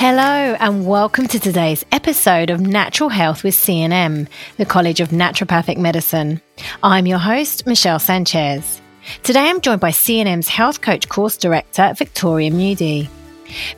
Hello, 0.00 0.54
and 0.60 0.86
welcome 0.86 1.26
to 1.26 1.40
today's 1.40 1.84
episode 1.90 2.50
of 2.50 2.60
Natural 2.60 3.08
Health 3.08 3.42
with 3.42 3.56
CNM, 3.56 4.28
the 4.56 4.64
College 4.64 5.00
of 5.00 5.08
Naturopathic 5.08 5.76
Medicine. 5.76 6.40
I'm 6.84 7.06
your 7.06 7.18
host, 7.18 7.66
Michelle 7.66 7.98
Sanchez. 7.98 8.80
Today 9.24 9.50
I'm 9.50 9.60
joined 9.60 9.80
by 9.80 9.90
CNM's 9.90 10.46
Health 10.46 10.82
Coach 10.82 11.08
Course 11.08 11.36
Director, 11.36 11.92
Victoria 11.98 12.52
Moody. 12.52 13.10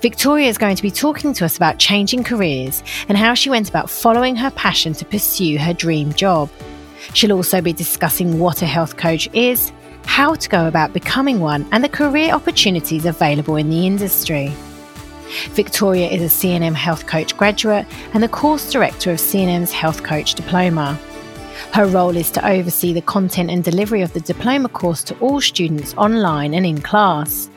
Victoria 0.03 0.49
is 0.49 0.59
going 0.59 0.77
to 0.77 0.83
be 0.83 0.91
talking 0.91 1.33
to 1.33 1.47
us 1.47 1.57
about 1.57 1.79
changing 1.79 2.23
careers 2.23 2.83
and 3.09 3.17
how 3.17 3.33
she 3.33 3.49
went 3.49 3.71
about 3.71 3.89
following 3.89 4.37
her 4.37 4.51
passion 4.51 4.93
to 4.93 5.07
pursue 5.07 5.57
her 5.57 5.73
dream 5.73 6.13
job. 6.13 6.51
She'll 7.15 7.33
also 7.33 7.63
be 7.63 7.73
discussing 7.73 8.39
what 8.39 8.61
a 8.61 8.67
health 8.67 8.99
coach 8.99 9.27
is, 9.33 9.73
how 10.05 10.35
to 10.35 10.49
go 10.51 10.69
about 10.69 10.93
becoming 10.93 11.41
one, 11.41 11.67
and 11.73 11.83
the 11.83 11.89
career 11.89 12.35
opportunities 12.35 13.07
available 13.07 13.57
in 13.57 13.71
the 13.71 13.87
industry. 13.87 14.53
Victoria 15.51 16.09
is 16.09 16.23
a 16.23 16.47
CNM 16.47 16.75
Health 16.75 17.07
Coach 17.07 17.37
graduate 17.37 17.87
and 18.15 18.23
the 18.23 18.29
course 18.29 18.71
director 18.71 19.13
of 19.13 19.19
CNM's 19.19 19.73
Health 19.73 20.03
Coach 20.03 20.35
Diploma. 20.35 20.99
Her 21.73 21.87
role 21.87 22.17
is 22.17 22.31
to 22.33 22.49
oversee 22.49 22.93
the 22.93 23.03
content 23.03 23.51
and 23.51 23.63
delivery 23.63 24.03
of 24.03 24.13
the 24.13 24.21
diploma 24.21 24.69
course 24.69 25.05
to 25.05 25.19
all 25.19 25.41
students 25.41 25.95
online 25.95 26.55
and 26.55 26.67
in 26.67 26.81
class. 26.81 27.49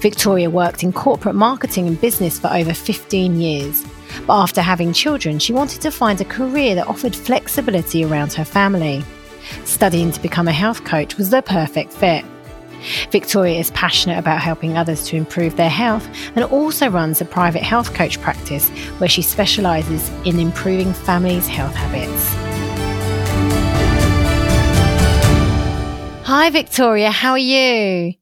Victoria 0.00 0.50
worked 0.50 0.82
in 0.82 0.92
corporate 0.92 1.34
marketing 1.34 1.86
and 1.86 2.00
business 2.00 2.38
for 2.38 2.48
over 2.48 2.74
15 2.74 3.40
years. 3.40 3.84
But 4.26 4.42
after 4.42 4.60
having 4.60 4.92
children, 4.92 5.38
she 5.38 5.52
wanted 5.52 5.80
to 5.82 5.90
find 5.90 6.20
a 6.20 6.24
career 6.24 6.74
that 6.74 6.88
offered 6.88 7.14
flexibility 7.14 8.04
around 8.04 8.32
her 8.34 8.44
family. 8.44 9.04
Studying 9.64 10.12
to 10.12 10.20
become 10.20 10.48
a 10.48 10.52
health 10.52 10.84
coach 10.84 11.16
was 11.16 11.30
the 11.30 11.42
perfect 11.42 11.92
fit. 11.92 12.24
Victoria 13.10 13.58
is 13.58 13.70
passionate 13.72 14.18
about 14.18 14.40
helping 14.40 14.76
others 14.76 15.06
to 15.08 15.16
improve 15.16 15.56
their 15.56 15.70
health 15.70 16.08
and 16.34 16.44
also 16.44 16.88
runs 16.88 17.20
a 17.20 17.24
private 17.24 17.62
health 17.62 17.94
coach 17.94 18.20
practice 18.20 18.68
where 18.98 19.08
she 19.08 19.22
specialises 19.22 20.08
in 20.24 20.38
improving 20.38 20.92
families' 20.92 21.48
health 21.48 21.74
habits. 21.74 22.34
Hi, 26.26 26.50
Victoria, 26.50 27.10
how 27.10 27.32
are 27.32 27.38
you? 27.38 28.14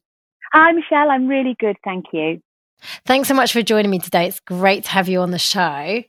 Hi, 0.53 0.71
Michelle. 0.73 1.09
I'm 1.09 1.27
really 1.27 1.55
good. 1.59 1.77
Thank 1.83 2.05
you. 2.11 2.41
Thanks 3.05 3.27
so 3.27 3.33
much 3.33 3.53
for 3.53 3.61
joining 3.61 3.91
me 3.91 3.99
today. 3.99 4.27
It's 4.27 4.39
great 4.39 4.83
to 4.85 4.89
have 4.89 5.07
you 5.07 5.21
on 5.21 5.31
the 5.31 5.39
show. 5.39 6.03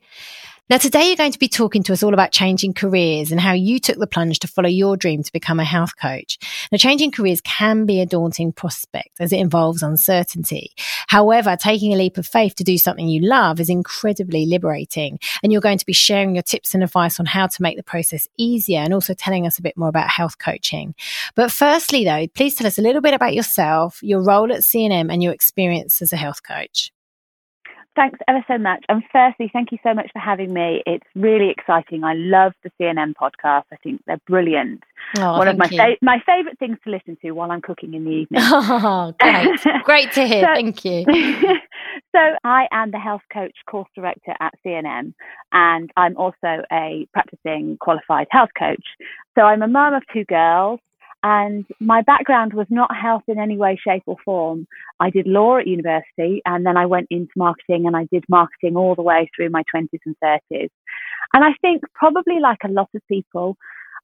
Now, 0.69 0.77
today 0.77 1.07
you're 1.07 1.17
going 1.17 1.33
to 1.33 1.39
be 1.39 1.49
talking 1.49 1.83
to 1.83 1.91
us 1.91 2.03
all 2.03 2.13
about 2.13 2.31
changing 2.31 2.73
careers 2.73 3.33
and 3.33 3.41
how 3.41 3.51
you 3.51 3.79
took 3.79 3.97
the 3.97 4.07
plunge 4.07 4.39
to 4.39 4.47
follow 4.47 4.69
your 4.69 4.95
dream 4.95 5.21
to 5.21 5.31
become 5.33 5.59
a 5.59 5.65
health 5.65 5.97
coach. 6.01 6.39
Now, 6.71 6.77
changing 6.77 7.11
careers 7.11 7.41
can 7.41 7.85
be 7.85 7.99
a 7.99 8.05
daunting 8.05 8.53
prospect 8.53 9.09
as 9.19 9.33
it 9.33 9.39
involves 9.39 9.83
uncertainty. 9.83 10.71
However, 11.09 11.57
taking 11.57 11.91
a 11.91 11.97
leap 11.97 12.17
of 12.17 12.25
faith 12.25 12.55
to 12.55 12.63
do 12.63 12.77
something 12.77 13.09
you 13.09 13.19
love 13.21 13.59
is 13.59 13.69
incredibly 13.69 14.45
liberating. 14.45 15.19
And 15.43 15.51
you're 15.51 15.59
going 15.59 15.79
to 15.79 15.85
be 15.85 15.91
sharing 15.91 16.33
your 16.33 16.43
tips 16.43 16.73
and 16.73 16.81
advice 16.81 17.19
on 17.19 17.25
how 17.25 17.47
to 17.47 17.61
make 17.61 17.75
the 17.75 17.83
process 17.83 18.25
easier 18.37 18.79
and 18.79 18.93
also 18.93 19.13
telling 19.13 19.45
us 19.45 19.59
a 19.59 19.63
bit 19.63 19.75
more 19.75 19.89
about 19.89 20.07
health 20.07 20.37
coaching. 20.37 20.95
But 21.35 21.51
firstly, 21.51 22.05
though, 22.05 22.25
please 22.27 22.55
tell 22.55 22.67
us 22.67 22.77
a 22.77 22.81
little 22.81 23.01
bit 23.01 23.13
about 23.13 23.35
yourself, 23.35 23.99
your 24.01 24.23
role 24.23 24.53
at 24.53 24.61
CNM, 24.61 25.11
and 25.11 25.21
your 25.21 25.33
experience 25.33 26.01
as 26.01 26.13
a 26.13 26.17
health 26.17 26.41
coach. 26.41 26.93
Thanks 27.95 28.19
ever 28.27 28.43
so 28.47 28.57
much. 28.57 28.83
And 28.89 29.03
firstly, 29.11 29.49
thank 29.53 29.71
you 29.71 29.77
so 29.83 29.93
much 29.93 30.09
for 30.11 30.19
having 30.19 30.51
me. 30.51 30.81
It's 30.87 31.05
really 31.15 31.49
exciting. 31.49 32.03
I 32.03 32.13
love 32.15 32.53
the 32.63 32.71
CNM 32.79 33.13
podcast. 33.13 33.65
I 33.71 33.75
think 33.83 34.01
they're 34.07 34.21
brilliant. 34.27 34.83
Oh, 35.17 35.37
One 35.37 35.47
of 35.47 35.57
my 35.57 35.67
fa- 35.67 35.97
my 36.01 36.19
favourite 36.25 36.57
things 36.57 36.77
to 36.85 36.89
listen 36.89 37.17
to 37.21 37.31
while 37.31 37.51
I'm 37.51 37.61
cooking 37.61 37.93
in 37.93 38.03
the 38.05 38.11
evening. 38.11 38.41
Oh, 38.85 39.13
great. 39.19 39.83
great 39.83 40.11
to 40.13 40.27
hear. 40.27 40.41
So, 40.47 40.53
thank 40.55 40.83
you. 40.85 41.05
so 42.15 42.19
I 42.43 42.67
am 42.71 42.91
the 42.91 42.99
health 42.99 43.21
coach 43.31 43.55
course 43.67 43.89
director 43.95 44.33
at 44.39 44.53
CNM, 44.65 45.13
and 45.51 45.91
I'm 45.95 46.17
also 46.17 46.63
a 46.71 47.07
practicing 47.13 47.77
qualified 47.79 48.27
health 48.31 48.49
coach. 48.57 48.83
So 49.35 49.43
I'm 49.43 49.61
a 49.61 49.67
mum 49.67 49.93
of 49.93 50.03
two 50.11 50.25
girls. 50.25 50.79
And 51.23 51.65
my 51.79 52.01
background 52.01 52.53
was 52.53 52.67
not 52.69 52.93
health 52.93 53.23
in 53.29 53.39
any 53.39 53.57
way, 53.57 53.79
shape, 53.81 54.03
or 54.05 54.17
form. 54.25 54.67
I 54.99 55.09
did 55.09 55.25
law 55.25 55.57
at 55.57 55.67
university 55.67 56.41
and 56.45 56.65
then 56.65 56.75
I 56.75 56.85
went 56.85 57.07
into 57.09 57.31
marketing 57.37 57.87
and 57.87 57.95
I 57.95 58.07
did 58.11 58.25
marketing 58.27 58.75
all 58.75 58.93
the 58.93 59.03
way 59.03 59.29
through 59.33 59.49
my 59.49 59.63
20s 59.73 59.99
and 60.05 60.15
30s. 60.21 60.69
And 61.33 61.43
I 61.43 61.53
think, 61.61 61.81
probably 61.95 62.39
like 62.41 62.59
a 62.65 62.71
lot 62.71 62.89
of 62.93 63.01
people, 63.07 63.55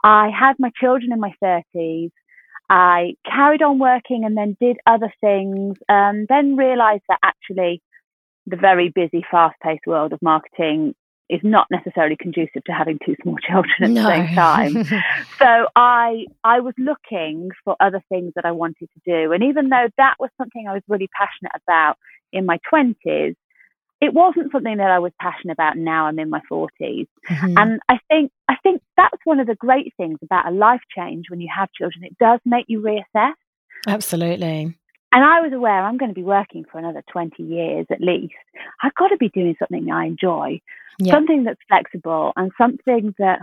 I 0.03 0.29
had 0.29 0.53
my 0.59 0.71
children 0.79 1.11
in 1.11 1.19
my 1.19 1.33
30s. 1.43 2.11
I 2.69 3.15
carried 3.25 3.61
on 3.61 3.79
working 3.79 4.23
and 4.23 4.37
then 4.37 4.55
did 4.61 4.77
other 4.85 5.11
things, 5.19 5.77
and 5.89 6.27
then 6.29 6.55
realized 6.55 7.03
that 7.09 7.19
actually 7.21 7.81
the 8.47 8.55
very 8.55 8.89
busy, 8.89 9.25
fast 9.29 9.55
paced 9.61 9.85
world 9.87 10.13
of 10.13 10.21
marketing 10.21 10.95
is 11.29 11.39
not 11.43 11.67
necessarily 11.69 12.15
conducive 12.19 12.63
to 12.65 12.71
having 12.71 12.97
two 13.05 13.15
small 13.21 13.37
children 13.47 13.83
at 13.83 13.89
no. 13.89 14.03
the 14.03 14.09
same 14.09 14.35
time. 14.35 15.03
so 15.39 15.67
I 15.75 16.25
I 16.43 16.59
was 16.59 16.73
looking 16.77 17.49
for 17.63 17.75
other 17.79 18.01
things 18.09 18.33
that 18.35 18.45
I 18.45 18.51
wanted 18.51 18.89
to 18.93 19.01
do. 19.05 19.31
And 19.31 19.43
even 19.43 19.69
though 19.69 19.87
that 19.97 20.15
was 20.19 20.29
something 20.37 20.67
I 20.67 20.73
was 20.73 20.83
really 20.87 21.09
passionate 21.17 21.51
about 21.67 21.97
in 22.31 22.45
my 22.45 22.59
twenties, 22.69 23.35
it 24.01 24.13
wasn't 24.13 24.51
something 24.51 24.77
that 24.77 24.91
I 24.91 24.99
was 24.99 25.11
passionate 25.19 25.53
about 25.53 25.77
now 25.77 26.05
I'm 26.05 26.19
in 26.19 26.29
my 26.29 26.41
40s. 26.49 26.69
Mm-hmm. 27.29 27.57
And 27.57 27.81
I 27.89 27.99
think 28.09 28.31
I 28.47 28.55
think 28.63 28.81
that's 28.95 29.17
one 29.25 29.39
of 29.39 29.47
the 29.47 29.55
great 29.55 29.93
things 29.97 30.19
about 30.23 30.47
a 30.47 30.51
life 30.51 30.81
change 30.95 31.25
when 31.29 31.41
you 31.41 31.49
have 31.55 31.71
children. 31.73 32.03
It 32.03 32.17
does 32.17 32.39
make 32.45 32.65
you 32.67 32.81
reassess. 32.81 33.33
Absolutely. 33.87 34.75
And 35.11 35.23
I 35.23 35.41
was 35.41 35.51
aware 35.53 35.81
I'm 35.83 35.97
going 35.97 36.11
to 36.11 36.15
be 36.15 36.23
working 36.23 36.65
for 36.71 36.77
another 36.77 37.03
20 37.11 37.41
years 37.41 37.85
at 37.89 38.01
least. 38.01 38.33
I've 38.83 38.93
got 38.95 39.07
to 39.07 39.17
be 39.17 39.29
doing 39.29 39.55
something 39.57 39.91
I 39.91 40.05
enjoy, 40.05 40.61
Yeah. 40.99 41.13
something 41.15 41.43
that's 41.43 41.59
flexible 41.67 42.33
and 42.35 42.51
something 42.57 43.15
that 43.17 43.39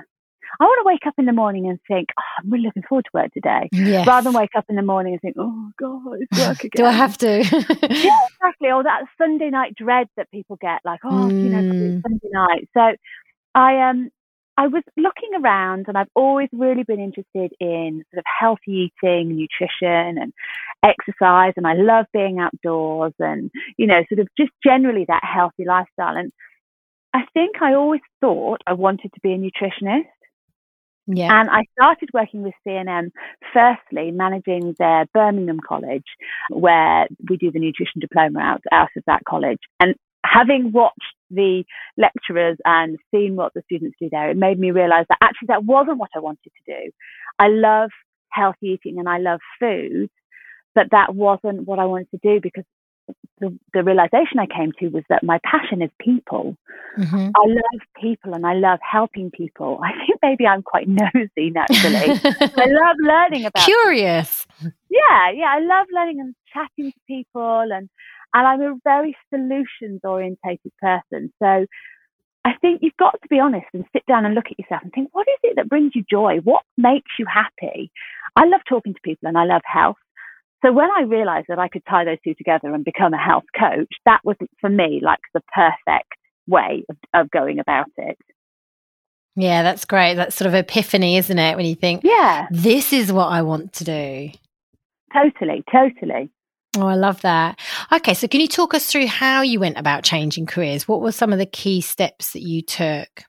I 0.61 0.65
want 0.65 0.81
to 0.85 0.87
wake 0.87 1.07
up 1.09 1.15
in 1.19 1.27
the 1.27 1.33
morning 1.33 1.69
and 1.69 1.79
think, 1.89 2.09
oh, 2.19 2.23
I'm 2.39 2.51
really 2.51 2.65
looking 2.67 2.85
forward 2.89 3.05
to 3.07 3.11
work 3.15 3.33
today. 3.35 3.69
Yes. 3.73 4.07
Rather 4.07 4.25
than 4.31 4.33
wake 4.39 4.55
up 4.57 4.65
in 4.69 4.77
the 4.77 4.83
morning 4.83 5.15
and 5.15 5.21
think, 5.21 5.35
oh 5.39 5.71
God, 5.79 6.19
it's 6.21 6.41
work 6.41 6.61
again. 6.63 6.71
Do 6.77 6.85
I 6.87 6.93
have 6.93 7.19
to? 7.19 7.27
yeah, 7.43 8.19
exactly. 8.31 8.71
Or 8.71 8.83
that 8.85 9.03
Sunday 9.19 9.51
night 9.51 9.75
dread 9.75 10.07
that 10.17 10.31
people 10.31 10.57
get, 10.61 10.81
like, 10.85 11.01
oh, 11.05 11.29
you 11.31 11.51
know, 11.51 11.63
Mm. 11.63 11.83
it's 11.97 12.03
Sunday 12.03 12.29
night. 12.33 12.69
So 12.75 12.95
I 13.57 13.91
um 13.91 14.11
I 14.59 14.69
was 14.69 14.83
looking 14.97 15.31
around 15.39 15.85
and 15.89 15.99
I've 15.99 16.11
always 16.15 16.49
really 16.53 16.83
been 16.83 17.01
interested 17.01 17.53
in 17.61 18.03
sort 18.11 18.19
of 18.19 18.25
healthy 18.41 18.91
eating, 19.03 19.37
nutrition 19.37 20.19
and 20.19 20.33
exercise 20.83 21.53
and 21.57 21.67
I 21.67 21.75
love 21.75 22.07
being 22.13 22.39
outdoors 22.39 23.13
and, 23.19 23.51
you 23.77 23.87
know, 23.87 24.03
sort 24.09 24.21
of 24.21 24.29
just 24.39 24.53
generally 24.65 25.05
that 25.09 25.23
healthy 25.25 25.65
lifestyle. 25.67 26.17
And 26.17 26.33
I 27.13 27.25
think 27.35 27.61
I 27.61 27.75
always 27.75 28.01
thought 28.21 28.63
I 28.67 28.73
wanted 28.73 29.13
to 29.15 29.21
be 29.23 29.33
a 29.33 29.39
nutritionist. 29.39 30.05
yeah. 31.07 31.41
And 31.41 31.51
I 31.51 31.65
started 31.79 32.09
working 32.15 32.43
with 32.43 32.55
CNM, 32.67 33.11
firstly, 33.53 34.11
managing 34.11 34.75
their 34.79 35.07
Birmingham 35.13 35.61
College, 35.67 36.07
where 36.51 37.07
we 37.29 37.37
do 37.37 37.51
the 37.51 37.59
nutrition 37.59 38.01
diploma 38.01 38.41
out, 38.41 38.63
out 38.73 38.89
of 38.97 39.03
that 39.07 39.23
college. 39.29 39.61
And 39.81 39.95
having 40.25 40.73
watched 40.73 41.16
the 41.31 41.65
lecturers 41.97 42.57
and 42.65 42.99
seen 43.13 43.37
what 43.37 43.53
the 43.55 43.63
students 43.65 43.97
do 44.01 44.09
there, 44.11 44.31
it 44.31 44.37
made 44.37 44.59
me 44.59 44.71
realize 44.71 45.07
that 45.09 45.19
actually 45.21 45.47
that 45.49 45.65
wasn't 45.65 45.99
what 45.99 46.11
I 46.15 46.21
wanted 46.21 46.45
to 46.45 46.73
do. 46.73 46.91
I 47.39 47.49
love 47.49 47.91
healthy 48.31 48.69
eating 48.69 48.99
and 48.99 49.09
I 49.09 49.19
love 49.19 49.41
food, 49.61 50.09
but 50.75 50.89
that 50.91 51.15
wasn't 51.15 51.67
what 51.67 51.79
I 51.79 51.87
wanted 51.87 52.11
to 52.11 52.19
do 52.23 52.41
because 52.41 52.65
the, 53.39 53.57
the 53.73 53.83
realization 53.85 54.39
I 54.41 54.47
came 54.47 54.73
to 54.81 54.89
was 54.89 55.05
that 55.11 55.23
my 55.23 55.39
passion 55.45 55.81
is 55.83 55.91
people. 56.01 56.57
Mhm. 56.99 57.31
I 57.37 57.47
love 57.47 57.81
people 58.01 58.35
and 58.35 58.47
I 58.47 58.55
love 58.55 58.79
helping 58.83 59.31
people. 59.31 59.79
I 59.85 59.93
think 60.07 60.19
maybe 60.23 60.47
I'm 60.47 60.63
quite 60.63 60.89
nosy 60.89 61.51
naturally. 61.51 62.19
I 62.25 62.67
love 62.67 62.97
learning 63.01 63.45
about 63.47 63.65
Curious. 63.65 64.47
yeah, 64.63 65.31
yeah. 65.35 65.47
I 65.51 65.61
love 65.61 65.87
learning 65.93 66.21
and 66.21 66.35
chatting 66.53 66.93
to 66.93 66.99
people 67.07 67.69
and 67.73 67.89
and 68.37 68.47
I'm 68.47 68.61
a 68.61 68.75
very 68.85 69.17
solutions 69.33 70.03
orientated 70.05 70.71
person. 70.81 71.33
So 71.43 71.67
I 72.45 72.53
think 72.61 72.81
you've 72.83 72.97
got 72.99 73.21
to 73.23 73.29
be 73.29 73.41
honest 73.41 73.67
and 73.73 73.85
sit 73.95 74.05
down 74.07 74.27
and 74.27 74.35
look 74.35 74.45
at 74.51 74.59
yourself 74.59 74.83
and 74.83 74.93
think, 74.93 75.09
what 75.13 75.27
is 75.27 75.39
it 75.43 75.57
that 75.57 75.71
brings 75.71 75.93
you 75.95 76.05
joy? 76.09 76.37
What 76.45 76.63
makes 76.77 77.11
you 77.19 77.25
happy? 77.27 77.91
I 78.37 78.45
love 78.45 78.61
talking 78.69 78.93
to 78.93 79.01
people 79.03 79.27
and 79.27 79.39
I 79.39 79.45
love 79.45 79.63
health. 79.65 79.97
So 80.65 80.71
when 80.71 80.89
I 80.97 81.03
realized 81.03 81.47
that 81.49 81.59
I 81.59 81.69
could 81.69 81.83
tie 81.89 82.05
those 82.05 82.19
two 82.23 82.35
together 82.35 82.75
and 82.75 82.85
become 82.85 83.15
a 83.15 83.19
health 83.19 83.45
coach, 83.59 83.89
that 84.05 84.21
was 84.23 84.37
for 84.61 84.69
me 84.69 85.01
like 85.03 85.21
the 85.33 85.43
perfect 85.55 86.13
way 86.47 86.85
of, 86.91 86.97
of 87.15 87.31
going 87.31 87.59
about 87.59 87.89
it. 87.97 88.19
Yeah, 89.35 89.63
that's 89.63 89.85
great. 89.87 90.15
That's 90.15 90.37
sort 90.37 90.47
of 90.47 90.55
epiphany, 90.55 91.17
isn't 91.17 91.39
it? 91.39 91.57
When 91.57 91.67
you 91.67 91.75
think, 91.75 92.03
Yeah, 92.05 92.47
this 92.51 92.93
is 92.93 93.13
what 93.13 93.27
I 93.29 93.43
want 93.43 93.73
to 93.75 93.85
do. 93.85 94.31
totally, 95.13 95.65
totally. 95.73 96.31
Oh, 96.77 96.87
I 96.87 96.95
love 96.95 97.23
that. 97.23 97.59
Okay, 97.91 98.15
so 98.15 98.29
can 98.29 98.41
you 98.41 98.49
talk 98.49 98.75
us 98.75 98.87
through 98.87 99.07
how 99.07 99.41
you 99.43 99.59
went 99.61 99.79
about 99.79 100.05
changing 100.05 100.47
careers? 100.47 100.87
What 100.87 101.01
were 101.01 101.13
some 101.13 101.33
of 101.33 101.39
the 101.39 101.47
key 101.47 101.81
steps 101.81 102.33
that 102.33 102.43
you 102.43 102.61
took? 102.61 103.25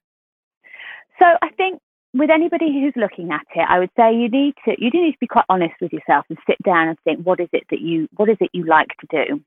So 1.19 1.25
I 1.41 1.49
think 1.55 1.79
with 2.13 2.29
anybody 2.29 2.73
who's 2.73 2.94
looking 2.95 3.31
at 3.31 3.45
it, 3.55 3.65
I 3.67 3.79
would 3.79 3.91
say 3.97 4.13
you 4.13 4.29
need 4.29 4.55
to 4.65 4.75
you 4.77 4.91
do 4.91 5.01
need 5.01 5.13
to 5.13 5.17
be 5.19 5.27
quite 5.27 5.45
honest 5.49 5.75
with 5.81 5.94
yourself 5.94 6.25
and 6.29 6.38
sit 6.47 6.57
down 6.63 6.89
and 6.89 6.97
think 7.03 7.25
what 7.25 7.39
is 7.39 7.49
it 7.53 7.63
that 7.69 7.79
you 7.79 8.07
what 8.15 8.29
is 8.29 8.38
it 8.39 8.49
you 8.53 8.65
like 8.65 8.89
to 8.99 9.25
do. 9.25 9.44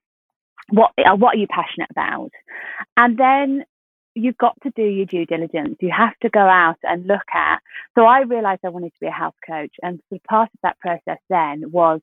what 0.70 0.92
uh, 0.98 1.16
what 1.16 1.36
are 1.36 1.38
you 1.38 1.46
passionate 1.48 1.90
about? 1.90 2.30
And 2.96 3.18
then 3.18 3.64
you've 4.14 4.38
got 4.38 4.56
to 4.62 4.70
do 4.74 4.82
your 4.82 5.06
due 5.06 5.26
diligence. 5.26 5.76
You 5.80 5.92
have 5.96 6.18
to 6.22 6.30
go 6.30 6.40
out 6.40 6.78
and 6.82 7.06
look 7.06 7.28
at. 7.34 7.60
So 7.96 8.04
I 8.04 8.22
realized 8.22 8.60
I 8.64 8.70
wanted 8.70 8.92
to 8.92 9.00
be 9.00 9.06
a 9.06 9.12
health 9.12 9.36
coach, 9.46 9.74
and 9.82 10.00
so 10.10 10.18
part 10.28 10.50
of 10.52 10.60
that 10.62 10.78
process 10.78 11.18
then 11.28 11.70
was 11.70 12.00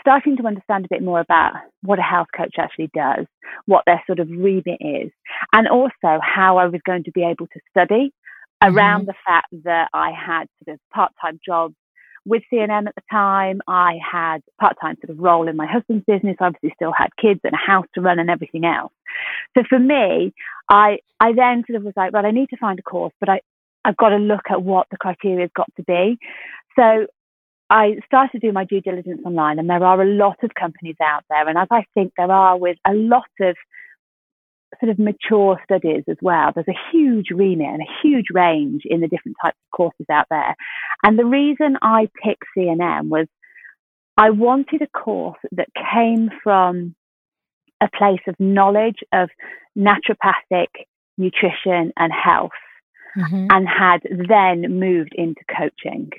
starting 0.00 0.36
to 0.36 0.46
understand 0.46 0.84
a 0.84 0.88
bit 0.88 1.02
more 1.02 1.20
about 1.20 1.52
what 1.82 1.98
a 1.98 2.02
health 2.02 2.28
coach 2.36 2.54
actually 2.58 2.90
does, 2.94 3.26
what 3.66 3.84
their 3.86 4.02
sort 4.06 4.20
of 4.20 4.28
remit 4.30 4.78
is, 4.80 5.10
and 5.52 5.68
also 5.68 6.20
how 6.22 6.58
I 6.58 6.66
was 6.66 6.80
going 6.86 7.04
to 7.04 7.12
be 7.12 7.22
able 7.22 7.46
to 7.48 7.60
study 7.70 8.12
around 8.62 9.02
mm-hmm. 9.02 9.06
the 9.06 9.14
fact 9.26 9.48
that 9.64 9.88
I 9.92 10.10
had 10.10 10.44
sort 10.64 10.74
of 10.74 10.80
part-time 10.92 11.40
jobs 11.44 11.74
with 12.26 12.42
CNM 12.52 12.86
at 12.86 12.94
the 12.94 13.02
time. 13.10 13.60
I 13.66 13.98
had 14.00 14.42
part-time 14.60 14.96
sort 15.04 15.10
of 15.10 15.18
role 15.18 15.48
in 15.48 15.56
my 15.56 15.66
husband's 15.66 16.04
business. 16.04 16.36
I 16.40 16.46
obviously 16.46 16.72
still 16.74 16.92
had 16.96 17.08
kids 17.20 17.40
and 17.44 17.54
a 17.54 17.56
house 17.56 17.86
to 17.94 18.00
run 18.00 18.18
and 18.18 18.30
everything 18.30 18.64
else. 18.64 18.92
So 19.56 19.64
for 19.68 19.78
me, 19.78 20.32
I 20.68 20.98
I 21.18 21.32
then 21.32 21.64
sort 21.66 21.76
of 21.76 21.84
was 21.84 21.94
like, 21.96 22.12
well, 22.12 22.26
I 22.26 22.30
need 22.30 22.50
to 22.50 22.56
find 22.56 22.78
a 22.78 22.82
course, 22.82 23.14
but 23.20 23.28
I 23.28 23.40
I've 23.84 23.96
got 23.96 24.10
to 24.10 24.16
look 24.16 24.50
at 24.50 24.62
what 24.62 24.86
the 24.90 24.98
criteria 24.98 25.40
has 25.40 25.50
got 25.56 25.70
to 25.76 25.82
be. 25.82 26.18
So 26.76 27.06
I 27.70 27.96
started 28.04 28.40
to 28.40 28.48
do 28.48 28.52
my 28.52 28.64
due 28.64 28.80
diligence 28.80 29.22
online, 29.24 29.58
and 29.58 29.70
there 29.70 29.84
are 29.84 30.02
a 30.02 30.06
lot 30.06 30.36
of 30.42 30.50
companies 30.58 30.96
out 31.02 31.24
there. 31.30 31.48
And 31.48 31.56
as 31.56 31.68
I 31.70 31.84
think 31.94 32.12
there 32.16 32.30
are 32.30 32.58
with 32.58 32.76
a 32.86 32.92
lot 32.92 33.30
of 33.40 33.56
sort 34.78 34.90
of 34.90 34.98
mature 34.98 35.60
studies 35.64 36.04
as 36.08 36.16
well. 36.22 36.52
There's 36.54 36.68
a 36.68 36.92
huge 36.92 37.30
remit 37.30 37.66
and 37.66 37.82
a 37.82 37.92
huge 38.02 38.26
range 38.32 38.82
in 38.84 39.00
the 39.00 39.08
different 39.08 39.36
types 39.42 39.56
of 39.56 39.76
courses 39.76 40.06
out 40.10 40.26
there. 40.30 40.54
And 41.02 41.18
the 41.18 41.24
reason 41.24 41.76
I 41.82 42.08
picked 42.22 42.44
CNM 42.56 43.08
was 43.08 43.26
I 44.16 44.30
wanted 44.30 44.82
a 44.82 44.86
course 44.86 45.38
that 45.52 45.68
came 45.92 46.30
from 46.42 46.94
a 47.80 47.88
place 47.96 48.20
of 48.28 48.34
knowledge 48.38 48.98
of 49.12 49.28
naturopathic 49.76 50.68
nutrition 51.16 51.92
and 51.96 52.12
health 52.12 52.50
mm-hmm. 53.16 53.46
and 53.50 53.68
had 53.68 54.00
then 54.28 54.78
moved 54.78 55.14
into 55.14 55.40
coaching. 55.56 56.10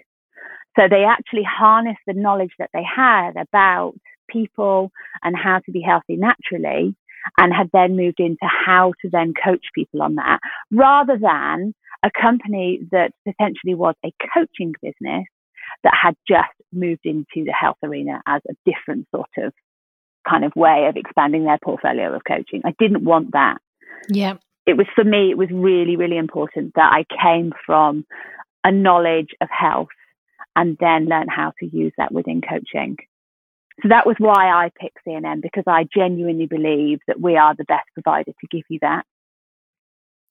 So 0.77 0.87
they 0.89 1.03
actually 1.03 1.43
harnessed 1.43 2.01
the 2.07 2.13
knowledge 2.13 2.53
that 2.59 2.69
they 2.73 2.83
had 2.83 3.31
about 3.35 3.93
people 4.29 4.91
and 5.23 5.35
how 5.35 5.59
to 5.65 5.71
be 5.71 5.81
healthy 5.81 6.15
naturally 6.15 6.95
and 7.37 7.53
had 7.53 7.69
then 7.73 7.95
moved 7.95 8.19
into 8.19 8.45
how 8.45 8.93
to 9.01 9.09
then 9.09 9.33
coach 9.43 9.65
people 9.75 10.01
on 10.01 10.15
that 10.15 10.39
rather 10.71 11.17
than 11.17 11.73
a 12.03 12.09
company 12.19 12.79
that 12.91 13.11
potentially 13.27 13.75
was 13.75 13.95
a 14.03 14.11
coaching 14.33 14.73
business 14.81 15.25
that 15.83 15.93
had 16.01 16.15
just 16.27 16.49
moved 16.73 17.05
into 17.05 17.45
the 17.45 17.53
health 17.59 17.77
arena 17.83 18.21
as 18.25 18.41
a 18.49 18.53
different 18.65 19.07
sort 19.13 19.29
of 19.37 19.53
kind 20.27 20.45
of 20.45 20.51
way 20.55 20.87
of 20.87 20.95
expanding 20.95 21.45
their 21.45 21.59
portfolio 21.63 22.13
of 22.13 22.21
coaching. 22.27 22.61
I 22.65 22.73
didn't 22.79 23.03
want 23.03 23.31
that. 23.33 23.57
Yeah. 24.09 24.35
It 24.65 24.77
was 24.77 24.87
for 24.95 25.03
me, 25.03 25.31
it 25.31 25.37
was 25.37 25.49
really, 25.51 25.95
really 25.95 26.17
important 26.17 26.73
that 26.75 26.93
I 26.93 27.05
came 27.21 27.51
from 27.65 28.05
a 28.63 28.71
knowledge 28.71 29.29
of 29.41 29.49
health 29.49 29.89
and 30.55 30.77
then 30.79 31.05
learn 31.05 31.27
how 31.27 31.53
to 31.59 31.65
use 31.65 31.93
that 31.97 32.11
within 32.11 32.41
coaching. 32.41 32.97
So 33.81 33.89
that 33.89 34.05
was 34.05 34.15
why 34.19 34.49
I 34.49 34.69
picked 34.79 34.99
CNM 35.07 35.41
because 35.41 35.63
I 35.65 35.87
genuinely 35.93 36.45
believe 36.45 36.99
that 37.07 37.19
we 37.19 37.35
are 37.37 37.55
the 37.55 37.63
best 37.63 37.87
provider 37.93 38.31
to 38.31 38.47
give 38.51 38.63
you 38.69 38.79
that. 38.81 39.05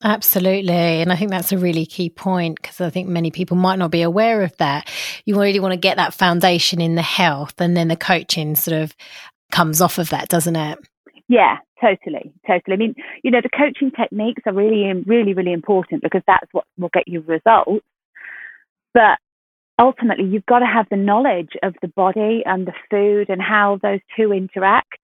Absolutely. 0.03 0.73
And 0.73 1.13
I 1.13 1.17
think 1.17 1.31
that's 1.31 1.53
a 1.53 1.59
really 1.59 1.85
key 1.85 2.09
point 2.09 2.57
because 2.57 2.81
I 2.81 2.89
think 2.89 3.09
many 3.09 3.31
people 3.31 3.57
might 3.57 3.79
not 3.79 3.91
be 3.91 4.03
aware 4.03 4.43
of 4.43 4.57
that. 4.57 4.91
You 5.27 5.39
really 5.39 5.61
want 5.61 5.73
to 5.73 5.79
get 5.79 5.99
that 5.99 6.15
foundation 6.15 6.81
in 6.81 6.95
the 6.95 7.03
health 7.03 7.61
and 7.61 7.77
then 7.77 7.89
the 7.89 7.97
coaching 7.97 8.57
sort 8.57 8.81
of 8.81 8.95
comes 9.53 9.81
off 9.81 9.99
of 9.99 10.09
that, 10.11 10.29
doesn't 10.29 10.57
it? 10.57 10.79
Yeah, 11.29 11.59
totally. 11.81 12.33
Totally. 12.47 12.75
I 12.75 12.77
mean, 12.77 12.95
you 13.23 13.31
know, 13.31 13.41
the 13.43 13.51
coaching 13.51 13.91
techniques 13.91 14.43
are 14.47 14.55
really, 14.55 14.91
really, 15.07 15.35
really 15.35 15.53
important 15.53 16.03
because 16.03 16.23
that's 16.27 16.47
what 16.53 16.65
will 16.79 16.91
get 16.93 17.07
you 17.07 17.21
results. 17.21 17.85
But 18.95 19.19
ultimately 19.81 20.27
you've 20.27 20.47
got 20.47 20.61
to 20.61 20.67
have 20.67 20.87
the 20.91 20.97
knowledge 20.97 21.53
of 21.63 21.75
the 21.83 21.89
body 21.89 22.43
and 22.45 22.67
the 22.67 22.73
food 22.91 23.31
and 23.31 23.41
how 23.41 23.79
those 23.83 24.01
two 24.17 24.33
interact 24.33 24.99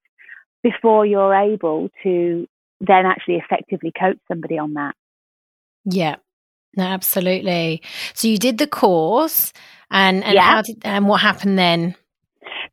before 0.62 1.06
you're 1.06 1.34
able 1.34 1.88
to 2.02 2.46
then 2.80 3.06
actually 3.06 3.36
effectively 3.36 3.92
coach 3.98 4.18
somebody 4.28 4.58
on 4.58 4.74
that. 4.74 4.94
Yeah. 5.84 6.16
No, 6.76 6.84
absolutely. 6.84 7.82
So 8.14 8.28
you 8.28 8.36
did 8.36 8.58
the 8.58 8.66
course 8.66 9.52
and 9.90 10.22
and 10.22 10.34
yeah. 10.34 10.42
how 10.42 10.62
did 10.62 10.78
and 10.84 11.08
what 11.08 11.22
happened 11.22 11.58
then? 11.58 11.94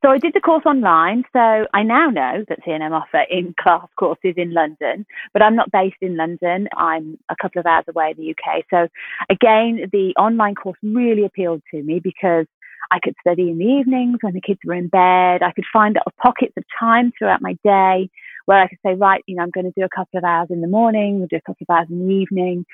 So 0.04 0.12
I 0.12 0.18
did 0.18 0.34
the 0.34 0.42
course 0.42 0.66
online. 0.66 1.24
So 1.32 1.40
I 1.74 1.82
now 1.84 2.10
know 2.10 2.44
that 2.50 2.60
CNM 2.68 2.92
offer 2.92 3.24
in 3.30 3.56
class 3.62 3.88
courses 3.98 4.34
in 4.36 4.54
London, 4.54 5.06
but 5.32 5.42
I'm 5.42 5.56
not 5.56 5.72
based 5.72 6.02
in 6.02 6.18
London. 6.18 6.68
I'm 6.76 7.18
a 7.30 7.36
couple 7.42 7.62
of 7.62 7.66
hours 7.66 7.86
away 7.88 8.14
in 8.16 8.24
the 8.24 8.32
UK. 8.32 8.66
So 8.70 8.88
again, 9.30 9.90
the 9.94 10.14
online 10.20 10.56
course 10.56 10.78
really 10.84 11.24
appealed 11.24 11.62
to 11.72 11.82
me 11.82 12.02
because 12.04 12.48
I 12.92 13.00
could 13.02 13.16
study 13.22 13.50
in 13.50 13.58
the 13.58 13.66
evenings 13.66 14.18
when 14.22 14.34
the 14.34 14.42
kids 14.42 14.60
were 14.66 14.74
in 14.74 14.90
bed. 14.90 15.42
I 15.42 15.54
could 15.56 15.66
find 15.72 15.98
pockets 16.22 16.54
of 16.58 16.66
time 16.78 17.14
throughout 17.18 17.42
my 17.42 17.54
day 17.64 18.10
where 18.46 18.62
I 18.62 18.68
could 18.68 18.80
say, 18.86 18.96
right, 18.96 19.24
you 19.26 19.38
know, 19.38 19.44
I'm 19.44 19.52
going 19.52 19.72
to 19.72 19.80
do 19.80 19.86
a 19.86 19.96
couple 19.96 20.18
of 20.18 20.26
hours 20.26 20.50
in 20.52 20.60
the 20.60 20.68
morning, 20.68 21.20
we'll 21.20 21.28
do 21.30 21.38
a 21.38 21.42
couple 21.42 21.66
of 21.68 21.74
hours 21.74 21.88
in 21.90 22.06
the 22.06 22.14
evening. 22.14 22.66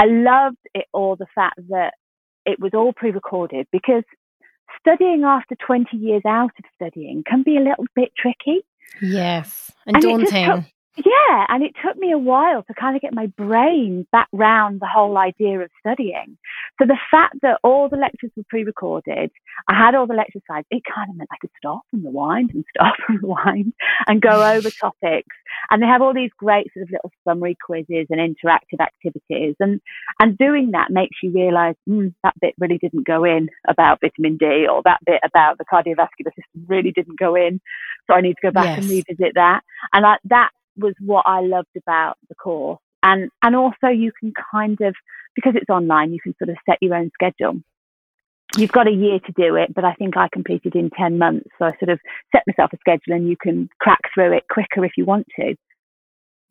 I 0.00 0.06
loved 0.06 0.58
it 0.74 0.86
all 0.92 1.14
the 1.14 1.28
fact 1.32 1.60
that 1.68 1.94
it 2.44 2.58
was 2.58 2.72
all 2.74 2.92
pre-recorded 2.92 3.68
because 3.70 4.02
studying 4.80 5.24
after 5.24 5.54
20 5.54 5.96
years 5.96 6.22
out 6.26 6.52
of 6.58 6.64
studying 6.74 7.22
can 7.26 7.42
be 7.42 7.56
a 7.56 7.60
little 7.60 7.86
bit 7.94 8.12
tricky. 8.16 8.64
Yes, 9.00 9.72
and, 9.86 9.96
and 9.96 10.02
daunting. 10.02 10.66
Yeah, 10.96 11.44
and 11.48 11.62
it 11.62 11.72
took 11.84 11.98
me 11.98 12.10
a 12.10 12.18
while 12.18 12.62
to 12.62 12.74
kind 12.74 12.96
of 12.96 13.02
get 13.02 13.12
my 13.12 13.26
brain 13.26 14.06
back 14.12 14.28
round 14.32 14.80
the 14.80 14.88
whole 14.90 15.18
idea 15.18 15.60
of 15.60 15.70
studying. 15.78 16.38
So 16.80 16.86
the 16.86 16.96
fact 17.10 17.36
that 17.42 17.58
all 17.62 17.90
the 17.90 17.98
lectures 17.98 18.30
were 18.34 18.44
pre-recorded, 18.48 19.30
I 19.68 19.74
had 19.74 19.94
all 19.94 20.06
the 20.06 20.14
lecture 20.14 20.40
slides, 20.46 20.66
it 20.70 20.82
kind 20.92 21.10
of 21.10 21.16
meant 21.16 21.28
I 21.30 21.36
could 21.38 21.50
stop 21.58 21.82
and 21.92 22.02
rewind 22.02 22.50
and 22.54 22.64
stop 22.74 22.94
and 23.08 23.22
rewind 23.22 23.74
and 24.06 24.22
go 24.22 24.42
over 24.42 24.70
topics. 24.80 25.36
And 25.70 25.82
they 25.82 25.86
have 25.86 26.00
all 26.00 26.14
these 26.14 26.30
great 26.38 26.72
sort 26.72 26.84
of 26.84 26.90
little 26.90 27.12
summary 27.28 27.56
quizzes 27.62 28.06
and 28.08 28.18
interactive 28.18 28.80
activities. 28.80 29.54
And 29.60 29.80
and 30.18 30.38
doing 30.38 30.70
that 30.70 30.90
makes 30.90 31.16
you 31.22 31.30
realise 31.30 31.76
mm, 31.86 32.14
that 32.22 32.34
bit 32.40 32.54
really 32.58 32.78
didn't 32.78 33.06
go 33.06 33.24
in 33.24 33.50
about 33.68 34.00
vitamin 34.00 34.38
D, 34.38 34.66
or 34.66 34.80
that 34.84 35.00
bit 35.04 35.20
about 35.22 35.58
the 35.58 35.64
cardiovascular 35.64 36.32
system 36.34 36.64
really 36.66 36.92
didn't 36.92 37.18
go 37.18 37.34
in. 37.34 37.60
So 38.06 38.14
I 38.14 38.22
need 38.22 38.34
to 38.34 38.46
go 38.46 38.50
back 38.50 38.76
yes. 38.76 38.78
and 38.78 38.88
revisit 38.88 39.34
that. 39.34 39.60
And 39.92 40.06
I, 40.06 40.16
that 40.24 40.50
was 40.76 40.94
what 41.00 41.24
I 41.26 41.40
loved 41.40 41.76
about 41.76 42.16
the 42.28 42.34
course. 42.34 42.78
And, 43.02 43.30
and 43.42 43.54
also 43.54 43.88
you 43.88 44.12
can 44.18 44.32
kind 44.52 44.78
of, 44.80 44.94
because 45.34 45.54
it's 45.54 45.70
online, 45.70 46.12
you 46.12 46.20
can 46.20 46.34
sort 46.38 46.50
of 46.50 46.56
set 46.68 46.78
your 46.80 46.94
own 46.94 47.10
schedule. 47.14 47.60
You've 48.56 48.72
got 48.72 48.88
a 48.88 48.92
year 48.92 49.18
to 49.18 49.32
do 49.32 49.56
it, 49.56 49.74
but 49.74 49.84
I 49.84 49.94
think 49.94 50.16
I 50.16 50.28
completed 50.32 50.74
in 50.74 50.90
10 50.90 51.18
months. 51.18 51.48
So 51.58 51.66
I 51.66 51.72
sort 51.78 51.90
of 51.90 52.00
set 52.34 52.42
myself 52.46 52.72
a 52.72 52.78
schedule 52.78 53.14
and 53.14 53.28
you 53.28 53.36
can 53.40 53.68
crack 53.80 54.00
through 54.14 54.36
it 54.36 54.44
quicker 54.50 54.84
if 54.84 54.92
you 54.96 55.04
want 55.04 55.26
to. 55.38 55.56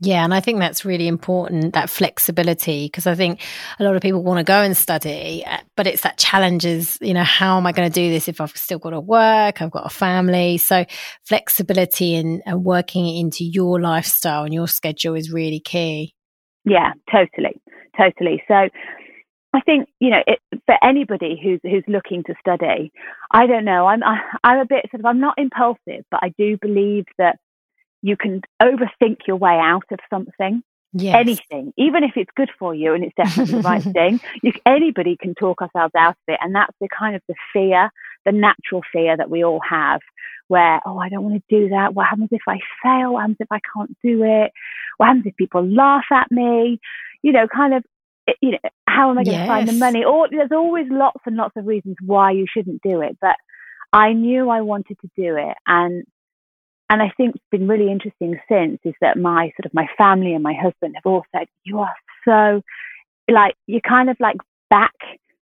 Yeah, 0.02 0.26
and 0.26 0.34
I 0.34 0.42
think 0.42 0.60
that's 0.60 0.84
really 0.84 1.08
important 1.08 1.74
that 1.74 1.90
flexibility 1.90 2.88
because 2.88 3.08
I 3.08 3.16
think 3.16 3.40
a 3.80 3.84
lot 3.86 3.96
of 3.96 4.02
people 4.02 4.22
want 4.24 4.40
to 4.40 4.44
go 4.44 4.62
and 4.62 4.76
study, 4.76 5.44
uh, 5.48 5.60
but 5.78 5.88
it's 5.88 6.02
that 6.02 6.18
challenges, 6.18 6.98
you 7.00 7.14
know, 7.14 7.24
how 7.24 7.58
am 7.58 7.66
I 7.66 7.72
going 7.72 7.90
to 7.90 7.94
do 7.94 8.10
this 8.10 8.28
if 8.28 8.42
I've 8.42 8.52
still 8.58 8.78
got 8.78 8.90
to 8.90 9.00
work, 9.00 9.62
I've 9.62 9.72
got 9.72 9.86
a 9.86 9.90
family? 9.90 10.58
So, 10.58 10.84
flexibility 11.24 12.16
and, 12.16 12.44
and 12.46 12.66
working 12.66 13.08
into 13.08 13.46
your 13.46 13.80
lifestyle 13.80 14.44
and 14.44 14.54
your 14.54 14.68
schedule 14.68 15.16
is 15.16 15.32
really 15.32 15.62
key. 15.62 16.14
Yeah, 16.66 16.92
totally, 17.10 17.62
totally. 17.98 18.44
So, 18.50 18.68
I 19.54 19.62
think 19.62 19.88
you 20.02 20.10
know 20.10 20.22
it, 20.28 20.40
for 20.66 20.76
anybody 20.84 21.40
who's 21.42 21.62
who's 21.64 21.86
looking 21.88 22.22
to 22.24 22.36
study, 22.42 22.92
I 23.32 23.48
don't 23.48 23.64
know. 23.64 23.88
I'm 23.88 24.04
I, 24.04 24.16
am 24.16 24.20
i 24.44 24.54
am 24.56 24.60
a 24.60 24.66
bit 24.66 24.88
sort 24.92 25.00
of 25.00 25.06
I'm 25.06 25.22
not 25.22 25.36
impulsive, 25.38 26.04
but 26.12 26.20
I 26.22 26.34
do 26.38 26.58
believe 26.62 27.06
that 27.18 27.40
you 28.06 28.16
can 28.16 28.40
overthink 28.62 29.18
your 29.28 29.36
way 29.36 29.58
out 29.60 29.86
of 29.92 29.98
something. 30.12 30.62
Yes. 30.94 31.16
Anything, 31.20 31.74
even 31.76 32.04
if 32.04 32.12
it's 32.16 32.30
good 32.38 32.52
for 32.60 32.74
you 32.74 32.94
and 32.94 33.04
it's 33.04 33.16
definitely 33.16 33.56
the 33.56 33.62
right 33.62 33.82
thing, 33.98 34.22
you, 34.44 34.54
anybody 34.64 35.18
can 35.20 35.34
talk 35.34 35.64
ourselves 35.64 35.94
out 35.98 36.12
of 36.12 36.28
it. 36.28 36.40
And 36.40 36.54
that's 36.54 36.76
the 36.80 36.88
kind 36.88 37.16
of 37.16 37.24
the 37.28 37.34
fear, 37.52 37.90
the 38.24 38.32
natural 38.32 38.84
fear 38.94 39.18
that 39.18 39.32
we 39.32 39.44
all 39.44 39.60
have, 39.68 40.02
where, 40.48 40.80
oh, 40.86 41.00
I 41.00 41.10
don't 41.10 41.24
want 41.24 41.44
to 41.50 41.60
do 41.60 41.70
that. 41.70 41.96
What 41.96 42.06
happens 42.06 42.30
if 42.32 42.44
I 42.48 42.60
fail? 42.84 43.14
What 43.14 43.22
happens 43.22 43.38
if 43.40 43.52
I 43.52 43.60
can't 43.76 43.98
do 44.04 44.24
it? 44.24 44.52
What 44.98 45.08
happens 45.08 45.26
if 45.26 45.36
people 45.36 45.68
laugh 45.68 46.06
at 46.14 46.30
me? 46.30 46.80
You 47.24 47.32
know, 47.32 47.48
kind 47.48 47.74
of, 47.74 47.84
eh, 48.28 48.34
you 48.40 48.52
know, 48.52 48.70
how 48.88 49.10
am 49.10 49.18
I 49.18 49.24
going 49.24 49.36
yes. 49.36 49.48
to 49.48 49.52
find 49.52 49.68
the 49.68 49.74
money? 49.74 50.06
Or 50.06 50.28
there's 50.30 50.52
always 50.52 50.86
lots 50.92 51.22
and 51.26 51.38
lots 51.38 51.58
of 51.58 51.66
reasons 51.66 51.96
why 52.06 52.32
you 52.32 52.46
shouldn't 52.48 52.84
do 52.84 53.02
it. 53.02 53.18
But 53.20 53.36
I 53.92 54.14
knew 54.14 54.52
I 54.52 54.62
wanted 54.62 55.00
to 55.02 55.10
do 55.18 55.36
it. 55.38 55.58
And 55.66 56.06
and 56.90 57.02
I 57.02 57.12
think 57.18 57.36
it's 57.36 57.44
been 57.52 57.68
really 57.68 57.92
interesting 57.92 58.40
since 58.50 58.80
is 58.84 58.94
that 59.02 59.18
my 59.18 59.52
sort 59.58 59.66
of 59.66 59.74
my 59.74 59.88
family 59.98 60.34
and 60.34 60.44
my 60.44 60.54
husband 60.54 60.96
have 60.96 61.06
all 61.06 61.26
said, 61.36 61.48
you 61.64 61.80
are 61.80 61.96
so 62.26 62.62
like, 63.30 63.56
you're 63.66 63.82
kind 63.82 64.10
of 64.10 64.18
like 64.20 64.38
back 64.70 64.94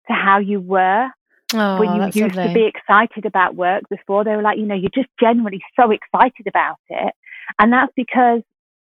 to 0.07 0.13
how 0.13 0.39
you 0.39 0.59
were 0.59 1.07
oh, 1.53 1.79
when 1.79 1.95
you 1.95 2.05
used 2.05 2.35
lovely. 2.35 2.47
to 2.47 2.53
be 2.53 2.65
excited 2.65 3.25
about 3.25 3.55
work 3.55 3.83
before. 3.89 4.23
They 4.23 4.35
were 4.35 4.41
like, 4.41 4.57
you 4.57 4.65
know, 4.65 4.75
you're 4.75 4.91
just 4.93 5.09
generally 5.19 5.61
so 5.79 5.91
excited 5.91 6.47
about 6.47 6.79
it. 6.89 7.13
And 7.57 7.71
that's 7.71 7.93
because 7.95 8.41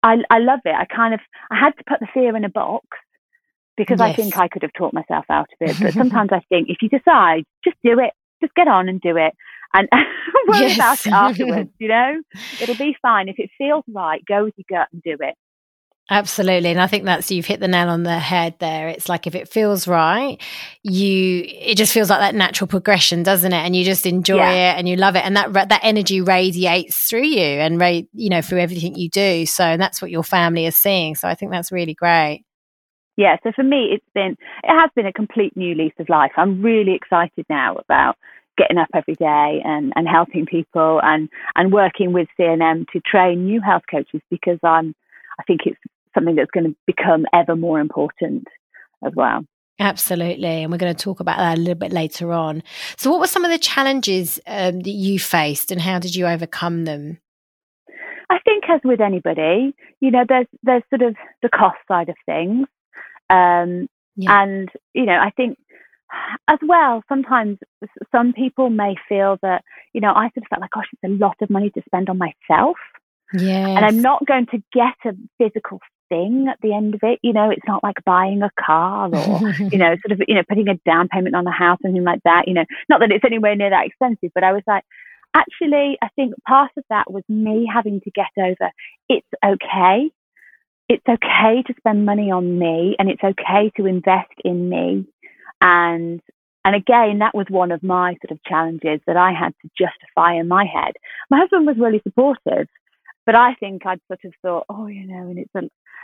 I, 0.03 0.17
I 0.29 0.39
love 0.39 0.61
it. 0.65 0.75
I 0.75 0.87
kind 0.87 1.15
of, 1.15 1.21
I 1.51 1.59
had 1.59 1.77
to 1.77 1.85
put 1.87 2.01
the 2.01 2.09
fear 2.13 2.37
in 2.37 2.45
a 2.45 2.49
box 2.49 2.87
because 3.77 4.01
yes. 4.01 4.09
I 4.09 4.13
think 4.13 4.37
I 4.39 4.49
could 4.49 4.63
have 4.63 4.73
taught 4.73 4.93
myself 4.93 5.25
out 5.31 5.49
of 5.61 5.69
it. 5.69 5.77
But 5.81 5.93
sometimes 5.95 6.31
I 6.33 6.41
think 6.49 6.69
if 6.69 6.79
you 6.83 6.89
decide, 6.89 7.45
just 7.63 7.77
do 7.85 8.01
it, 8.01 8.13
just 8.41 8.55
get 8.55 8.67
on 8.67 8.89
and 8.89 9.01
do 9.01 9.17
it 9.17 9.35
and 9.75 9.89
worry 10.49 10.61
yes. 10.69 10.77
about 10.77 11.07
it 11.07 11.13
afterwards, 11.13 11.71
you 11.79 11.89
know? 11.89 12.21
It'll 12.61 12.77
be 12.77 12.97
fine. 13.01 13.29
If 13.29 13.39
it 13.39 13.51
feels 13.59 13.85
right, 13.89 14.25
go 14.27 14.45
with 14.45 14.55
your 14.57 14.65
gut 14.69 14.89
and 14.93 15.03
do 15.03 15.17
it. 15.21 15.35
Absolutely. 16.13 16.71
And 16.71 16.81
I 16.81 16.89
think 16.89 17.05
that's 17.05 17.31
you've 17.31 17.47
hit 17.47 17.61
the 17.61 17.69
nail 17.69 17.89
on 17.89 18.03
the 18.03 18.19
head 18.19 18.57
there. 18.59 18.89
It's 18.89 19.09
like 19.09 19.29
if 19.29 19.37
it 19.37 19.49
feels 19.49 19.87
right, 19.87 20.43
you 20.83 21.45
it 21.47 21.77
just 21.77 21.93
feels 21.95 22.11
like 22.11 22.19
that 22.19 22.35
natural 22.35 22.67
progression, 22.67 23.23
doesn't 23.23 23.53
it? 23.53 23.65
And 23.65 23.77
you 23.77 23.85
just 23.85 24.07
enjoy 24.07 24.39
yeah. 24.39 24.75
it 24.75 24.79
and 24.79 24.89
you 24.89 24.97
love 24.97 25.15
it 25.15 25.25
and 25.25 25.37
that 25.37 25.53
that 25.53 25.81
energy 25.85 26.21
radiates 26.21 27.09
through 27.09 27.27
you 27.27 27.41
and 27.41 27.81
you 28.13 28.29
know 28.29 28.43
through 28.43 28.59
everything 28.59 28.97
you 28.97 29.09
do. 29.09 29.47
So 29.47 29.77
that's 29.77 30.03
what 30.03 30.11
your 30.11 30.25
family 30.25 30.67
is 30.67 30.77
seeing. 30.77 31.15
So 31.15 31.29
I 31.29 31.37
think 31.37 31.53
that's 31.53 31.71
really 31.71 31.95
great. 31.95 32.45
Yeah, 33.17 33.37
so 33.45 33.53
for 33.55 33.63
me 33.63 33.91
it's 33.93 34.07
been 34.13 34.37
it 34.65 34.81
has 34.81 34.91
been 34.97 35.07
a 35.07 35.13
complete 35.13 35.57
new 35.57 35.77
lease 35.77 35.95
of 36.01 36.09
life. 36.09 36.33
I'm 36.37 36.61
really 36.61 36.95
excited 36.95 37.47
now 37.49 37.77
about 37.77 38.17
getting 38.61 38.79
up 38.79 38.89
every 38.95 39.15
day 39.15 39.63
and, 39.65 39.93
and 39.97 40.07
helping 40.07 40.45
people 40.45 41.01
and, 41.03 41.29
and 41.57 41.73
working 41.73 42.13
with 42.13 42.29
CNM 42.39 42.87
to 42.93 43.01
train 43.01 43.47
new 43.47 43.61
health 43.61 43.85
coaches 43.91 44.21
because 44.31 44.59
I'm 44.63 44.95
I 45.39 45.43
think 45.45 45.63
it's 45.65 45.79
something 46.15 46.35
that's 46.35 46.51
going 46.51 46.65
to 46.65 46.77
become 46.87 47.25
ever 47.33 47.57
more 47.57 47.81
important 47.81 48.47
as 49.05 49.13
well. 49.17 49.45
Absolutely. 49.79 50.63
And 50.63 50.71
we're 50.71 50.79
going 50.79 50.95
to 50.95 51.05
talk 51.05 51.21
about 51.21 51.39
that 51.39 51.57
a 51.57 51.61
little 51.61 51.75
bit 51.75 51.93
later 51.93 52.33
on. 52.33 52.63
So, 52.99 53.11
what 53.11 53.21
were 53.21 53.27
some 53.27 53.47
of 53.47 53.51
the 53.51 53.59
challenges 53.59 54.39
um, 54.47 54.81
that 54.81 54.91
you 54.91 55.19
faced 55.19 55.73
and 55.73 55.81
how 55.81 55.99
did 55.99 56.15
you 56.15 56.27
overcome 56.27 56.85
them? 56.85 57.19
I 58.29 58.39
think, 58.45 58.65
as 58.69 58.81
with 58.85 59.01
anybody, 59.01 59.75
you 60.01 60.11
know, 60.11 60.25
there's 60.29 60.47
there's 60.63 60.83
sort 60.91 61.03
of 61.03 61.17
the 61.43 61.49
cost 61.49 61.79
side 61.89 62.11
of 62.11 62.17
things, 62.27 62.67
um, 63.31 63.89
yeah. 64.17 64.43
and 64.43 64.69
you 64.93 65.07
know, 65.07 65.19
I 65.19 65.31
think 65.31 65.57
as 66.49 66.59
well, 66.67 67.03
sometimes 67.09 67.59
some 68.13 68.33
people 68.33 68.71
may 68.71 68.95
feel 69.09 69.39
that 69.43 69.63
you 69.93 70.01
know, 70.01 70.13
I 70.13 70.31
sort 70.31 70.39
of 70.39 70.49
felt 70.49 70.61
like, 70.61 70.71
gosh, 70.71 70.87
it's 70.93 71.05
a 71.05 71.17
lot 71.25 71.37
of 71.41 71.51
money 71.51 71.71
to 71.71 71.83
spend 71.87 72.09
on 72.09 72.19
myself. 72.19 72.77
Yeah. 73.33 73.69
And 73.69 73.85
I'm 73.85 74.01
not 74.01 74.27
going 74.27 74.47
to 74.47 74.63
get 74.73 74.95
a 75.05 75.15
physical 75.39 75.81
thing 76.09 76.49
at 76.51 76.59
the 76.63 76.75
end 76.75 76.95
of 76.95 77.01
it. 77.03 77.19
You 77.23 77.33
know, 77.33 77.51
it's 77.51 77.67
not 77.67 77.83
like 77.83 77.97
buying 78.05 78.43
a 78.43 78.51
car 78.61 79.09
or, 79.13 79.51
you 79.59 79.79
know, 79.79 79.97
sort 80.07 80.13
of, 80.13 80.23
you 80.27 80.35
know, 80.35 80.43
putting 80.49 80.69
a 80.69 80.75
down 80.85 81.09
payment 81.09 81.37
on 81.37 81.47
a 81.47 81.53
house, 81.53 81.79
anything 81.85 82.05
like 82.05 82.23
that. 82.25 82.49
You 82.49 82.55
know, 82.55 82.65
not 82.89 83.01
that 83.01 83.13
it's 83.13 83.25
anywhere 83.25 83.55
near 83.55 83.71
that 83.71 83.87
expensive, 83.87 84.31
but 84.35 84.45
I 84.45 84.53
was 84.53 84.63
like, 84.67 84.85
actually, 85.35 85.97
I 86.03 86.09
think 86.17 86.35
part 86.47 86.73
of 86.77 86.85
that 86.91 87.11
was 87.11 87.23
me 87.29 87.69
having 87.73 88.01
to 88.01 88.11
get 88.11 88.31
over 88.37 88.71
it's 89.09 89.27
okay. 89.45 90.11
It's 90.89 91.07
okay 91.09 91.63
to 91.67 91.75
spend 91.79 92.05
money 92.05 92.33
on 92.33 92.59
me 92.59 92.97
and 92.99 93.09
it's 93.09 93.23
okay 93.23 93.71
to 93.77 93.87
invest 93.87 94.33
in 94.45 94.69
me. 94.69 95.07
And 95.61 96.21
and 96.65 96.77
again, 96.77 97.21
that 97.21 97.35
was 97.35 97.47
one 97.49 97.73
of 97.73 97.83
my 97.83 98.17
sort 98.23 98.33
of 98.33 98.45
challenges 98.45 99.01
that 99.07 99.17
I 99.17 99.33
had 99.33 99.55
to 99.63 99.71
justify 99.79 100.35
in 100.35 100.47
my 100.47 100.65
head. 100.65 100.93
My 101.31 101.39
husband 101.39 101.67
was 101.67 101.77
really 101.79 102.03
supportive, 102.03 102.69
but 103.25 103.35
I 103.35 103.55
think 103.55 103.87
I'd 103.87 104.01
sort 104.09 104.21
of 104.25 104.33
thought, 104.43 104.67
oh, 104.69 104.87
you 104.87 105.07
know, 105.07 105.31
and 105.31 105.39
it's 105.39 105.55
a, 105.55 105.63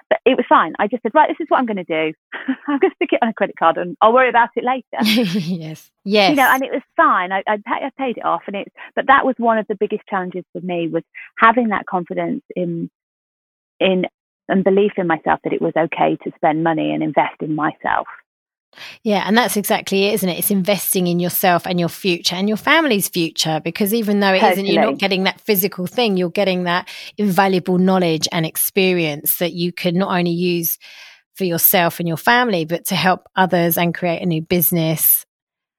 but 0.09 0.21
it 0.25 0.37
was 0.37 0.47
fine. 0.49 0.73
I 0.79 0.87
just 0.87 1.03
said, 1.03 1.13
right, 1.15 1.29
this 1.29 1.41
is 1.41 1.47
what 1.49 1.59
I'm 1.59 1.67
going 1.67 1.77
to 1.77 1.85
do. 1.85 2.13
I'm 2.69 2.79
going 2.79 2.91
to 2.91 2.95
stick 2.97 3.11
it 3.13 3.19
on 3.23 3.29
a 3.29 3.35
credit 3.35 3.57
card 3.59 3.77
and 3.77 3.97
I'll 4.01 4.13
worry 4.13 4.29
about 4.29 4.51
it 4.55 4.65
later. 4.65 5.03
yes. 5.41 5.91
Yes. 6.05 6.31
You 6.31 6.37
know, 6.37 6.49
and 6.51 6.63
it 6.63 6.71
was 6.73 6.83
fine. 6.97 7.33
I, 7.33 7.43
I, 7.47 7.59
I 7.67 7.91
paid 7.99 8.19
it 8.19 8.25
off 8.25 8.43
and 8.47 8.57
it's, 8.57 8.71
but 8.95 9.09
that 9.09 9.27
was 9.27 9.35
one 9.39 9.59
of 9.59 9.67
the 9.69 9.75
biggest 9.75 10.03
challenges 10.09 10.45
for 10.53 10.61
me 10.61 10.89
was 10.89 11.03
having 11.39 11.69
that 11.69 11.87
confidence 11.87 12.43
in, 12.55 12.89
in, 13.81 14.05
and 14.49 14.63
belief 14.63 14.93
in 14.97 15.09
myself 15.09 15.41
that 15.43 15.53
it 15.53 15.61
was 15.61 15.73
okay 15.77 16.17
to 16.23 16.31
spend 16.37 16.63
money 16.63 16.93
and 16.93 17.03
invest 17.03 17.43
in 17.43 17.55
myself. 17.55 18.07
Yeah, 19.02 19.25
and 19.26 19.37
that's 19.37 19.56
exactly 19.56 20.06
it, 20.06 20.14
isn't 20.14 20.28
it? 20.28 20.38
It's 20.38 20.50
investing 20.50 21.06
in 21.06 21.21
yourself 21.21 21.66
and 21.66 21.78
your 21.78 21.88
future 21.88 22.37
and 22.37 22.49
your 22.49 22.56
family's 22.56 23.09
future 23.09 23.61
because 23.62 23.95
even 23.95 24.21
though 24.21 24.33
it 24.33 24.42
not 24.42 24.59
you're 24.59 24.83
not 24.83 24.99
getting 24.99 25.25
that 25.25 25.40
physical 25.40 25.87
thing, 25.87 26.16
you're 26.16 26.30
getting 26.30 26.64
that 26.64 26.88
invaluable 27.16 27.78
knowledge 27.78 28.28
and 28.33 28.47
experience 28.47 29.38
that 29.38 29.52
you 29.52 29.73
can 29.73 29.97
not 29.97 30.16
only 30.16 30.30
use 30.30 30.78
for 31.35 31.45
yourself 31.45 32.00
and 32.00 32.09
your 32.09 32.16
family, 32.16 32.64
but 32.64 32.87
to 32.87 32.95
help 32.95 33.28
others 33.37 33.76
and 33.76 33.95
create 33.95 34.23
a 34.23 34.26
new 34.26 34.42
business. 34.42 35.25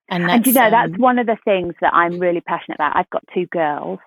And, 0.09 0.29
and 0.29 0.45
you 0.45 0.53
know, 0.53 0.65
um, 0.65 0.71
that's 0.71 0.97
one 0.97 1.19
of 1.19 1.25
the 1.25 1.37
things 1.43 1.73
that 1.81 1.93
I'm 1.93 2.19
really 2.19 2.41
passionate 2.41 2.75
about. 2.75 2.95
I've 2.95 3.09
got 3.09 3.23
two 3.33 3.45
girls, 3.47 3.99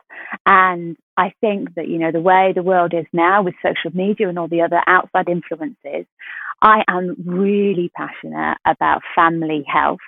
and 0.46 0.96
I 1.16 1.34
think 1.40 1.74
that, 1.74 1.88
you 1.88 1.98
know, 1.98 2.12
the 2.12 2.20
way 2.20 2.52
the 2.54 2.62
world 2.62 2.94
is 2.94 3.04
now 3.12 3.42
with 3.42 3.54
social 3.62 3.94
media 3.94 4.28
and 4.28 4.38
all 4.38 4.48
the 4.48 4.62
other 4.62 4.80
outside 4.86 5.28
influences, 5.28 6.06
I 6.62 6.82
am 6.88 7.16
really 7.24 7.90
passionate 7.96 8.58
about 8.66 9.02
family 9.14 9.64
health 9.66 10.00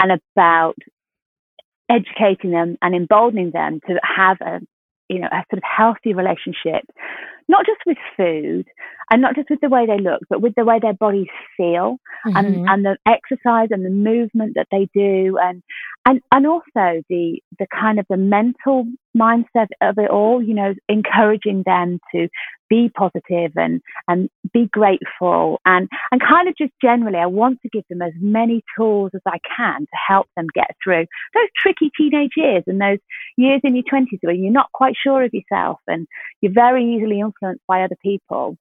and 0.00 0.12
about 0.12 0.76
educating 1.90 2.52
them 2.52 2.76
and 2.80 2.94
emboldening 2.94 3.50
them 3.50 3.80
to 3.86 3.98
have 4.02 4.38
a 4.40 4.60
you 5.08 5.18
know 5.18 5.26
a 5.26 5.44
sort 5.50 5.58
of 5.58 5.62
healthy 5.64 6.14
relationship 6.14 6.84
not 7.48 7.66
just 7.66 7.80
with 7.86 7.98
food 8.16 8.66
and 9.10 9.20
not 9.20 9.34
just 9.34 9.50
with 9.50 9.60
the 9.60 9.68
way 9.68 9.86
they 9.86 9.98
look 9.98 10.20
but 10.28 10.40
with 10.40 10.54
the 10.56 10.64
way 10.64 10.78
their 10.80 10.94
bodies 10.94 11.26
feel 11.56 11.98
mm-hmm. 12.26 12.36
and 12.36 12.68
and 12.68 12.84
the 12.84 12.96
exercise 13.06 13.68
and 13.70 13.84
the 13.84 13.90
movement 13.90 14.54
that 14.54 14.66
they 14.70 14.88
do 14.94 15.38
and 15.40 15.62
and 16.06 16.20
and 16.32 16.46
also 16.46 17.02
the 17.08 17.40
the 17.58 17.66
kind 17.72 17.98
of 17.98 18.06
the 18.08 18.16
mental 18.16 18.86
mindset 19.16 19.68
of 19.80 19.98
it 19.98 20.10
all 20.10 20.42
you 20.42 20.54
know 20.54 20.74
encouraging 20.88 21.62
them 21.66 21.98
to 22.14 22.28
be 22.70 22.88
positive 22.96 23.50
and 23.56 23.82
and 24.08 24.30
be 24.54 24.68
grateful 24.72 25.60
and 25.66 25.88
and 26.12 26.22
kind 26.22 26.48
of 26.48 26.54
just 26.56 26.72
generally 26.80 27.18
I 27.18 27.26
want 27.26 27.60
to 27.62 27.68
give 27.68 27.82
them 27.90 28.00
as 28.00 28.12
many 28.18 28.62
tools 28.78 29.10
as 29.12 29.20
I 29.26 29.38
can 29.56 29.80
to 29.80 29.98
help 30.08 30.28
them 30.36 30.46
get 30.54 30.76
through 30.82 31.06
those 31.34 31.48
tricky 31.60 31.90
teenage 31.96 32.30
years 32.36 32.62
and 32.68 32.80
those 32.80 32.98
years 33.36 33.60
in 33.64 33.74
your 33.74 33.84
20s 33.92 34.18
where 34.22 34.34
you're 34.34 34.52
not 34.52 34.70
quite 34.72 34.94
sure 35.02 35.24
of 35.24 35.34
yourself 35.34 35.80
and 35.88 36.06
you're 36.40 36.52
very 36.52 36.94
easily 36.94 37.18
influenced 37.18 37.39
by 37.66 37.82
other 37.82 37.96
people 38.02 38.56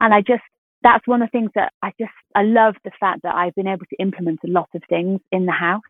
and 0.00 0.14
I 0.14 0.20
just 0.20 0.42
that's 0.82 1.06
one 1.06 1.22
of 1.22 1.28
the 1.28 1.38
things 1.38 1.50
that 1.54 1.72
I 1.82 1.92
just 1.98 2.12
I 2.34 2.42
love 2.42 2.74
the 2.84 2.90
fact 2.98 3.22
that 3.22 3.34
I've 3.34 3.54
been 3.54 3.68
able 3.68 3.86
to 3.86 3.96
implement 3.98 4.40
a 4.44 4.50
lot 4.50 4.68
of 4.74 4.82
things 4.88 5.20
in 5.32 5.46
the 5.46 5.52
house 5.52 5.82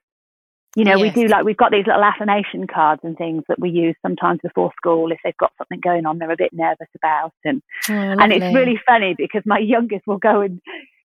you 0.76 0.84
know, 0.84 0.96
yes. 0.96 1.14
we 1.14 1.22
do 1.22 1.28
like 1.28 1.44
we've 1.44 1.56
got 1.56 1.70
these 1.70 1.86
little 1.86 2.02
affirmation 2.02 2.66
cards 2.66 3.00
and 3.04 3.16
things 3.16 3.44
that 3.48 3.60
we 3.60 3.70
use 3.70 3.94
sometimes 4.02 4.40
before 4.42 4.72
school 4.76 5.12
if 5.12 5.18
they've 5.22 5.36
got 5.36 5.52
something 5.56 5.78
going 5.80 6.04
on 6.04 6.18
they're 6.18 6.30
a 6.32 6.36
bit 6.36 6.52
nervous 6.52 6.88
about, 6.96 7.32
and 7.44 7.62
oh, 7.88 7.92
and 7.92 8.32
it's 8.32 8.54
really 8.54 8.80
funny 8.84 9.14
because 9.16 9.42
my 9.46 9.58
youngest 9.64 10.06
will 10.06 10.18
go 10.18 10.40
and 10.40 10.60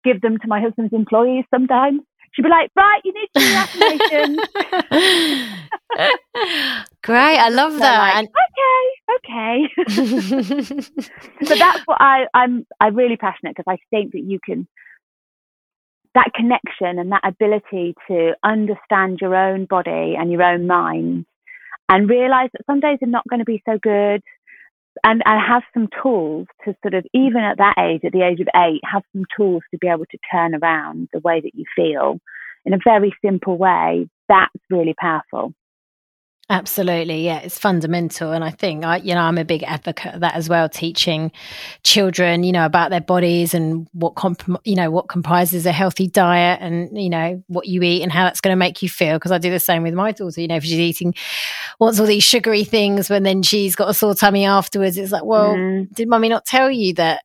give 0.04 0.20
them 0.20 0.38
to 0.40 0.48
my 0.48 0.60
husband's 0.60 0.94
employees 0.94 1.46
sometimes. 1.50 2.02
She'd 2.34 2.42
be 2.42 2.50
like, 2.50 2.72
"Right, 2.76 3.02
you 3.04 3.14
need 3.14 3.30
to 3.36 3.40
do 3.40 3.54
affirmations." 3.56 4.40
Great, 7.04 7.38
I 7.38 7.50
love 7.50 7.78
that. 7.80 8.16
Like, 8.16 8.30
okay, 8.48 8.84
okay. 9.18 9.70
but 11.40 11.58
that's 11.60 11.82
what 11.86 12.02
I, 12.02 12.26
I'm. 12.34 12.66
I'm 12.80 12.96
really 12.96 13.18
passionate 13.18 13.56
because 13.56 13.72
I 13.72 13.78
think 13.92 14.14
that 14.14 14.24
you 14.24 14.40
can 14.44 14.68
that 16.16 16.32
connection 16.36 17.00
and 17.00 17.12
that 17.12 17.22
ability 17.24 17.96
to 18.08 18.34
understand 18.44 19.20
your 19.20 19.36
own 19.36 19.66
body 19.66 20.16
and 20.18 20.32
your 20.32 20.44
own 20.44 20.68
mind 20.68 21.26
and 21.90 22.10
realize 22.10 22.50
that 22.54 22.66
some 22.66 22.80
days 22.80 23.00
are 23.02 23.08
not 23.08 23.28
going 23.30 23.40
to 23.40 23.46
be 23.46 23.62
so 23.68 23.78
good 23.82 24.22
and, 25.04 25.22
have 25.26 25.64
some 25.74 25.88
tools 26.02 26.48
to 26.66 26.76
sort 26.82 26.94
of 26.94 27.06
even 27.14 27.42
at 27.42 27.58
that 27.58 27.76
age 27.80 28.02
at 28.06 28.12
the 28.12 28.22
age 28.22 28.40
of 28.40 28.48
eight 28.56 28.82
have 28.90 29.04
some 29.12 29.26
tools 29.36 29.64
to 29.72 29.78
be 29.78 29.88
able 29.88 30.06
to 30.06 30.18
turn 30.32 30.56
around 30.56 31.10
the 31.14 31.20
way 31.20 31.42
that 31.42 31.52
you 31.54 31.66
feel 31.76 32.20
in 32.66 32.74
a 32.74 32.80
very 32.84 33.14
simple 33.24 33.58
way. 33.58 34.08
That's 34.30 34.54
really 34.70 34.96
powerful 35.00 35.54
Absolutely, 36.54 37.26
yeah, 37.26 37.40
it's 37.40 37.58
fundamental, 37.58 38.32
and 38.32 38.44
I 38.44 38.52
think 38.52 38.86
I, 38.86 38.98
you 38.98 39.16
know, 39.16 39.22
I'm 39.22 39.40
a 39.40 39.44
big 39.44 39.64
advocate 39.64 40.14
of 40.14 40.20
that 40.20 40.36
as 40.36 40.48
well. 40.48 40.70
Teaching 40.70 41.32
children, 41.82 42.44
you 42.44 42.52
know, 42.52 42.64
about 42.64 42.92
their 42.92 43.02
bodies 43.02 43.56
and 43.56 43.88
what 43.94 44.14
comp- 44.14 44.62
you 44.64 44.76
know 44.76 44.92
what 44.92 45.10
comprises 45.10 45.66
a 45.66 45.72
healthy 45.72 46.08
diet, 46.08 46.60
and 46.62 46.96
you 46.96 47.10
know 47.10 47.44
what 47.48 47.68
you 47.68 47.82
eat 47.82 48.04
and 48.04 48.12
how 48.12 48.26
that's 48.26 48.40
going 48.40 48.52
to 48.52 48.56
make 48.56 48.84
you 48.84 48.90
feel. 48.90 49.16
Because 49.16 49.32
I 49.32 49.40
do 49.40 49.50
the 49.50 49.60
same 49.60 49.82
with 49.82 49.96
my 49.96 50.12
daughter. 50.12 50.42
You 50.42 50.48
know, 50.48 50.58
if 50.58 50.64
she's 50.64 50.74
eating 50.74 51.16
wants 51.80 52.00
all 52.00 52.06
these 52.06 52.24
sugary 52.24 52.64
things, 52.64 53.10
when 53.10 53.24
then 53.24 53.42
she's 53.42 53.76
got 53.76 53.90
a 53.90 53.94
sore 53.96 54.14
tummy 54.14 54.46
afterwards, 54.46 54.96
it's 54.96 55.12
like, 55.12 55.26
well, 55.26 55.56
mm. 55.56 55.92
did 55.96 56.08
mummy 56.08 56.30
not 56.30 56.46
tell 56.46 56.70
you 56.70 56.94
that 56.94 57.24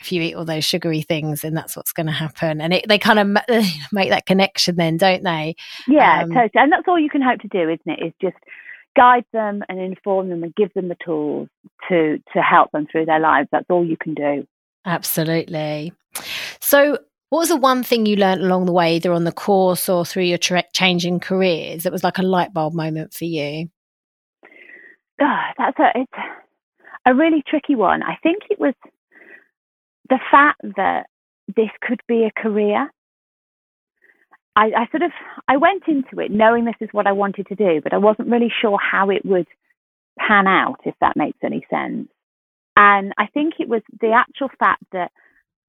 if 0.00 0.10
you 0.10 0.22
eat 0.22 0.34
all 0.34 0.46
those 0.46 0.64
sugary 0.64 1.02
things, 1.02 1.42
then 1.42 1.52
that's 1.52 1.76
what's 1.76 1.92
going 1.92 2.06
to 2.06 2.12
happen. 2.12 2.62
And 2.62 2.72
it, 2.72 2.86
they 2.88 2.98
kind 2.98 3.18
of 3.18 3.26
make 3.92 4.08
that 4.08 4.24
connection 4.24 4.76
then, 4.76 4.96
don't 4.96 5.22
they? 5.22 5.54
Yeah, 5.86 6.22
um, 6.22 6.30
totally. 6.30 6.50
And 6.54 6.72
that's 6.72 6.88
all 6.88 6.98
you 6.98 7.10
can 7.10 7.20
hope 7.20 7.40
to 7.40 7.48
do, 7.48 7.68
isn't 7.68 7.80
it? 7.86 8.06
Is 8.06 8.12
just 8.22 8.36
guide 8.96 9.24
them 9.32 9.62
and 9.68 9.80
inform 9.80 10.28
them 10.28 10.42
and 10.42 10.54
give 10.54 10.72
them 10.74 10.88
the 10.88 10.96
tools 11.04 11.48
to 11.88 12.18
to 12.32 12.40
help 12.40 12.70
them 12.72 12.86
through 12.90 13.06
their 13.06 13.20
lives. 13.20 13.48
That's 13.52 13.66
all 13.70 13.84
you 13.84 13.96
can 13.96 14.14
do. 14.14 14.46
Absolutely. 14.84 15.92
So, 16.60 16.98
what 17.28 17.38
was 17.40 17.48
the 17.48 17.56
one 17.56 17.82
thing 17.82 18.06
you 18.06 18.16
learned 18.16 18.42
along 18.42 18.66
the 18.66 18.72
way, 18.72 18.96
either 18.96 19.12
on 19.12 19.24
the 19.24 19.32
course 19.32 19.88
or 19.88 20.04
through 20.04 20.24
your 20.24 20.38
tra- 20.38 20.64
changing 20.72 21.20
careers, 21.20 21.84
that 21.84 21.92
was 21.92 22.02
like 22.02 22.18
a 22.18 22.22
light 22.22 22.52
bulb 22.52 22.74
moment 22.74 23.14
for 23.14 23.24
you? 23.24 23.68
God, 25.18 25.52
that's 25.58 25.78
a. 25.78 25.90
It's, 25.94 26.12
a 27.06 27.14
really 27.14 27.42
tricky 27.46 27.74
one. 27.74 28.02
I 28.02 28.16
think 28.22 28.42
it 28.50 28.58
was 28.58 28.74
the 30.08 30.18
fact 30.30 30.60
that 30.76 31.06
this 31.48 31.70
could 31.80 32.00
be 32.06 32.24
a 32.24 32.40
career. 32.40 32.90
I, 34.56 34.66
I 34.76 34.86
sort 34.90 35.02
of 35.02 35.12
I 35.48 35.56
went 35.56 35.84
into 35.86 36.20
it 36.20 36.30
knowing 36.30 36.64
this 36.64 36.74
is 36.80 36.88
what 36.92 37.06
I 37.06 37.12
wanted 37.12 37.46
to 37.48 37.54
do, 37.54 37.80
but 37.82 37.92
I 37.92 37.98
wasn't 37.98 38.28
really 38.28 38.52
sure 38.60 38.78
how 38.78 39.10
it 39.10 39.24
would 39.24 39.46
pan 40.18 40.46
out, 40.46 40.80
if 40.84 40.94
that 41.00 41.16
makes 41.16 41.38
any 41.42 41.64
sense. 41.70 42.08
And 42.76 43.12
I 43.18 43.26
think 43.26 43.54
it 43.58 43.68
was 43.68 43.82
the 44.00 44.12
actual 44.12 44.48
fact 44.58 44.84
that 44.92 45.10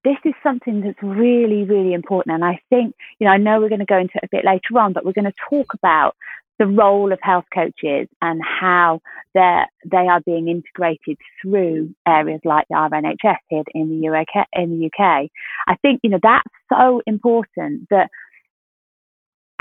this 0.03 0.17
is 0.25 0.33
something 0.41 0.81
that's 0.81 1.01
really, 1.01 1.63
really 1.63 1.93
important. 1.93 2.35
And 2.35 2.43
I 2.43 2.59
think, 2.69 2.95
you 3.19 3.27
know, 3.27 3.33
I 3.33 3.37
know 3.37 3.59
we're 3.59 3.69
going 3.69 3.79
to 3.79 3.85
go 3.85 3.99
into 3.99 4.13
it 4.15 4.23
a 4.23 4.35
bit 4.35 4.45
later 4.45 4.79
on, 4.79 4.93
but 4.93 5.05
we're 5.05 5.13
going 5.13 5.25
to 5.25 5.33
talk 5.49 5.73
about 5.73 6.15
the 6.57 6.67
role 6.67 7.11
of 7.11 7.19
health 7.23 7.45
coaches 7.53 8.07
and 8.21 8.39
how 8.43 9.01
they 9.33 9.63
they 9.83 10.07
are 10.07 10.21
being 10.21 10.47
integrated 10.47 11.17
through 11.41 11.93
areas 12.07 12.39
like 12.45 12.67
the 12.69 12.75
RNHS 12.75 13.37
here 13.49 13.63
in 13.73 13.89
the 13.89 14.07
UK. 14.07 14.47
In 14.53 14.79
the 14.79 14.85
UK, 14.85 15.29
I 15.67 15.75
think 15.81 16.01
you 16.03 16.11
know 16.11 16.19
that's 16.21 16.47
so 16.71 17.01
important 17.07 17.87
that 17.89 18.09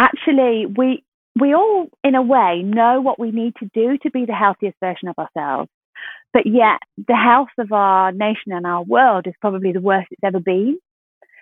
actually 0.01 0.67
we 0.67 1.05
we 1.39 1.55
all 1.55 1.89
in 2.03 2.15
a 2.15 2.23
way 2.23 2.63
know 2.63 3.01
what 3.01 3.21
we 3.21 3.31
need 3.31 3.55
to 3.61 3.71
do 3.73 3.99
to 3.99 4.11
be 4.11 4.25
the 4.25 4.35
healthiest 4.35 4.77
version 4.81 5.09
of 5.09 5.19
ourselves. 5.19 5.71
But 6.33 6.47
yet 6.47 6.81
the 6.97 7.17
health 7.17 7.51
of 7.59 7.73
our 7.73 8.11
nation 8.11 8.53
and 8.53 8.67
our 8.67 8.83
world 8.83 9.27
is 9.27 9.35
probably 9.41 9.73
the 9.73 9.81
worst 9.81 10.09
it's 10.11 10.25
ever 10.25 10.41
been. 10.41 10.79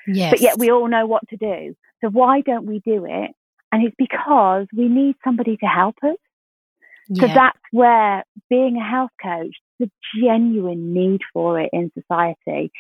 Yes. 0.07 0.31
but 0.31 0.41
yet 0.41 0.59
we 0.59 0.71
all 0.71 0.89
know 0.89 1.07
what 1.07 1.29
to 1.29 1.37
do. 1.37 1.75
So 2.01 2.09
why 2.11 2.41
don't 2.41 2.65
we 2.65 2.81
do 2.81 3.05
it? 3.05 3.31
And 3.71 3.87
it's 3.87 3.97
because 3.99 4.67
we 4.75 4.89
need 4.89 5.17
somebody 5.23 5.59
to 5.59 5.67
help 5.67 5.97
us. 6.03 6.17
Yeah. 7.09 7.27
so 7.27 7.35
that's 7.35 7.59
where 7.71 8.25
being 8.51 8.77
a 8.77 8.85
health 8.85 9.11
coach 9.23 9.55
the 9.79 9.91
genuine 10.21 10.93
need 10.93 11.21
for 11.33 11.61
it 11.61 11.71
in 11.73 11.91
society 11.95 12.71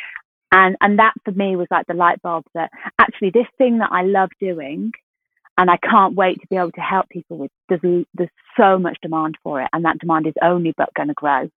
and 0.53 0.77
and 0.81 0.99
that 0.99 1.15
for 1.25 1.33
me 1.33 1.57
was 1.57 1.67
like 1.71 1.87
the 1.87 1.95
light 1.95 2.21
bulb 2.23 2.45
that 2.55 2.71
actually 2.99 3.31
this 3.31 3.47
thing 3.57 3.79
that 3.79 3.91
I 3.93 4.03
love 4.03 4.31
doing 4.41 4.93
and 5.59 5.71
I 5.71 5.77
can't 5.77 6.15
wait 6.15 6.41
to 6.41 6.47
be 6.47 6.57
able 6.57 6.73
to 6.73 6.81
help 6.81 7.09
people 7.11 7.37
with. 7.37 7.51
There's 7.69 8.07
there's 8.15 8.31
so 8.57 8.79
much 8.79 8.97
demand 9.03 9.37
for 9.43 9.61
it, 9.61 9.69
and 9.73 9.85
that 9.85 9.99
demand 9.99 10.27
is 10.27 10.35
only 10.41 10.73
but 10.77 10.95
going 10.95 11.09
to 11.09 11.15
grow. 11.15 11.51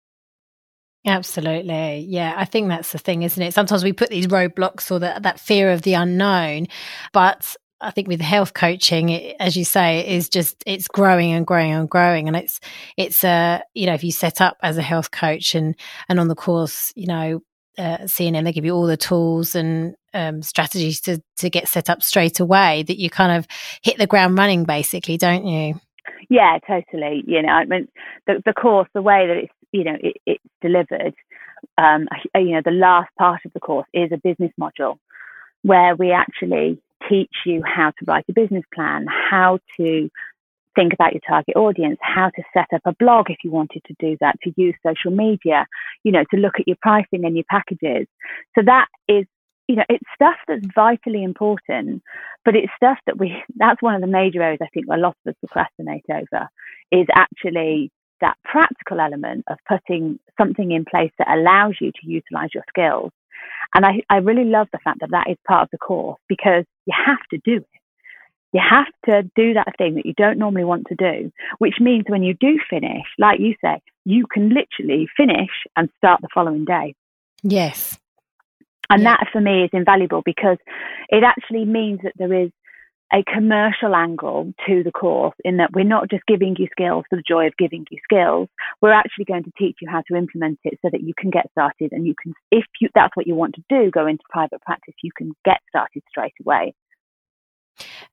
Absolutely. 1.06 2.06
Yeah, 2.10 2.34
I 2.36 2.46
think 2.46 2.68
that's 2.68 2.92
the 2.92 2.98
thing, 2.98 3.24
isn't 3.24 3.42
it? 3.42 3.54
Sometimes 3.54 3.84
we 3.84 3.94
put 3.94 4.10
these 4.10 4.28
roadblocks 4.28 4.92
or 4.92 5.00
that, 5.00 5.24
that 5.24 5.40
fear 5.40 5.72
of 5.72 5.82
the 5.82 5.96
unknown, 5.96 6.68
but 7.12 7.56
I 7.80 7.90
think 7.90 8.08
with 8.08 8.22
health 8.22 8.54
coaching, 8.54 9.10
it, 9.10 9.36
as 9.40 9.58
you 9.58 9.66
say, 9.66 10.00
it 10.00 10.16
is 10.16 10.30
just 10.30 10.64
it's 10.66 10.88
growing 10.88 11.32
and 11.32 11.46
growing 11.46 11.72
and 11.72 11.90
growing, 11.90 12.28
and 12.28 12.36
it's 12.36 12.60
it's 12.98 13.24
a 13.24 13.30
uh, 13.30 13.60
you 13.74 13.86
know 13.86 13.94
if 13.94 14.04
you 14.04 14.12
set 14.12 14.42
up 14.42 14.58
as 14.64 14.78
a 14.78 14.84
health 14.84 15.12
coach 15.12 15.56
and 15.56 15.76
and 16.10 16.20
on 16.20 16.28
the 16.28 16.36
course, 16.36 16.92
you 16.96 17.08
know, 17.08 17.40
uh, 17.78 18.00
CNM, 18.00 18.44
they 18.44 18.54
give 18.54 18.66
you 18.66 18.74
all 18.74 18.86
the 18.86 18.98
tools 18.98 19.56
and 19.56 19.96
um, 20.14 20.42
strategies 20.42 21.02
to 21.02 21.22
to 21.38 21.50
get 21.50 21.68
set 21.68 21.90
up 21.90 22.04
straight 22.04 22.40
away. 22.40 22.84
That 22.84 23.00
you 23.00 23.10
kind 23.10 23.38
of 23.38 23.48
hit 23.82 23.98
the 23.98 24.08
ground 24.08 24.38
running, 24.38 24.64
basically, 24.64 25.18
don't 25.18 25.46
you? 25.46 25.80
Yeah, 26.30 26.60
totally. 26.68 27.24
You 27.28 27.42
know, 27.42 27.54
I 27.54 27.66
mean, 27.66 27.88
the 28.28 28.42
the 28.46 28.54
course, 28.54 28.90
the 28.94 29.02
way 29.02 29.28
that 29.28 29.38
it's 29.38 29.54
you 29.72 29.84
know 29.84 29.98
it, 30.02 30.18
it's 30.26 30.44
delivered, 30.62 31.14
um, 31.78 32.08
you 32.36 32.52
know, 32.52 32.62
the 32.64 32.72
last 32.72 33.10
part 33.18 33.42
of 33.46 33.54
the 33.54 33.60
course 33.60 33.88
is 33.94 34.12
a 34.12 34.18
business 34.18 34.52
module 34.60 34.98
where 35.64 35.96
we 35.96 36.12
actually 36.12 36.82
teach 37.10 37.34
you 37.46 37.62
how 37.66 37.92
to 37.92 38.06
write 38.06 38.26
a 38.30 38.34
business 38.34 38.64
plan, 38.74 39.06
how 39.08 39.60
to 39.78 40.10
think 40.76 40.94
about 40.94 41.14
your 41.14 41.22
target 41.28 41.56
audience, 41.56 41.98
how 42.02 42.30
to 42.30 42.44
set 42.54 42.68
up 42.74 42.82
a 42.86 42.96
blog 43.00 43.30
if 43.30 43.38
you 43.44 43.52
wanted 43.52 43.82
to 43.86 43.96
do 44.00 44.18
that, 44.22 44.40
to 44.42 44.54
use 44.56 44.76
social 44.86 45.12
media, 45.12 45.66
you 46.04 46.12
know, 46.12 46.24
to 46.32 46.38
look 46.40 46.54
at 46.60 46.68
your 46.68 46.78
pricing 46.82 47.26
and 47.26 47.36
your 47.36 47.46
packages. 47.50 48.08
So 48.58 48.64
that 48.66 48.88
is, 49.08 49.26
you 49.72 49.78
know, 49.78 49.86
it's 49.90 50.06
stuff 50.14 50.36
that's 50.48 50.66
vitally 50.76 51.24
important, 51.24 52.04
but 52.46 52.56
it's 52.56 52.72
stuff 52.76 52.98
that 53.06 53.18
we, 53.18 53.42
that's 53.56 53.82
one 53.82 53.96
of 53.96 54.02
the 54.02 54.08
major 54.08 54.42
areas 54.42 54.60
I 54.62 54.68
think 54.74 54.86
a 54.92 54.98
lot 54.98 55.16
of 55.26 55.32
us 55.32 55.36
procrastinate 55.40 56.06
over 56.10 56.48
is 56.92 57.08
actually 57.14 57.92
that 58.22 58.38
practical 58.44 59.00
element 59.00 59.46
of 59.50 59.58
putting 59.68 60.20
something 60.38 60.72
in 60.72 60.86
place 60.86 61.12
that 61.18 61.30
allows 61.30 61.76
you 61.82 61.92
to 61.92 62.08
utilize 62.08 62.50
your 62.54 62.64
skills. 62.70 63.12
And 63.74 63.86
I, 63.86 64.02
I 64.10 64.18
really 64.18 64.46
love 64.46 64.68
the 64.72 64.80
fact 64.84 65.00
that 65.00 65.12
that 65.12 65.30
is 65.30 65.38
part 65.48 65.64
of 65.64 65.70
the 65.72 65.78
course 65.78 66.20
because 66.28 66.66
you 66.86 66.94
have 67.06 67.18
to 67.32 67.40
do 67.44 67.58
it 67.58 67.82
you 68.54 68.62
have 68.68 68.88
to 69.06 69.24
do 69.36 69.54
that 69.54 69.74
thing 69.78 69.96
that 69.96 70.06
you 70.06 70.14
don't 70.14 70.38
normally 70.38 70.66
want 70.66 70.88
to 70.88 70.96
do, 70.96 71.32
which 71.60 71.76
means 71.80 72.04
when 72.08 72.24
you 72.24 72.34
do 72.34 72.60
finish, 72.70 73.06
like 73.18 73.40
you 73.40 73.56
say, 73.64 73.82
you 74.04 74.26
can 74.28 74.50
literally 74.50 75.08
finish 75.16 75.50
and 75.78 75.90
start 75.98 76.22
the 76.22 76.28
following 76.34 76.66
day. 76.66 76.94
Yes. 77.44 77.98
And 78.92 79.04
yeah. 79.04 79.16
that 79.16 79.28
for 79.32 79.40
me 79.40 79.64
is 79.64 79.70
invaluable 79.72 80.22
because 80.26 80.58
it 81.10 81.24
actually 81.24 81.66
means 81.66 82.02
that 82.04 82.14
there 82.18 82.34
is 82.34 82.52
a 83.14 83.24
commercial 83.24 83.96
angle 83.96 84.54
to 84.68 84.84
the 84.84 84.92
course 84.92 85.36
in 85.44 85.58
that 85.58 85.72
we're 85.74 85.84
not 85.84 86.10
just 86.10 86.26
giving 86.28 86.56
you 86.58 86.68
skills 86.72 87.04
for 87.10 87.16
the 87.18 87.24
joy 87.28 87.48
of 87.48 87.54
giving 87.58 87.86
you 87.90 87.98
skills. 88.04 88.48
We're 88.82 88.94
actually 88.94 89.26
going 89.26 89.44
to 89.44 89.52
teach 89.58 89.78
you 89.82 89.90
how 89.90 90.02
to 90.08 90.16
implement 90.16 90.60
it 90.64 90.80
so 90.82 90.90
that 90.92 91.02
you 91.02 91.14
can 91.18 91.30
get 91.30 91.50
started 91.52 91.92
and 91.92 92.06
you 92.06 92.16
can, 92.22 92.34
if 92.52 92.66
you, 92.80 92.90
that's 92.94 93.16
what 93.16 93.28
you 93.28 93.36
want 93.36 93.56
to 93.56 93.64
do, 93.70 93.92
go 93.92 94.08
into 94.08 94.24
private 94.30 94.62
practice, 94.62 94.94
you 95.04 95.12
can 95.18 95.32
get 95.44 95.60
started 95.70 96.04
straight 96.10 96.34
away. 96.46 96.74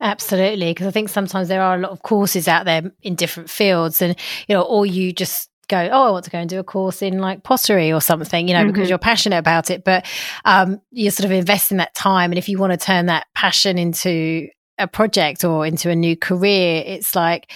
Absolutely, 0.01 0.71
because 0.71 0.87
I 0.87 0.91
think 0.91 1.09
sometimes 1.09 1.49
there 1.49 1.63
are 1.63 1.77
a 1.77 1.81
lot 1.81 1.91
of 1.91 2.03
courses 2.03 2.49
out 2.49 2.65
there 2.65 2.93
in 3.03 3.17
different 3.17 3.51
fields, 3.51 4.01
and 4.01 4.17
you 4.47 4.55
know, 4.55 4.63
or 4.63 4.87
you 4.87 5.13
just 5.13 5.51
go, 5.69 5.89
oh, 5.93 6.09
I 6.09 6.11
want 6.11 6.25
to 6.25 6.31
go 6.31 6.39
and 6.39 6.49
do 6.49 6.59
a 6.59 6.65
course 6.65 7.03
in 7.03 7.19
like 7.19 7.43
pottery 7.43 7.93
or 7.93 8.01
something, 8.01 8.49
you 8.49 8.55
know, 8.55 8.61
mm-hmm. 8.61 8.73
because 8.73 8.89
you're 8.89 8.99
passionate 8.99 9.39
about 9.39 9.71
it. 9.71 9.85
But 9.85 10.07
um, 10.45 10.81
you're 10.91 11.13
sort 11.13 11.27
of 11.27 11.33
investing 11.33 11.79
that 11.79 11.95
time, 11.95 12.31
and 12.33 12.39
if 12.39 12.49
you 12.49 12.59
want 12.59 12.73
to 12.73 12.77
turn 12.79 13.07
that 13.07 13.27
passion 13.35 13.79
into 13.79 14.49
a 14.79 14.89
project 14.89 15.45
or 15.45 15.67
into 15.67 15.91
a 15.91 15.97
new 15.97 16.17
career, 16.17 16.83
it's 16.87 17.15
like 17.15 17.53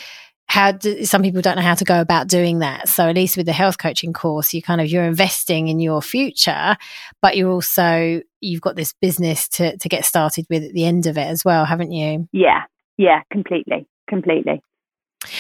how 0.47 0.73
do, 0.73 1.05
some 1.05 1.23
people 1.23 1.41
don't 1.41 1.57
know 1.57 1.63
how 1.63 1.75
to 1.75 1.85
go 1.85 2.01
about 2.01 2.29
doing 2.29 2.59
that. 2.59 2.89
So 2.89 3.09
at 3.09 3.15
least 3.15 3.37
with 3.37 3.47
the 3.47 3.53
health 3.53 3.79
coaching 3.79 4.13
course 4.13 4.53
you 4.53 4.61
kind 4.61 4.81
of 4.83 4.89
you're 4.89 5.05
investing 5.05 5.69
in 5.69 5.81
your 5.81 6.03
future 6.03 6.77
but 7.23 7.37
you're 7.39 7.51
also 7.51 8.21
you've 8.41 8.61
got 8.61 8.77
this 8.77 8.93
business 9.01 9.49
to 9.49 9.79
to 9.79 9.89
get 9.89 10.05
started 10.05 10.45
with 10.51 10.63
at 10.65 10.73
the 10.73 10.85
end 10.85 11.07
of 11.07 11.17
it 11.17 11.27
as 11.27 11.43
well 11.43 11.65
haven't 11.65 11.93
you? 11.93 12.29
Yeah. 12.33 12.65
Yeah 12.99 13.23
completely. 13.31 13.87
Completely 14.11 14.61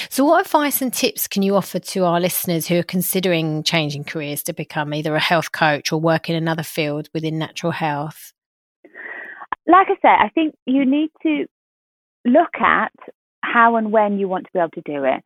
so 0.09 0.25
what 0.25 0.45
advice 0.45 0.81
and 0.83 0.93
tips 0.93 1.27
can 1.27 1.43
you 1.43 1.57
offer 1.57 1.79
to 1.79 2.05
our 2.05 2.21
listeners 2.21 2.67
who 2.67 2.79
are 2.79 2.85
considering 2.85 3.63
changing 3.63 4.05
careers 4.05 4.43
to 4.43 4.53
become 4.53 4.95
either 4.95 5.15
a 5.15 5.21
health 5.21 5.53
coach 5.53 5.93
or 5.93 6.01
work 6.01 6.29
in 6.29 6.37
another 6.37 6.63
field 6.63 7.09
within 7.15 7.39
natural 7.39 7.73
health 7.73 8.33
like 9.67 9.89
i 9.89 9.97
said 10.03 10.17
i 10.19 10.29
think 10.35 10.55
you 10.67 10.85
need 10.85 11.11
to 11.23 11.47
look 12.25 12.55
at 12.61 12.93
how 13.43 13.77
and 13.77 13.93
when 13.93 14.19
you 14.19 14.29
want 14.29 14.47
to 14.47 14.53
be 14.53 14.59
able 14.59 14.71
to 14.71 14.83
do 14.83 15.05
it. 15.05 15.23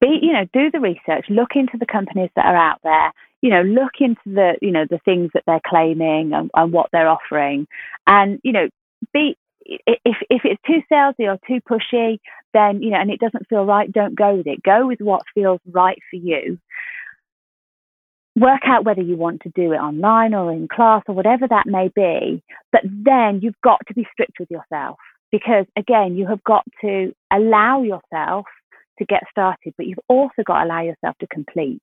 Be, 0.00 0.18
you 0.22 0.32
know, 0.32 0.44
do 0.52 0.70
the 0.70 0.80
research, 0.80 1.26
look 1.28 1.50
into 1.54 1.76
the 1.78 1.86
companies 1.86 2.30
that 2.36 2.46
are 2.46 2.56
out 2.56 2.78
there, 2.82 3.12
you 3.40 3.50
know, 3.50 3.62
look 3.62 3.92
into 4.00 4.20
the, 4.26 4.52
you 4.62 4.70
know, 4.70 4.84
the 4.88 5.00
things 5.04 5.30
that 5.34 5.42
they're 5.46 5.60
claiming 5.66 6.32
and, 6.32 6.50
and 6.54 6.72
what 6.72 6.88
they're 6.92 7.08
offering. 7.08 7.66
And, 8.06 8.40
you 8.42 8.52
know, 8.52 8.68
be, 9.12 9.36
if, 9.64 10.16
if 10.30 10.42
it's 10.44 10.62
too 10.66 10.82
salesy 10.90 11.26
or 11.28 11.38
too 11.46 11.60
pushy, 11.68 12.18
then, 12.52 12.82
you 12.82 12.90
know, 12.90 13.00
and 13.00 13.10
it 13.10 13.20
doesn't 13.20 13.48
feel 13.48 13.64
right, 13.64 13.90
don't 13.90 14.16
go 14.16 14.34
with 14.36 14.46
it. 14.46 14.62
Go 14.62 14.86
with 14.86 15.00
what 15.00 15.22
feels 15.34 15.60
right 15.70 15.98
for 16.10 16.16
you. 16.16 16.58
Work 18.36 18.62
out 18.64 18.84
whether 18.84 19.02
you 19.02 19.16
want 19.16 19.42
to 19.42 19.52
do 19.54 19.72
it 19.72 19.76
online 19.76 20.34
or 20.34 20.52
in 20.52 20.68
class 20.68 21.02
or 21.06 21.14
whatever 21.14 21.46
that 21.48 21.66
may 21.66 21.90
be. 21.94 22.42
But 22.70 22.82
then 22.84 23.40
you've 23.42 23.60
got 23.62 23.80
to 23.88 23.94
be 23.94 24.06
strict 24.12 24.38
with 24.40 24.50
yourself 24.50 24.98
because 25.30 25.66
again, 25.76 26.16
you 26.16 26.26
have 26.28 26.42
got 26.44 26.64
to 26.82 27.12
allow 27.32 27.82
yourself 27.82 28.46
to 28.98 29.04
get 29.04 29.22
started, 29.30 29.74
but 29.76 29.86
you've 29.86 29.98
also 30.08 30.42
got 30.46 30.60
to 30.60 30.64
allow 30.66 30.82
yourself 30.82 31.16
to 31.18 31.26
complete. 31.26 31.82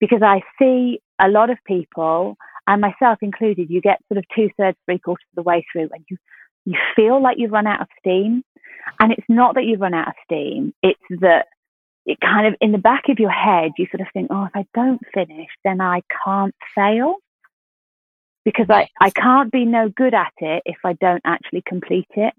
Because 0.00 0.22
I 0.22 0.40
see 0.58 1.00
a 1.20 1.28
lot 1.28 1.50
of 1.50 1.58
people, 1.66 2.36
and 2.66 2.80
myself 2.80 3.18
included, 3.22 3.70
you 3.70 3.80
get 3.80 4.00
sort 4.08 4.18
of 4.18 4.24
two 4.34 4.48
thirds, 4.56 4.76
three 4.86 4.98
quarters 4.98 5.24
of 5.32 5.36
the 5.36 5.48
way 5.48 5.64
through, 5.70 5.88
and 5.92 6.04
you 6.08 6.16
you 6.64 6.76
feel 6.94 7.22
like 7.22 7.38
you've 7.38 7.52
run 7.52 7.66
out 7.66 7.80
of 7.80 7.88
steam. 7.98 8.42
And 8.98 9.12
it's 9.12 9.26
not 9.28 9.54
that 9.54 9.64
you've 9.64 9.80
run 9.80 9.94
out 9.94 10.08
of 10.08 10.14
steam; 10.24 10.72
it's 10.82 11.00
that 11.20 11.46
it 12.06 12.18
kind 12.20 12.46
of 12.46 12.54
in 12.60 12.72
the 12.72 12.78
back 12.78 13.04
of 13.08 13.18
your 13.18 13.30
head, 13.30 13.72
you 13.78 13.86
sort 13.90 14.00
of 14.00 14.06
think, 14.12 14.28
oh, 14.30 14.44
if 14.44 14.50
I 14.54 14.64
don't 14.74 15.00
finish, 15.14 15.48
then 15.64 15.80
I 15.80 16.02
can't 16.24 16.54
fail 16.74 17.16
because 18.44 18.66
I, 18.70 18.88
I 19.00 19.10
can't 19.10 19.52
be 19.52 19.64
no 19.64 19.88
good 19.88 20.14
at 20.14 20.32
it 20.38 20.62
if 20.64 20.78
I 20.84 20.94
don't 20.94 21.22
actually 21.24 21.62
complete 21.66 22.08
it. 22.12 22.34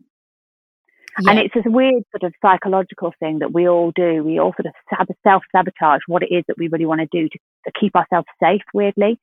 Yeah. 1.19 1.31
And 1.31 1.39
it's 1.39 1.53
this 1.53 1.63
weird 1.65 2.03
sort 2.11 2.23
of 2.23 2.33
psychological 2.41 3.13
thing 3.19 3.39
that 3.39 3.53
we 3.53 3.67
all 3.67 3.91
do. 3.95 4.23
We 4.23 4.39
all 4.39 4.53
sort 4.53 4.73
of 4.99 5.07
self 5.23 5.43
sabotage 5.53 6.01
what 6.07 6.23
it 6.23 6.33
is 6.33 6.43
that 6.47 6.57
we 6.57 6.69
really 6.69 6.85
want 6.85 7.01
to 7.01 7.07
do 7.11 7.27
to, 7.27 7.39
to 7.65 7.71
keep 7.79 7.95
ourselves 7.95 8.27
safe, 8.41 8.61
weirdly. 8.73 9.19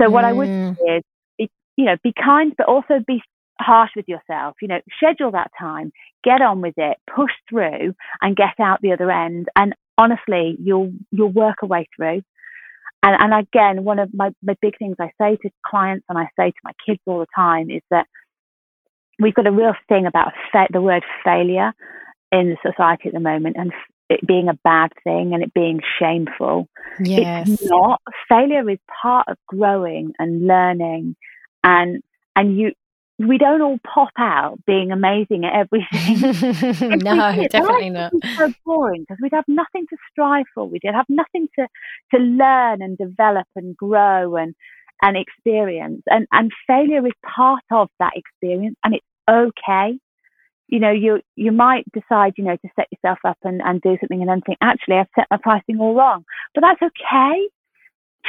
So, 0.00 0.10
what 0.10 0.24
I 0.24 0.32
would 0.32 0.48
mm. 0.48 0.76
say 0.76 0.96
is, 0.96 1.02
be, 1.38 1.50
you 1.76 1.86
know, 1.86 1.96
be 2.02 2.12
kind, 2.12 2.52
but 2.58 2.66
also 2.66 3.02
be 3.06 3.22
harsh 3.60 3.90
with 3.96 4.08
yourself. 4.08 4.56
You 4.60 4.68
know, 4.68 4.80
schedule 4.96 5.30
that 5.32 5.50
time, 5.58 5.92
get 6.22 6.42
on 6.42 6.60
with 6.60 6.74
it, 6.76 6.98
push 7.14 7.32
through, 7.48 7.94
and 8.20 8.36
get 8.36 8.58
out 8.60 8.80
the 8.82 8.92
other 8.92 9.10
end. 9.10 9.48
And 9.56 9.74
honestly, 9.98 10.56
you'll 10.60 10.92
you'll 11.10 11.32
work 11.32 11.58
a 11.62 11.66
way 11.66 11.88
through. 11.96 12.22
and, 13.02 13.32
and 13.32 13.46
again, 13.46 13.84
one 13.84 13.98
of 13.98 14.12
my, 14.14 14.30
my 14.42 14.56
big 14.60 14.78
things 14.78 14.96
I 14.98 15.10
say 15.20 15.36
to 15.42 15.50
clients 15.64 16.06
and 16.08 16.18
I 16.18 16.28
say 16.38 16.50
to 16.50 16.56
my 16.64 16.72
kids 16.86 17.00
all 17.06 17.20
the 17.20 17.26
time 17.34 17.70
is 17.70 17.82
that 17.90 18.06
we've 19.18 19.34
got 19.34 19.46
a 19.46 19.52
real 19.52 19.74
thing 19.88 20.06
about 20.06 20.32
fa- 20.50 20.68
the 20.72 20.80
word 20.80 21.04
failure 21.22 21.72
in 22.32 22.50
the 22.50 22.56
society 22.68 23.08
at 23.08 23.14
the 23.14 23.20
moment 23.20 23.56
and 23.58 23.72
it 24.10 24.26
being 24.26 24.48
a 24.48 24.58
bad 24.64 24.92
thing 25.02 25.32
and 25.32 25.42
it 25.42 25.54
being 25.54 25.80
shameful. 25.98 26.68
Yes. 27.00 27.48
It's 27.48 27.64
not. 27.64 28.02
Failure 28.28 28.68
is 28.68 28.78
part 29.02 29.28
of 29.28 29.36
growing 29.46 30.12
and 30.18 30.46
learning 30.46 31.16
and 31.62 32.02
and 32.36 32.58
you 32.58 32.72
we 33.18 33.38
don't 33.38 33.62
all 33.62 33.78
pop 33.84 34.10
out 34.18 34.58
being 34.66 34.90
amazing 34.90 35.44
at 35.44 35.54
everything. 35.54 36.98
no, 36.98 37.46
definitely 37.48 37.90
not. 37.90 38.12
So 38.36 38.52
boring 38.64 39.02
because 39.02 39.18
we'd 39.22 39.32
have 39.32 39.44
nothing 39.46 39.86
to 39.90 39.96
strive 40.10 40.46
for. 40.54 40.68
We'd 40.68 40.82
have 40.84 41.06
nothing 41.08 41.48
to 41.58 41.68
to 42.12 42.18
learn 42.20 42.82
and 42.82 42.98
develop 42.98 43.46
and 43.54 43.76
grow 43.76 44.36
and 44.36 44.54
and 45.00 45.16
experience. 45.16 46.02
And 46.06 46.26
and 46.32 46.50
failure 46.66 47.06
is 47.06 47.12
part 47.24 47.62
of 47.70 47.88
that 48.00 48.12
experience, 48.16 48.76
and 48.82 48.94
it's 48.94 49.06
okay. 49.30 49.98
You 50.66 50.80
know, 50.80 50.90
you 50.90 51.20
you 51.36 51.52
might 51.52 51.84
decide, 51.92 52.34
you 52.36 52.44
know, 52.44 52.56
to 52.56 52.68
set 52.74 52.88
yourself 52.90 53.18
up 53.24 53.38
and, 53.44 53.60
and 53.64 53.80
do 53.80 53.96
something 54.00 54.20
and 54.20 54.28
then 54.28 54.40
think, 54.40 54.58
actually, 54.60 54.96
I've 54.96 55.06
set 55.14 55.28
my 55.30 55.36
pricing 55.40 55.78
all 55.78 55.94
wrong. 55.94 56.24
But 56.52 56.62
that's 56.62 56.82
okay. 56.82 57.48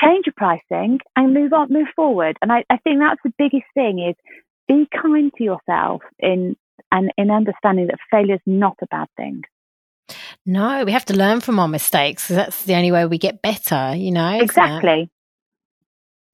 Change 0.03 0.25
your 0.25 0.33
pricing 0.35 0.99
and 1.15 1.33
move 1.33 1.53
on, 1.53 1.71
move 1.71 1.87
forward. 1.95 2.37
And 2.41 2.51
I, 2.51 2.65
I 2.69 2.77
think 2.77 2.99
that's 2.99 3.21
the 3.23 3.31
biggest 3.37 3.63
thing 3.73 4.05
is 4.09 4.15
be 4.67 4.87
kind 4.91 5.31
to 5.37 5.43
yourself 5.43 6.01
in 6.19 6.55
and 6.91 7.11
in 7.17 7.31
understanding 7.31 7.87
that 7.87 7.99
failure 8.11 8.35
is 8.35 8.41
not 8.45 8.77
a 8.81 8.87
bad 8.87 9.07
thing. 9.17 9.43
No, 10.45 10.83
we 10.85 10.91
have 10.91 11.05
to 11.05 11.15
learn 11.15 11.41
from 11.41 11.59
our 11.59 11.67
mistakes. 11.67 12.27
That's 12.27 12.63
the 12.65 12.75
only 12.75 12.91
way 12.91 13.05
we 13.05 13.17
get 13.17 13.41
better, 13.41 13.95
you 13.95 14.11
know. 14.11 14.39
Exactly. 14.39 15.09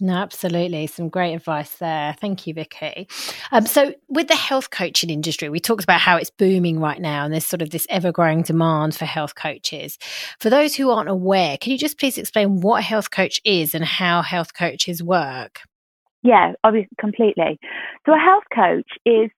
No, 0.04 0.14
absolutely. 0.16 0.88
Some 0.88 1.10
great 1.10 1.36
advice 1.36 1.76
there. 1.76 2.16
Thank 2.20 2.48
you, 2.48 2.56
Vicky. 2.56 3.08
Um, 3.52 3.68
so, 3.68 3.94
with 4.10 4.28
the 4.28 4.36
health 4.36 4.72
coaching 4.72 5.12
industry, 5.12 5.48
we 5.48 5.60
talked 5.60 5.84
about 5.84 6.02
how 6.02 6.18
it's 6.18 6.32
booming 6.32 6.80
right 6.80 7.00
now 7.00 7.24
and 7.24 7.32
there's 7.32 7.46
sort 7.46 7.62
of 7.62 7.70
this 7.70 7.86
ever 7.88 8.12
growing 8.12 8.42
demand 8.42 8.96
for 8.96 9.06
health 9.06 9.36
coaches. 9.36 10.00
For 10.40 10.50
those 10.50 10.74
who 10.74 10.90
aren't 10.90 11.08
aware, 11.08 11.56
can 11.60 11.72
you 11.72 11.78
just 11.78 12.00
please 12.00 12.18
explain 12.18 12.62
what 12.62 12.80
a 12.80 12.82
health 12.82 13.12
coach 13.12 13.40
is 13.46 13.76
and 13.76 13.86
how 13.86 14.24
health 14.24 14.56
coaches 14.56 15.04
work? 15.04 15.62
Yeah, 16.24 16.54
obviously, 16.64 16.96
completely. 17.00 17.60
So 18.06 18.14
a 18.14 18.20
health 18.20 18.44
coach 18.54 18.90
is 19.06 19.30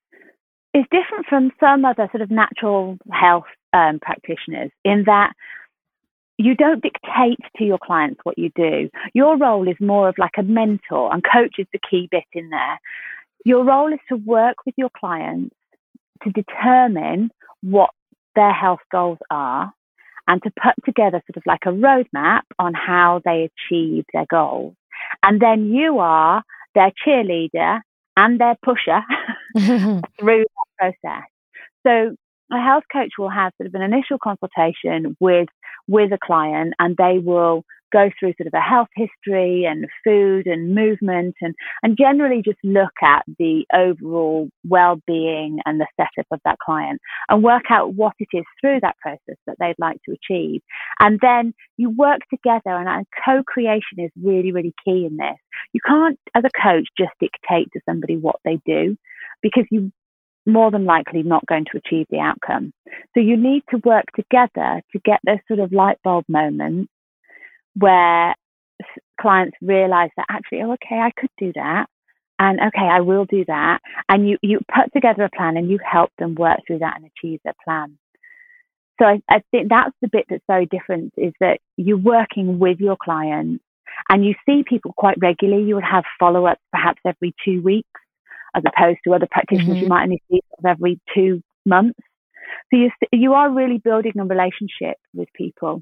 is 0.74 0.86
different 0.92 1.28
from 1.30 1.52
some 1.60 1.86
other 1.86 2.10
sort 2.12 2.22
of 2.22 2.32
natural 2.32 2.98
health 3.12 3.46
um, 3.74 4.00
practitioners 4.00 4.72
in 4.84 5.04
that 5.06 5.34
you 6.38 6.56
don't 6.56 6.82
dictate 6.82 7.38
to 7.58 7.64
your 7.64 7.78
clients 7.78 8.20
what 8.24 8.40
you 8.40 8.50
do. 8.56 8.90
Your 9.14 9.38
role 9.38 9.68
is 9.68 9.76
more 9.80 10.10
of 10.10 10.16
like 10.18 10.34
a 10.38 10.44
mentor, 10.44 11.14
and 11.14 11.24
coach 11.24 11.56
is 11.60 11.68
the 11.72 11.80
key 11.90 12.08
bit 12.10 12.24
in 12.34 12.50
there. 12.50 12.80
Your 13.46 13.64
role 13.64 13.94
is 13.94 14.00
to 14.10 14.16
work 14.16 14.56
with 14.66 14.74
your 14.78 14.90
clients 14.98 15.56
to 16.24 16.32
determine 16.32 17.30
what 17.62 17.92
their 18.36 18.54
health 18.54 18.80
goals 18.92 19.20
are 19.30 19.72
and 20.28 20.42
to 20.44 20.52
put 20.52 20.74
together 20.86 21.22
sort 21.28 21.38
of 21.38 21.44
like 21.46 21.66
a 21.66 21.70
roadmap 21.70 22.42
on 22.58 22.74
how 22.74 23.22
they 23.26 23.50
achieve 23.52 24.06
their 24.14 24.26
goals. 24.30 24.74
And 25.22 25.42
then 25.42 25.66
you 25.66 26.00
are 26.00 26.44
their 26.76 26.92
cheerleader 27.06 27.82
and 28.18 28.40
their 28.40 28.56
pusher 28.64 29.02
through 30.20 30.46
that 30.80 30.94
process. 31.02 31.24
So 31.86 32.16
a 32.52 32.62
health 32.62 32.84
coach 32.92 33.12
will 33.18 33.30
have 33.30 33.52
sort 33.58 33.68
of 33.68 33.76
an 33.76 33.82
initial 33.82 34.18
consultation 34.22 35.16
with 35.20 35.48
with 35.88 36.12
a 36.14 36.18
client 36.24 36.74
and 36.80 36.96
they 36.98 37.20
will 37.20 37.64
go 37.94 38.10
through 38.20 38.34
sort 38.38 38.48
of 38.48 38.54
a 38.54 38.60
health 38.60 38.90
history 38.96 39.66
and 39.66 39.86
food 40.04 40.48
and 40.48 40.74
movement 40.74 41.36
and, 41.42 41.54
and 41.84 41.98
generally 41.98 42.42
just 42.44 42.58
look 42.64 42.94
at 43.04 43.24
the 43.38 43.66
overall 43.74 44.50
well-being 44.68 45.60
and 45.66 45.80
the 45.80 45.88
setup 45.96 46.26
of 46.32 46.40
that 46.44 46.58
client 46.60 47.00
and 47.30 47.44
work 47.44 47.64
out 47.70 47.94
what 47.94 48.14
it 48.20 48.28
is 48.34 48.44
through 48.60 48.80
that 48.82 48.98
process 48.98 49.38
that 49.46 49.56
they'd 49.60 49.76
like 49.78 49.98
to 50.04 50.14
achieve. 50.14 50.62
And 51.00 51.20
then 51.22 51.54
you 51.78 51.90
work 51.90 52.22
together 52.30 52.72
and, 52.72 53.06
co-creation 53.26 54.00
is 54.00 54.12
really, 54.22 54.52
really 54.52 54.74
key 54.84 55.06
in 55.06 55.18
this. 55.18 55.38
You 55.74 55.82
can't, 55.86 56.20
as 56.36 56.44
a 56.44 56.62
coach, 56.62 56.88
just 56.98 57.12
dictate 57.20 57.70
to 57.74 57.80
somebody 57.88 58.18
what 58.18 58.38
they 58.44 58.60
do 58.66 58.98
because 59.42 59.66
you 59.70 59.92
more 60.46 60.72
than 60.72 60.86
likely 60.86 61.24
not 61.24 61.46
going 61.46 61.66
to 61.72 61.78
achieve 61.78 62.06
the 62.10 62.20
outcome. 62.20 62.74
So 63.14 63.22
you 63.22 63.38
need 63.38 63.64
to 63.70 63.78
work 63.86 64.06
together 64.16 64.82
to 64.92 65.00
get 65.06 65.20
those 65.26 65.38
sort 65.48 65.60
of 65.60 65.72
light 65.72 65.98
bulb 66.04 66.26
moments 66.28 66.92
where 67.76 68.36
clients 69.20 69.58
realize 69.62 70.10
that 70.18 70.26
actually, 70.30 70.62
oh, 70.62 70.74
okay, 70.74 70.96
I 70.96 71.12
could 71.18 71.30
do 71.38 71.52
that. 71.56 71.88
And 72.40 72.60
okay, 72.60 72.86
I 72.86 73.02
will 73.02 73.26
do 73.26 73.46
that. 73.48 73.80
And 74.10 74.28
you, 74.28 74.38
you 74.42 74.60
put 74.74 74.92
together 74.94 75.24
a 75.24 75.30
plan 75.30 75.56
and 75.56 75.70
you 75.70 75.80
help 75.84 76.12
them 76.18 76.36
work 76.36 76.60
through 76.66 76.80
that 76.80 76.98
and 76.98 77.06
achieve 77.06 77.40
their 77.44 77.54
plan. 77.64 77.98
So 79.00 79.08
I, 79.08 79.22
I 79.30 79.42
think 79.52 79.70
that's 79.70 79.96
the 80.02 80.10
bit 80.12 80.26
that's 80.30 80.44
very 80.48 80.66
different 80.66 81.14
is 81.18 81.34
that 81.40 81.60
you're 81.78 81.98
working 81.98 82.60
with 82.60 82.80
your 82.80 82.98
clients 83.02 83.64
and 84.10 84.26
you 84.26 84.34
see 84.46 84.64
people 84.68 84.94
quite 84.96 85.18
regularly. 85.20 85.64
You 85.64 85.76
would 85.76 85.84
have 85.84 86.04
follow 86.20 86.46
ups 86.46 86.62
perhaps 86.72 87.02
every 87.06 87.34
two 87.46 87.62
weeks 87.62 87.90
as 88.56 88.64
opposed 88.66 89.00
to 89.04 89.14
other 89.14 89.28
practitioners 89.30 89.76
mm-hmm. 89.76 89.84
you 89.84 89.88
might 89.88 90.04
only 90.04 90.22
see 90.30 90.42
every 90.66 91.00
two 91.14 91.42
months. 91.66 92.00
So 92.72 92.78
you, 92.78 92.92
you 93.12 93.34
are 93.34 93.50
really 93.50 93.80
building 93.80 94.14
a 94.20 94.26
relationship 94.26 94.98
with 95.14 95.28
people 95.34 95.82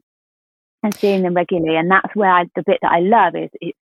and 0.84 0.96
seeing 0.96 1.24
them 1.24 1.34
regularly. 1.34 1.78
And 1.78 1.90
that's 1.90 2.16
where 2.16 2.32
I, 2.32 2.46
the 2.56 2.64
bit 2.66 2.80
that 2.82 2.92
I 2.92 3.00
love 3.00 3.36
is 3.36 3.50
it's, 3.62 3.78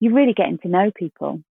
you're 0.00 0.14
really 0.14 0.34
getting 0.34 0.58
to 0.58 0.68
know 0.68 0.90
people. 0.94 1.42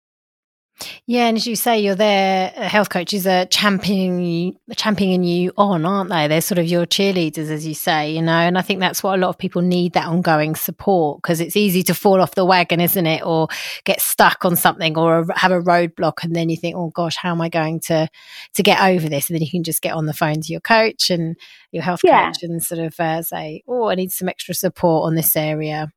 Yeah, 1.10 1.28
and 1.28 1.38
as 1.38 1.48
you 1.48 1.56
say, 1.56 1.80
you're 1.80 1.96
there. 1.96 2.50
Health 2.50 2.90
coaches 2.90 3.26
are 3.26 3.46
championing 3.46 4.20
you, 4.20 4.58
championing 4.76 5.24
you 5.24 5.54
on, 5.56 5.86
aren't 5.86 6.10
they? 6.10 6.28
They're 6.28 6.42
sort 6.42 6.58
of 6.60 6.66
your 6.66 6.86
cheerleaders, 6.86 7.50
as 7.50 7.66
you 7.66 7.76
say, 7.76 8.12
you 8.12 8.22
know. 8.22 8.34
And 8.34 8.58
I 8.58 8.62
think 8.62 8.82
that's 8.82 9.02
what 9.02 9.18
a 9.18 9.22
lot 9.22 9.30
of 9.30 9.38
people 9.38 9.62
need 9.62 9.94
that 9.94 10.08
ongoing 10.08 10.54
support 10.56 11.22
because 11.22 11.40
it's 11.40 11.56
easy 11.56 11.82
to 11.84 11.94
fall 11.94 12.20
off 12.20 12.36
the 12.36 12.44
wagon, 12.44 12.82
isn't 12.82 13.06
it? 13.06 13.26
Or 13.26 13.48
get 13.86 14.02
stuck 14.02 14.44
on 14.44 14.58
something, 14.58 14.98
or 14.98 15.26
have 15.34 15.54
a 15.54 15.62
roadblock, 15.62 16.26
and 16.26 16.36
then 16.36 16.50
you 16.50 16.58
think, 16.58 16.76
"Oh 16.76 16.90
gosh, 16.90 17.16
how 17.16 17.32
am 17.32 17.40
I 17.40 17.48
going 17.48 17.80
to 17.86 18.10
to 18.56 18.64
get 18.64 18.82
over 18.82 19.08
this?" 19.08 19.30
And 19.30 19.36
then 19.36 19.44
you 19.44 19.50
can 19.50 19.64
just 19.64 19.82
get 19.82 19.94
on 19.94 20.08
the 20.08 20.14
phone 20.14 20.42
to 20.42 20.52
your 20.52 20.60
coach 20.60 21.10
and 21.10 21.38
your 21.72 21.84
health 21.84 22.02
yeah. 22.04 22.26
coach 22.28 22.44
and 22.44 22.62
sort 22.62 22.82
of 22.82 23.00
uh, 23.00 23.22
say, 23.22 23.64
"Oh, 23.66 23.88
I 23.88 23.96
need 23.96 24.12
some 24.12 24.28
extra 24.28 24.54
support 24.54 25.08
on 25.08 25.16
this 25.16 25.38
area." 25.38 25.88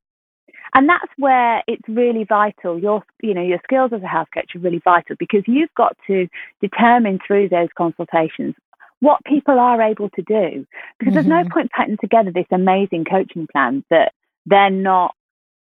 And 0.74 0.88
that's 0.88 1.10
where 1.16 1.62
it's 1.66 1.88
really 1.88 2.24
vital. 2.24 2.78
Your, 2.78 3.02
you 3.22 3.34
know, 3.34 3.42
your 3.42 3.60
skills 3.64 3.92
as 3.94 4.02
a 4.02 4.06
health 4.06 4.28
coach 4.32 4.54
are 4.54 4.60
really 4.60 4.80
vital 4.82 5.16
because 5.18 5.42
you've 5.46 5.74
got 5.76 5.96
to 6.06 6.28
determine 6.60 7.18
through 7.26 7.48
those 7.48 7.68
consultations 7.76 8.54
what 9.00 9.24
people 9.24 9.58
are 9.58 9.80
able 9.80 10.10
to 10.10 10.22
do. 10.22 10.66
Because 10.98 11.12
mm-hmm. 11.12 11.14
there's 11.14 11.26
no 11.26 11.42
mm-hmm. 11.42 11.52
point 11.52 11.70
putting 11.76 11.96
together 12.00 12.30
this 12.32 12.46
amazing 12.52 13.04
coaching 13.04 13.46
plan 13.50 13.84
that 13.90 14.12
they're 14.46 14.70
not 14.70 15.14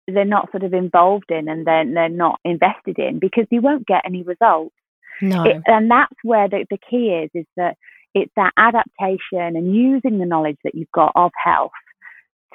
they're 0.10 0.26
not 0.26 0.50
sort 0.52 0.64
of 0.64 0.74
involved 0.74 1.30
in 1.30 1.50
and 1.50 1.68
then 1.68 1.94
they're, 1.94 2.08
they're 2.08 2.10
not 2.10 2.40
invested 2.46 2.98
in 2.98 3.20
because 3.20 3.46
you 3.52 3.60
won't 3.62 3.86
get 3.86 4.04
any 4.06 4.24
results. 4.24 4.74
No. 5.22 5.44
It, 5.44 5.62
and 5.66 5.92
that's 5.92 6.16
where 6.24 6.48
the, 6.48 6.66
the 6.70 6.78
key 6.90 7.10
is 7.10 7.30
is 7.34 7.46
that 7.58 7.76
it's 8.14 8.32
that 8.36 8.54
adaptation 8.58 9.56
and 9.56 9.76
using 9.76 10.18
the 10.18 10.26
knowledge 10.26 10.58
that 10.64 10.76
you've 10.76 10.92
got 10.92 11.12
of 11.16 11.32
health 11.44 11.72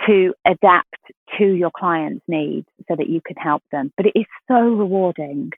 to 0.07 0.35
adapt 0.47 0.97
to 1.39 1.45
your 1.45 1.71
client's 1.77 2.23
needs 2.29 2.67
so 2.89 2.97
that 2.97 3.09
you 3.09 3.21
can 3.25 3.37
help 3.37 3.63
them. 3.73 3.93
But 3.97 4.07
it 4.07 4.13
is 4.15 4.27
so 4.49 4.61
rewarding. 4.61 5.53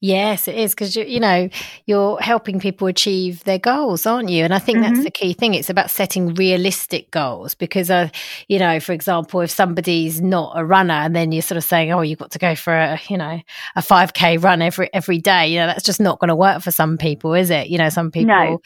Yes, 0.00 0.48
it 0.48 0.54
is 0.54 0.72
because 0.72 0.96
you 0.96 1.04
you 1.04 1.20
know 1.20 1.48
you're 1.86 2.18
helping 2.20 2.60
people 2.60 2.86
achieve 2.86 3.44
their 3.44 3.58
goals, 3.58 4.06
aren't 4.06 4.28
you? 4.28 4.44
And 4.44 4.54
I 4.54 4.58
think 4.58 4.78
mm-hmm. 4.78 4.94
that's 4.94 5.04
the 5.04 5.10
key 5.10 5.32
thing. 5.32 5.54
It's 5.54 5.70
about 5.70 5.90
setting 5.90 6.34
realistic 6.34 7.10
goals 7.10 7.54
because, 7.54 7.90
uh, 7.90 8.08
you 8.48 8.58
know, 8.58 8.80
for 8.80 8.92
example, 8.92 9.40
if 9.40 9.50
somebody's 9.50 10.20
not 10.20 10.52
a 10.56 10.64
runner 10.64 10.94
and 10.94 11.14
then 11.14 11.32
you're 11.32 11.42
sort 11.42 11.58
of 11.58 11.64
saying, 11.64 11.92
"Oh, 11.92 12.02
you've 12.02 12.18
got 12.18 12.30
to 12.32 12.38
go 12.38 12.54
for 12.54 12.74
a 12.74 13.00
you 13.08 13.16
know 13.16 13.40
a 13.74 13.82
five 13.82 14.12
k 14.12 14.38
run 14.38 14.62
every 14.62 14.90
every 14.92 15.18
day," 15.18 15.48
you 15.48 15.58
know, 15.58 15.66
that's 15.66 15.84
just 15.84 16.00
not 16.00 16.20
going 16.20 16.28
to 16.28 16.36
work 16.36 16.62
for 16.62 16.70
some 16.70 16.98
people, 16.98 17.34
is 17.34 17.50
it? 17.50 17.68
You 17.68 17.78
know, 17.78 17.88
some 17.88 18.10
people. 18.10 18.28
No. 18.34 18.60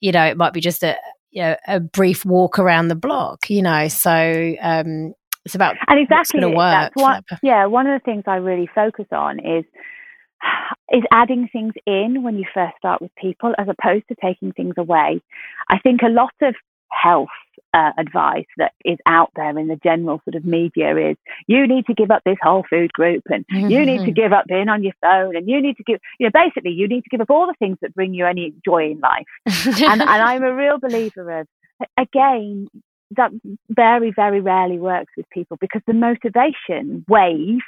You 0.00 0.10
know, 0.10 0.24
it 0.24 0.36
might 0.36 0.52
be 0.52 0.60
just 0.60 0.82
a, 0.82 0.96
a 1.36 1.80
brief 1.80 2.24
walk 2.24 2.58
around 2.58 2.88
the 2.88 2.94
block, 2.94 3.50
you 3.50 3.62
know. 3.62 3.88
So 3.88 4.54
um, 4.60 5.14
it's 5.44 5.54
about 5.54 5.76
and 5.86 5.98
exactly 5.98 6.40
that's 6.40 6.96
what, 6.96 7.24
yeah. 7.42 7.66
One 7.66 7.86
of 7.86 8.00
the 8.00 8.04
things 8.04 8.24
I 8.26 8.36
really 8.36 8.68
focus 8.74 9.06
on 9.12 9.38
is 9.38 9.64
is 10.92 11.02
adding 11.12 11.48
things 11.52 11.74
in 11.86 12.22
when 12.22 12.36
you 12.36 12.44
first 12.52 12.76
start 12.78 13.02
with 13.02 13.10
people 13.16 13.54
as 13.58 13.66
opposed 13.68 14.06
to 14.08 14.16
taking 14.22 14.52
things 14.52 14.74
away. 14.76 15.20
I 15.68 15.78
think 15.78 16.02
a 16.02 16.08
lot 16.08 16.34
of 16.42 16.54
health 16.90 17.28
uh, 17.74 17.90
advice 17.98 18.46
that 18.56 18.72
is 18.84 18.98
out 19.06 19.30
there 19.36 19.58
in 19.58 19.68
the 19.68 19.78
general 19.82 20.20
sort 20.24 20.34
of 20.34 20.44
media 20.44 20.96
is 21.10 21.16
you 21.46 21.66
need 21.66 21.84
to 21.86 21.94
give 21.94 22.10
up 22.10 22.22
this 22.24 22.38
whole 22.42 22.64
food 22.68 22.92
group 22.92 23.22
and 23.30 23.46
mm-hmm. 23.48 23.70
you 23.70 23.84
need 23.84 24.04
to 24.04 24.10
give 24.10 24.32
up 24.32 24.46
being 24.46 24.68
on 24.68 24.82
your 24.82 24.94
phone 25.02 25.36
and 25.36 25.48
you 25.48 25.60
need 25.60 25.76
to 25.76 25.84
give 25.84 26.00
you 26.18 26.26
know 26.26 26.30
basically 26.32 26.70
you 26.70 26.88
need 26.88 27.02
to 27.02 27.10
give 27.10 27.20
up 27.20 27.30
all 27.30 27.46
the 27.46 27.54
things 27.58 27.76
that 27.82 27.94
bring 27.94 28.14
you 28.14 28.24
any 28.24 28.54
joy 28.64 28.90
in 28.90 29.00
life 29.00 29.26
and, 29.46 30.00
and 30.00 30.02
i'm 30.02 30.42
a 30.42 30.54
real 30.54 30.78
believer 30.78 31.40
of 31.40 31.46
again 31.98 32.68
that 33.16 33.30
very, 33.70 34.12
very 34.14 34.40
rarely 34.40 34.78
works 34.78 35.12
with 35.16 35.28
people 35.30 35.56
because 35.60 35.82
the 35.86 35.94
motivation 35.94 37.04
wave 37.08 37.60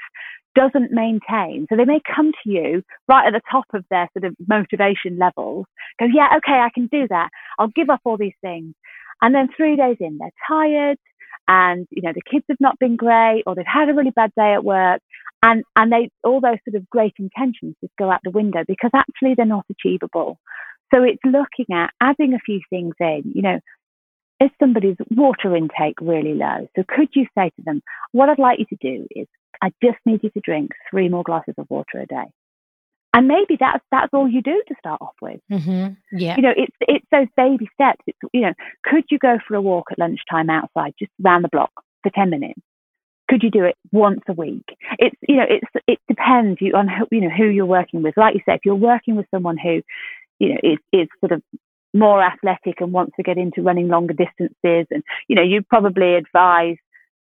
doesn't 0.54 0.90
maintain. 0.90 1.66
So 1.68 1.76
they 1.76 1.84
may 1.84 2.00
come 2.14 2.32
to 2.32 2.50
you 2.50 2.82
right 3.08 3.26
at 3.26 3.32
the 3.32 3.40
top 3.50 3.66
of 3.72 3.84
their 3.90 4.08
sort 4.12 4.24
of 4.24 4.36
motivation 4.48 5.18
levels, 5.18 5.66
go, 5.98 6.06
yeah, 6.12 6.28
okay, 6.38 6.58
I 6.58 6.70
can 6.74 6.88
do 6.88 7.06
that. 7.08 7.30
I'll 7.58 7.68
give 7.68 7.88
up 7.88 8.00
all 8.04 8.16
these 8.16 8.34
things. 8.40 8.74
And 9.22 9.34
then 9.34 9.48
three 9.56 9.76
days 9.76 9.96
in, 10.00 10.18
they're 10.18 10.30
tired 10.48 10.98
and, 11.48 11.86
you 11.90 12.02
know, 12.02 12.12
the 12.14 12.22
kids 12.30 12.44
have 12.48 12.60
not 12.60 12.78
been 12.78 12.96
great 12.96 13.42
or 13.46 13.54
they've 13.54 13.64
had 13.66 13.88
a 13.88 13.94
really 13.94 14.10
bad 14.10 14.30
day 14.36 14.54
at 14.54 14.64
work. 14.64 15.00
And, 15.42 15.64
and 15.74 15.90
they, 15.90 16.10
all 16.22 16.40
those 16.40 16.58
sort 16.68 16.76
of 16.76 16.88
great 16.90 17.14
intentions 17.18 17.74
just 17.80 17.96
go 17.98 18.10
out 18.10 18.20
the 18.22 18.30
window 18.30 18.60
because 18.66 18.90
actually 18.94 19.34
they're 19.36 19.46
not 19.46 19.64
achievable. 19.70 20.38
So 20.94 21.02
it's 21.02 21.22
looking 21.24 21.74
at 21.74 21.90
adding 22.00 22.34
a 22.34 22.38
few 22.44 22.60
things 22.68 22.94
in, 23.00 23.32
you 23.34 23.42
know, 23.42 23.60
is 24.40 24.50
somebody's 24.58 24.96
water 25.10 25.56
intake 25.56 26.00
really 26.00 26.34
low? 26.34 26.66
So 26.76 26.84
could 26.88 27.08
you 27.14 27.26
say 27.36 27.50
to 27.50 27.62
them, 27.64 27.82
what 28.12 28.28
I'd 28.28 28.38
like 28.38 28.58
you 28.58 28.66
to 28.66 28.76
do 28.80 29.06
is 29.14 29.26
I 29.62 29.70
just 29.82 29.98
need 30.06 30.20
you 30.22 30.30
to 30.30 30.40
drink 30.42 30.70
three 30.90 31.08
more 31.08 31.22
glasses 31.22 31.54
of 31.58 31.66
water 31.68 32.00
a 32.00 32.06
day. 32.06 32.30
And 33.12 33.26
maybe 33.26 33.56
that's 33.58 33.84
that's 33.90 34.12
all 34.12 34.28
you 34.28 34.40
do 34.40 34.62
to 34.68 34.74
start 34.78 35.00
off 35.00 35.14
with. 35.20 35.40
Mm-hmm. 35.50 35.94
Yeah, 36.16 36.36
you 36.36 36.42
know, 36.42 36.52
it's 36.56 36.76
it's 36.80 37.06
those 37.10 37.26
baby 37.36 37.68
steps. 37.74 38.02
It's 38.06 38.18
you 38.32 38.42
know, 38.42 38.54
could 38.84 39.04
you 39.10 39.18
go 39.18 39.38
for 39.46 39.54
a 39.54 39.60
walk 39.60 39.88
at 39.90 39.98
lunchtime 39.98 40.48
outside, 40.48 40.94
just 40.98 41.10
round 41.20 41.44
the 41.44 41.48
block 41.48 41.72
for 42.02 42.10
ten 42.14 42.30
minutes? 42.30 42.60
Could 43.28 43.42
you 43.42 43.50
do 43.50 43.64
it 43.64 43.76
once 43.90 44.20
a 44.28 44.32
week? 44.32 44.64
It's 44.98 45.16
you 45.28 45.36
know, 45.36 45.46
it's 45.48 45.66
it 45.88 45.98
depends 46.06 46.60
on 46.74 46.88
who, 46.88 47.06
you 47.10 47.22
know 47.22 47.34
who 47.36 47.46
you're 47.46 47.66
working 47.66 48.02
with. 48.02 48.16
Like 48.16 48.34
you 48.34 48.40
said, 48.44 48.56
if 48.56 48.64
you're 48.64 48.74
working 48.76 49.16
with 49.16 49.26
someone 49.34 49.58
who, 49.58 49.82
you 50.38 50.50
know, 50.50 50.60
is 50.62 50.78
is 50.92 51.08
sort 51.18 51.32
of 51.32 51.42
more 51.92 52.22
athletic 52.22 52.80
and 52.80 52.92
wants 52.92 53.16
to 53.16 53.24
get 53.24 53.38
into 53.38 53.62
running 53.62 53.88
longer 53.88 54.14
distances, 54.14 54.86
and 54.90 55.02
you 55.26 55.34
know, 55.34 55.42
you'd 55.42 55.68
probably 55.68 56.14
advise 56.14 56.76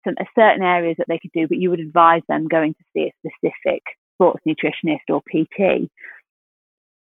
some 0.06 0.16
certain 0.38 0.64
areas 0.64 0.96
that 0.98 1.08
they 1.08 1.20
could 1.20 1.32
do, 1.34 1.48
but 1.48 1.58
you 1.58 1.70
would 1.70 1.80
advise 1.80 2.22
them 2.28 2.48
going 2.48 2.74
to 2.74 2.84
see 2.94 3.10
a 3.10 3.30
specific 3.30 3.84
sports 4.18 4.42
nutritionist 4.48 5.10
or 5.10 5.22
PT. 5.22 5.90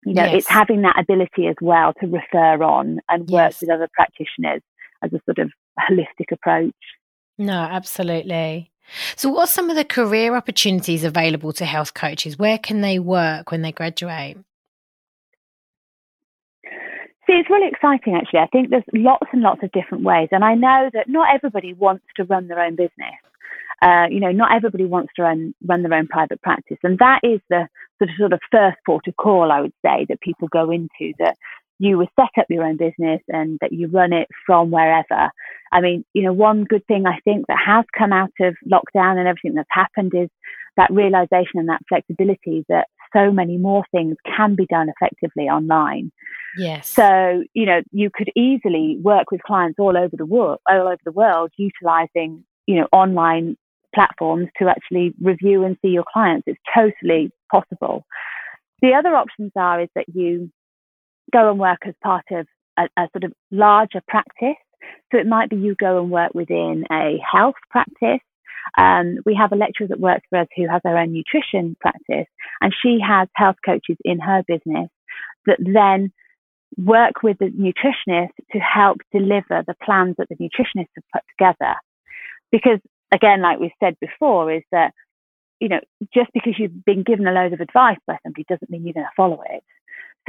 You 0.05 0.13
know, 0.13 0.23
yes. 0.23 0.35
it's 0.35 0.47
having 0.47 0.83
that 0.83 0.97
ability 0.97 1.47
as 1.47 1.55
well 1.61 1.93
to 1.99 2.07
refer 2.07 2.63
on 2.63 2.99
and 3.09 3.29
work 3.29 3.51
yes. 3.51 3.61
with 3.61 3.69
other 3.69 3.89
practitioners 3.93 4.61
as 5.03 5.11
a 5.11 5.19
sort 5.25 5.39
of 5.39 5.51
holistic 5.77 6.31
approach. 6.31 6.73
No, 7.37 7.53
absolutely. 7.53 8.71
So, 9.15 9.29
what 9.29 9.43
are 9.43 9.47
some 9.47 9.69
of 9.69 9.75
the 9.75 9.85
career 9.85 10.35
opportunities 10.35 11.03
available 11.03 11.53
to 11.53 11.65
health 11.65 11.93
coaches? 11.93 12.39
Where 12.39 12.57
can 12.57 12.81
they 12.81 12.97
work 12.97 13.51
when 13.51 13.61
they 13.61 13.71
graduate? 13.71 14.37
See, 17.29 17.35
it's 17.35 17.49
really 17.49 17.67
exciting 17.67 18.15
actually. 18.15 18.39
I 18.39 18.47
think 18.47 18.69
there's 18.71 18.83
lots 18.93 19.27
and 19.31 19.41
lots 19.41 19.61
of 19.61 19.71
different 19.71 20.03
ways. 20.03 20.29
And 20.31 20.43
I 20.43 20.55
know 20.55 20.89
that 20.93 21.07
not 21.07 21.27
everybody 21.33 21.73
wants 21.73 22.05
to 22.15 22.23
run 22.23 22.47
their 22.47 22.59
own 22.59 22.75
business. 22.75 23.19
Uh, 23.81 24.07
you 24.09 24.19
know, 24.19 24.31
not 24.31 24.53
everybody 24.53 24.85
wants 24.85 25.11
to 25.15 25.21
run, 25.23 25.53
run 25.65 25.83
their 25.83 25.93
own 25.93 26.07
private 26.07 26.41
practice. 26.41 26.77
And 26.83 26.99
that 26.99 27.21
is 27.23 27.39
the 27.49 27.67
sort 27.97 28.09
of, 28.09 28.15
sort 28.17 28.33
of 28.33 28.39
first 28.51 28.77
port 28.85 29.07
of 29.07 29.15
call, 29.15 29.51
I 29.51 29.61
would 29.61 29.73
say, 29.85 30.05
that 30.09 30.21
people 30.21 30.47
go 30.49 30.69
into 30.69 31.13
that 31.19 31.35
you 31.79 31.97
would 31.97 32.09
set 32.19 32.29
up 32.37 32.45
your 32.49 32.65
own 32.65 32.75
business 32.75 33.21
and 33.29 33.57
that 33.61 33.71
you 33.71 33.87
run 33.87 34.11
it 34.11 34.27
from 34.45 34.69
wherever. 34.69 35.31
I 35.71 35.81
mean, 35.81 36.03
you 36.13 36.23
know, 36.23 36.33
one 36.33 36.65
good 36.65 36.85
thing 36.87 37.05
I 37.05 37.19
think 37.23 37.47
that 37.47 37.57
has 37.65 37.85
come 37.97 38.11
out 38.11 38.33
of 38.41 38.55
lockdown 38.69 39.17
and 39.17 39.27
everything 39.27 39.55
that's 39.55 39.69
happened 39.71 40.11
is 40.13 40.29
that 40.75 40.91
realization 40.91 41.55
and 41.55 41.69
that 41.69 41.81
flexibility 41.87 42.65
that 42.67 42.87
so 43.13 43.31
many 43.31 43.57
more 43.57 43.83
things 43.91 44.17
can 44.25 44.55
be 44.55 44.65
done 44.65 44.89
effectively 44.89 45.45
online. 45.45 46.11
Yes. 46.57 46.89
So, 46.89 47.43
you 47.53 47.65
know, 47.65 47.81
you 47.91 48.09
could 48.13 48.29
easily 48.35 48.97
work 49.01 49.31
with 49.31 49.41
clients 49.43 49.79
all 49.79 49.97
over 49.97 50.15
the 50.15 50.25
world, 50.25 50.59
all 50.67 50.87
over 50.87 50.99
the 51.05 51.11
world, 51.11 51.51
utilizing, 51.57 52.43
you 52.65 52.75
know, 52.75 52.87
online 52.91 53.57
platforms 53.99 54.47
to 54.59 54.69
actually 54.69 55.13
review 55.21 55.65
and 55.65 55.77
see 55.81 55.89
your 55.89 56.05
clients. 56.11 56.47
It's 56.47 56.59
totally 56.75 57.31
possible. 57.51 58.05
The 58.81 58.93
other 58.93 59.15
options 59.15 59.51
are 59.57 59.81
is 59.81 59.89
that 59.95 60.05
you 60.13 60.49
go 61.33 61.49
and 61.49 61.59
work 61.59 61.79
as 61.85 61.93
part 62.03 62.25
of 62.31 62.47
a, 62.77 62.83
a 62.97 63.07
sort 63.11 63.25
of 63.25 63.33
larger 63.51 64.01
practice. 64.07 64.61
So 65.11 65.17
it 65.17 65.27
might 65.27 65.49
be 65.49 65.57
you 65.57 65.75
go 65.75 66.01
and 66.01 66.09
work 66.09 66.33
within 66.33 66.85
a 66.91 67.17
health 67.31 67.55
practice 67.69 68.21
um, 68.77 69.17
we 69.25 69.35
have 69.35 69.51
a 69.51 69.55
lecturer 69.55 69.87
that 69.87 69.99
works 69.99 70.25
for 70.29 70.39
us 70.39 70.47
who 70.55 70.67
has 70.67 70.81
her 70.83 70.97
own 70.97 71.13
nutrition 71.13 71.75
practice, 71.79 72.27
and 72.61 72.73
she 72.81 72.99
has 73.05 73.27
health 73.35 73.57
coaches 73.65 73.97
in 74.03 74.19
her 74.19 74.43
business 74.47 74.89
that 75.45 75.57
then 75.59 76.11
work 76.77 77.23
with 77.23 77.37
the 77.39 77.47
nutritionist 77.47 78.33
to 78.51 78.59
help 78.59 78.97
deliver 79.11 79.63
the 79.65 79.75
plans 79.83 80.15
that 80.17 80.27
the 80.29 80.35
nutritionist 80.35 80.87
have 80.95 81.03
put 81.13 81.23
together. 81.37 81.75
Because 82.51 82.79
again, 83.11 83.41
like 83.41 83.59
we've 83.59 83.71
said 83.79 83.95
before, 83.99 84.51
is 84.51 84.63
that 84.71 84.93
you 85.59 85.69
know 85.69 85.79
just 86.13 86.31
because 86.33 86.53
you've 86.57 86.85
been 86.85 87.03
given 87.03 87.27
a 87.27 87.31
load 87.31 87.53
of 87.53 87.59
advice 87.59 87.97
by 88.07 88.17
somebody 88.23 88.45
doesn't 88.47 88.69
mean 88.69 88.85
you're 88.85 88.93
going 88.93 89.05
to 89.05 89.11
follow 89.15 89.41
it. 89.49 89.63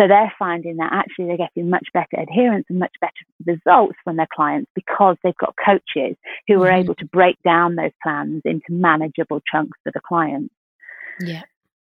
So 0.00 0.08
they're 0.08 0.32
finding 0.38 0.76
that 0.76 0.92
actually 0.92 1.26
they're 1.26 1.36
getting 1.36 1.68
much 1.68 1.88
better 1.92 2.22
adherence 2.22 2.64
and 2.70 2.78
much 2.78 2.94
better 3.00 3.12
results 3.44 3.98
from 4.02 4.16
their 4.16 4.28
clients 4.32 4.70
because 4.74 5.16
they've 5.22 5.36
got 5.36 5.54
coaches 5.62 6.16
who 6.48 6.54
mm-hmm. 6.54 6.62
are 6.62 6.72
able 6.72 6.94
to 6.94 7.04
break 7.04 7.36
down 7.44 7.74
those 7.74 7.90
plans 8.02 8.40
into 8.44 8.70
manageable 8.70 9.40
chunks 9.50 9.78
for 9.84 9.92
the 9.92 10.00
clients. 10.00 10.54
Yeah. 11.20 11.42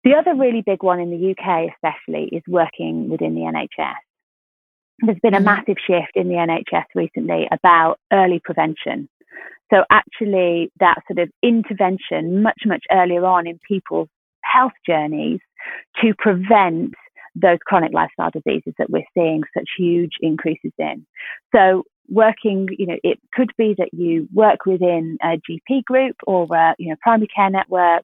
The 0.05 0.15
other 0.15 0.37
really 0.37 0.63
big 0.65 0.85
one 0.85 1.01
in 1.01 1.11
the 1.11 1.33
UK, 1.33 1.73
especially, 1.75 2.29
is 2.31 2.43
working 2.47 3.09
within 3.09 3.35
the 3.35 3.41
NHS. 3.41 3.95
There's 5.01 5.19
been 5.21 5.35
a 5.35 5.39
mm-hmm. 5.39 5.45
massive 5.45 5.77
shift 5.85 6.13
in 6.15 6.29
the 6.29 6.35
NHS 6.35 6.85
recently 6.95 7.49
about 7.51 7.99
early 8.13 8.41
prevention. 8.43 9.09
So, 9.73 9.85
actually, 9.91 10.71
that 10.81 10.97
sort 11.09 11.19
of 11.19 11.31
intervention 11.43 12.43
much, 12.43 12.63
much 12.67 12.85
earlier 12.91 13.25
on 13.25 13.47
in 13.47 13.59
people's 13.67 14.09
health 14.45 14.73
journeys 14.87 15.41
to 16.03 16.15
prevent 16.19 16.95
those 17.35 17.59
chronic 17.67 17.93
lifestyle 17.93 18.31
diseases 18.31 18.73
that 18.79 18.91
we're 18.91 19.05
seeing 19.15 19.43
such 19.57 19.69
huge 19.77 20.13
increases 20.21 20.73
in. 20.79 21.07
So 21.55 21.83
working, 22.09 22.69
you 22.79 22.87
know, 22.87 22.97
it 23.03 23.19
could 23.35 23.51
be 23.59 23.75
that 23.79 23.91
you 23.93 24.29
work 24.33 24.65
within 24.65 25.19
a 25.23 25.39
GP 25.49 25.85
group 25.85 26.17
or 26.27 26.47
a, 26.55 26.75
you 26.79 26.89
know, 26.89 26.97
primary 27.03 27.29
care 27.35 27.51
network. 27.51 28.03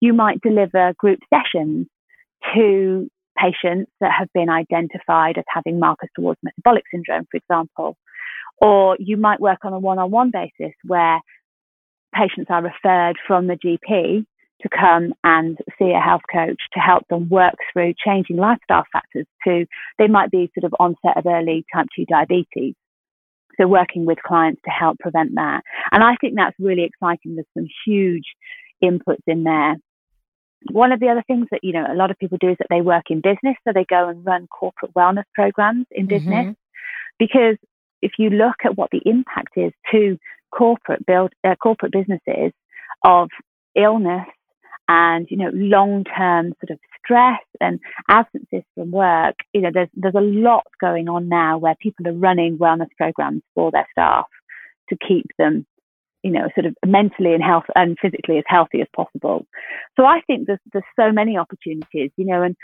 You 0.00 0.12
might 0.12 0.40
deliver 0.42 0.92
group 0.98 1.20
sessions 1.32 1.86
to 2.54 3.08
patients 3.38 3.90
that 4.00 4.12
have 4.16 4.28
been 4.34 4.50
identified 4.50 5.38
as 5.38 5.44
having 5.48 5.78
markers 5.78 6.10
towards 6.14 6.38
metabolic 6.42 6.84
syndrome, 6.92 7.26
for 7.30 7.38
example. 7.38 7.96
Or 8.60 8.96
you 8.98 9.16
might 9.16 9.40
work 9.40 9.58
on 9.64 9.72
a 9.72 9.78
one-on-one 9.78 10.30
basis 10.30 10.74
where 10.84 11.20
patients 12.14 12.46
are 12.50 12.62
referred 12.62 13.16
from 13.26 13.46
the 13.46 13.54
GP 13.56 14.24
to 14.62 14.68
come 14.68 15.12
and 15.24 15.58
see 15.78 15.92
a 15.92 16.00
health 16.00 16.22
coach 16.32 16.60
to 16.72 16.80
help 16.80 17.06
them 17.08 17.28
work 17.28 17.54
through 17.72 17.92
changing 18.04 18.36
lifestyle 18.36 18.84
factors 18.92 19.26
to 19.46 19.66
they 19.98 20.06
might 20.06 20.30
be 20.30 20.50
sort 20.58 20.64
of 20.64 20.74
onset 20.80 21.16
of 21.16 21.26
early 21.26 21.64
type 21.74 21.86
2 21.96 22.06
diabetes. 22.06 22.74
So 23.60 23.68
working 23.68 24.04
with 24.06 24.18
clients 24.26 24.60
to 24.64 24.70
help 24.70 24.98
prevent 24.98 25.34
that. 25.36 25.62
And 25.92 26.02
i 26.02 26.16
think 26.20 26.34
that's 26.34 26.56
really 26.58 26.84
exciting. 26.84 27.34
There's 27.34 27.46
some 27.54 27.68
huge 27.86 28.24
inputs 28.82 29.22
in 29.26 29.44
there. 29.44 29.76
One 30.72 30.92
of 30.92 31.00
the 31.00 31.08
other 31.08 31.22
things 31.26 31.46
that 31.50 31.60
you 31.62 31.72
know 31.72 31.86
a 31.88 31.94
lot 31.94 32.10
of 32.10 32.18
people 32.18 32.38
do 32.40 32.50
is 32.50 32.56
that 32.58 32.68
they 32.70 32.80
work 32.80 33.04
in 33.10 33.20
business. 33.20 33.56
So 33.66 33.72
they 33.74 33.84
go 33.88 34.08
and 34.08 34.24
run 34.24 34.46
corporate 34.46 34.94
wellness 34.94 35.24
programs 35.34 35.86
in 35.90 36.06
business. 36.06 36.46
Mm-hmm. 36.46 37.18
because 37.18 37.58
if 38.04 38.12
you 38.18 38.30
look 38.30 38.56
at 38.64 38.76
what 38.76 38.90
the 38.90 39.00
impact 39.06 39.56
is 39.56 39.72
to 39.90 40.18
corporate 40.52 41.04
build 41.06 41.32
uh, 41.42 41.56
corporate 41.56 41.90
businesses 41.90 42.52
of 43.02 43.28
illness 43.74 44.26
and 44.88 45.26
you 45.30 45.36
know 45.36 45.50
long 45.54 46.04
term 46.04 46.52
sort 46.60 46.70
of 46.70 46.78
stress 47.02 47.40
and 47.60 47.80
absences 48.08 48.62
from 48.74 48.90
work 48.90 49.34
you 49.52 49.60
know 49.60 49.70
there's 49.72 49.88
there's 49.94 50.14
a 50.14 50.20
lot 50.20 50.66
going 50.80 51.08
on 51.08 51.28
now 51.28 51.58
where 51.58 51.74
people 51.80 52.06
are 52.06 52.12
running 52.12 52.58
wellness 52.58 52.90
programs 52.96 53.42
for 53.54 53.70
their 53.70 53.88
staff 53.90 54.26
to 54.90 54.96
keep 55.08 55.26
them 55.38 55.66
you 56.22 56.30
know 56.30 56.48
sort 56.54 56.66
of 56.66 56.74
mentally 56.86 57.32
and 57.34 57.42
health 57.42 57.64
and 57.74 57.96
physically 58.00 58.38
as 58.38 58.44
healthy 58.46 58.80
as 58.80 58.88
possible. 58.94 59.46
So 59.96 60.04
i 60.04 60.20
think 60.26 60.46
there's 60.46 60.60
there's 60.72 60.84
so 60.98 61.10
many 61.10 61.36
opportunities 61.38 62.10
you 62.16 62.26
know 62.26 62.42
and 62.42 62.54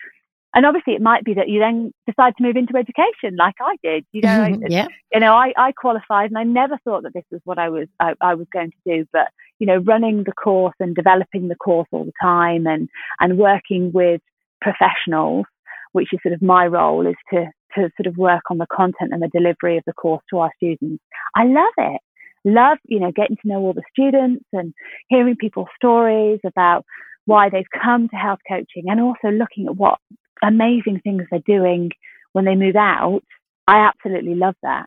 and 0.54 0.66
obviously 0.66 0.94
it 0.94 1.00
might 1.00 1.24
be 1.24 1.34
that 1.34 1.48
you 1.48 1.60
then 1.60 1.92
decide 2.06 2.34
to 2.36 2.42
move 2.42 2.56
into 2.56 2.76
education 2.76 3.36
like 3.36 3.54
I 3.60 3.76
did. 3.82 4.04
You 4.12 4.22
know, 4.22 4.28
mm-hmm, 4.28 4.66
yeah. 4.68 4.88
you 5.12 5.20
know, 5.20 5.34
I, 5.34 5.52
I 5.56 5.72
qualified 5.72 6.30
and 6.30 6.38
I 6.38 6.42
never 6.42 6.78
thought 6.84 7.04
that 7.04 7.14
this 7.14 7.24
was 7.30 7.40
what 7.44 7.58
I 7.58 7.68
was 7.68 7.86
I, 8.00 8.14
I 8.20 8.34
was 8.34 8.46
going 8.52 8.72
to 8.72 8.96
do. 8.96 9.06
But 9.12 9.28
you 9.58 9.66
know, 9.66 9.76
running 9.76 10.24
the 10.24 10.32
course 10.32 10.74
and 10.80 10.94
developing 10.94 11.48
the 11.48 11.54
course 11.54 11.88
all 11.92 12.04
the 12.04 12.12
time 12.20 12.66
and 12.66 12.88
and 13.20 13.38
working 13.38 13.92
with 13.92 14.20
professionals, 14.60 15.46
which 15.92 16.08
is 16.12 16.18
sort 16.22 16.34
of 16.34 16.42
my 16.42 16.66
role, 16.66 17.06
is 17.06 17.16
to 17.32 17.46
to 17.76 17.90
sort 17.96 18.06
of 18.06 18.16
work 18.16 18.42
on 18.50 18.58
the 18.58 18.66
content 18.66 19.12
and 19.12 19.22
the 19.22 19.28
delivery 19.28 19.76
of 19.76 19.84
the 19.86 19.92
course 19.92 20.22
to 20.30 20.38
our 20.38 20.50
students. 20.56 21.02
I 21.36 21.44
love 21.44 21.74
it. 21.78 22.00
Love, 22.44 22.78
you 22.86 22.98
know, 22.98 23.12
getting 23.14 23.36
to 23.36 23.48
know 23.48 23.60
all 23.60 23.74
the 23.74 23.82
students 23.92 24.44
and 24.52 24.72
hearing 25.08 25.36
people's 25.36 25.68
stories 25.76 26.40
about 26.44 26.84
why 27.26 27.50
they've 27.50 27.64
come 27.82 28.08
to 28.08 28.16
health 28.16 28.40
coaching 28.48 28.84
and 28.86 29.00
also 29.00 29.28
looking 29.28 29.66
at 29.66 29.76
what 29.76 29.98
amazing 30.42 31.00
things 31.02 31.24
they're 31.30 31.40
doing 31.46 31.90
when 32.32 32.44
they 32.44 32.54
move 32.54 32.76
out. 32.76 33.22
I 33.66 33.88
absolutely 33.88 34.34
love 34.34 34.54
that. 34.62 34.86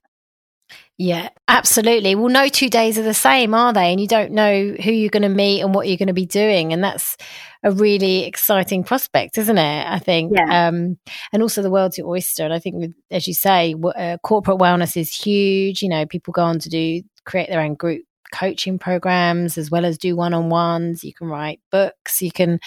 Yeah, 0.98 1.30
absolutely. 1.48 2.16
Well, 2.16 2.30
no 2.30 2.48
two 2.48 2.70
days 2.70 2.98
are 2.98 3.04
the 3.04 3.14
same, 3.14 3.54
are 3.54 3.74
they? 3.74 3.92
And 3.92 4.00
you 4.00 4.08
don't 4.08 4.32
know 4.32 4.76
who 4.84 4.92
you're 4.92 5.10
going 5.10 5.24
to 5.24 5.30
meet 5.30 5.62
and 5.62 5.74
what 5.74 5.88
you're 5.88 5.98
going 5.98 6.08
to 6.08 6.14
be 6.14 6.26
doing. 6.26 6.72
And 6.72 6.84
that's 6.84 7.18
a 7.64 7.72
really 7.72 8.26
exciting 8.26 8.84
prospect, 8.84 9.38
isn't 9.38 9.58
it? 9.58 9.88
I 9.88 10.00
think. 10.00 10.34
Yeah. 10.36 10.68
Um, 10.68 10.98
and 11.32 11.42
also 11.42 11.62
the 11.62 11.72
world's 11.72 11.98
your 11.98 12.08
oyster. 12.08 12.44
And 12.44 12.54
I 12.54 12.60
think, 12.60 12.76
with, 12.76 12.94
as 13.12 13.28
you 13.28 13.34
say, 13.34 13.74
w- 13.74 13.94
uh, 13.94 14.18
corporate 14.20 14.60
wellness 14.60 14.96
is 14.96 15.14
huge. 15.14 15.82
You 15.82 15.90
know, 15.90 16.06
people 16.06 16.32
go 16.32 16.44
on 16.44 16.60
to 16.60 16.70
do 16.70 17.02
create 17.26 17.50
their 17.50 17.62
own 17.62 17.76
group 17.76 18.04
coaching 18.34 18.80
programs 18.80 19.58
as 19.58 19.70
well 19.70 19.86
as 19.86 19.98
do 19.98 20.16
one 20.16 20.34
on 20.34 20.50
ones. 20.50 21.04
You 21.04 21.14
can 21.14 21.28
write 21.28 21.60
books. 21.72 22.22
You 22.22 22.32
can, 22.32 22.60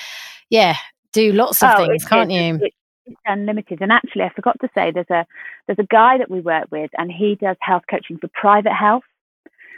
yeah, 0.51 0.77
do 1.17 1.33
lots 1.33 1.63
of 1.63 1.71
Oh, 1.75 1.87
things, 1.87 2.05
can't 2.05 2.31
you? 2.31 2.59
It- 2.63 2.75
It's 3.09 3.17
unlimited. 3.25 3.81
And 3.83 3.93
actually, 3.93 4.25
I 4.25 4.31
forgot 4.31 4.59
to 4.63 4.69
say, 4.75 4.91
there's 4.91 5.11
a 5.11 5.25
there's 5.67 5.79
a 5.79 5.87
guy 6.01 6.19
that 6.19 6.29
we 6.29 6.41
work 6.41 6.67
with, 6.73 6.91
and 6.99 7.09
he 7.11 7.37
does 7.37 7.57
health 7.61 7.85
coaching 7.89 8.19
for 8.19 8.29
private 8.35 8.73
health. 8.73 9.05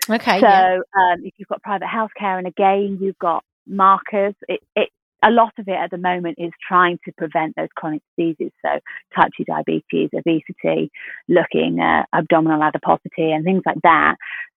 Okay. 0.08 0.40
so 0.40 0.46
yeah. 0.46 0.78
um, 0.98 1.18
if 1.22 1.34
you've 1.36 1.48
got 1.48 1.62
private 1.62 1.88
healthcare, 1.88 2.38
and 2.38 2.46
again, 2.46 2.96
you've 3.02 3.18
got 3.18 3.44
markers. 3.66 4.34
It, 4.48 4.60
it 4.74 4.88
a 5.22 5.30
lot 5.30 5.52
of 5.58 5.68
it 5.68 5.72
at 5.84 5.90
the 5.90 5.98
moment 5.98 6.38
is 6.38 6.52
trying 6.66 6.98
to 7.04 7.12
prevent 7.18 7.54
those 7.56 7.68
chronic 7.76 8.02
diseases. 8.16 8.52
So 8.64 8.70
type 9.14 9.30
two 9.36 9.44
diabetes, 9.44 10.10
obesity, 10.14 10.90
looking 11.28 11.80
at 11.80 12.08
abdominal 12.14 12.62
adiposity, 12.62 13.32
and 13.32 13.44
things 13.44 13.62
like 13.66 13.82
that. 13.82 14.16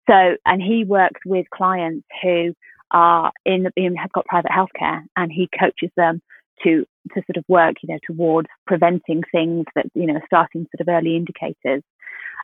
So, 0.09 0.37
and 0.45 0.61
he 0.61 0.85
works 0.85 1.19
with 1.25 1.45
clients 1.49 2.07
who 2.21 2.53
are 2.91 3.31
in 3.45 3.63
the 3.63 3.95
have 3.99 4.11
got 4.13 4.25
private 4.25 4.51
healthcare, 4.51 5.01
and 5.17 5.31
he 5.31 5.49
coaches 5.59 5.91
them 5.97 6.21
to 6.63 6.85
to 7.13 7.21
sort 7.27 7.37
of 7.37 7.43
work, 7.47 7.75
you 7.81 7.93
know, 7.93 7.99
towards 8.05 8.47
preventing 8.67 9.23
things 9.31 9.65
that 9.75 9.85
you 9.93 10.07
know, 10.07 10.19
starting 10.25 10.67
sort 10.75 10.81
of 10.81 10.87
early 10.87 11.15
indicators. 11.15 11.83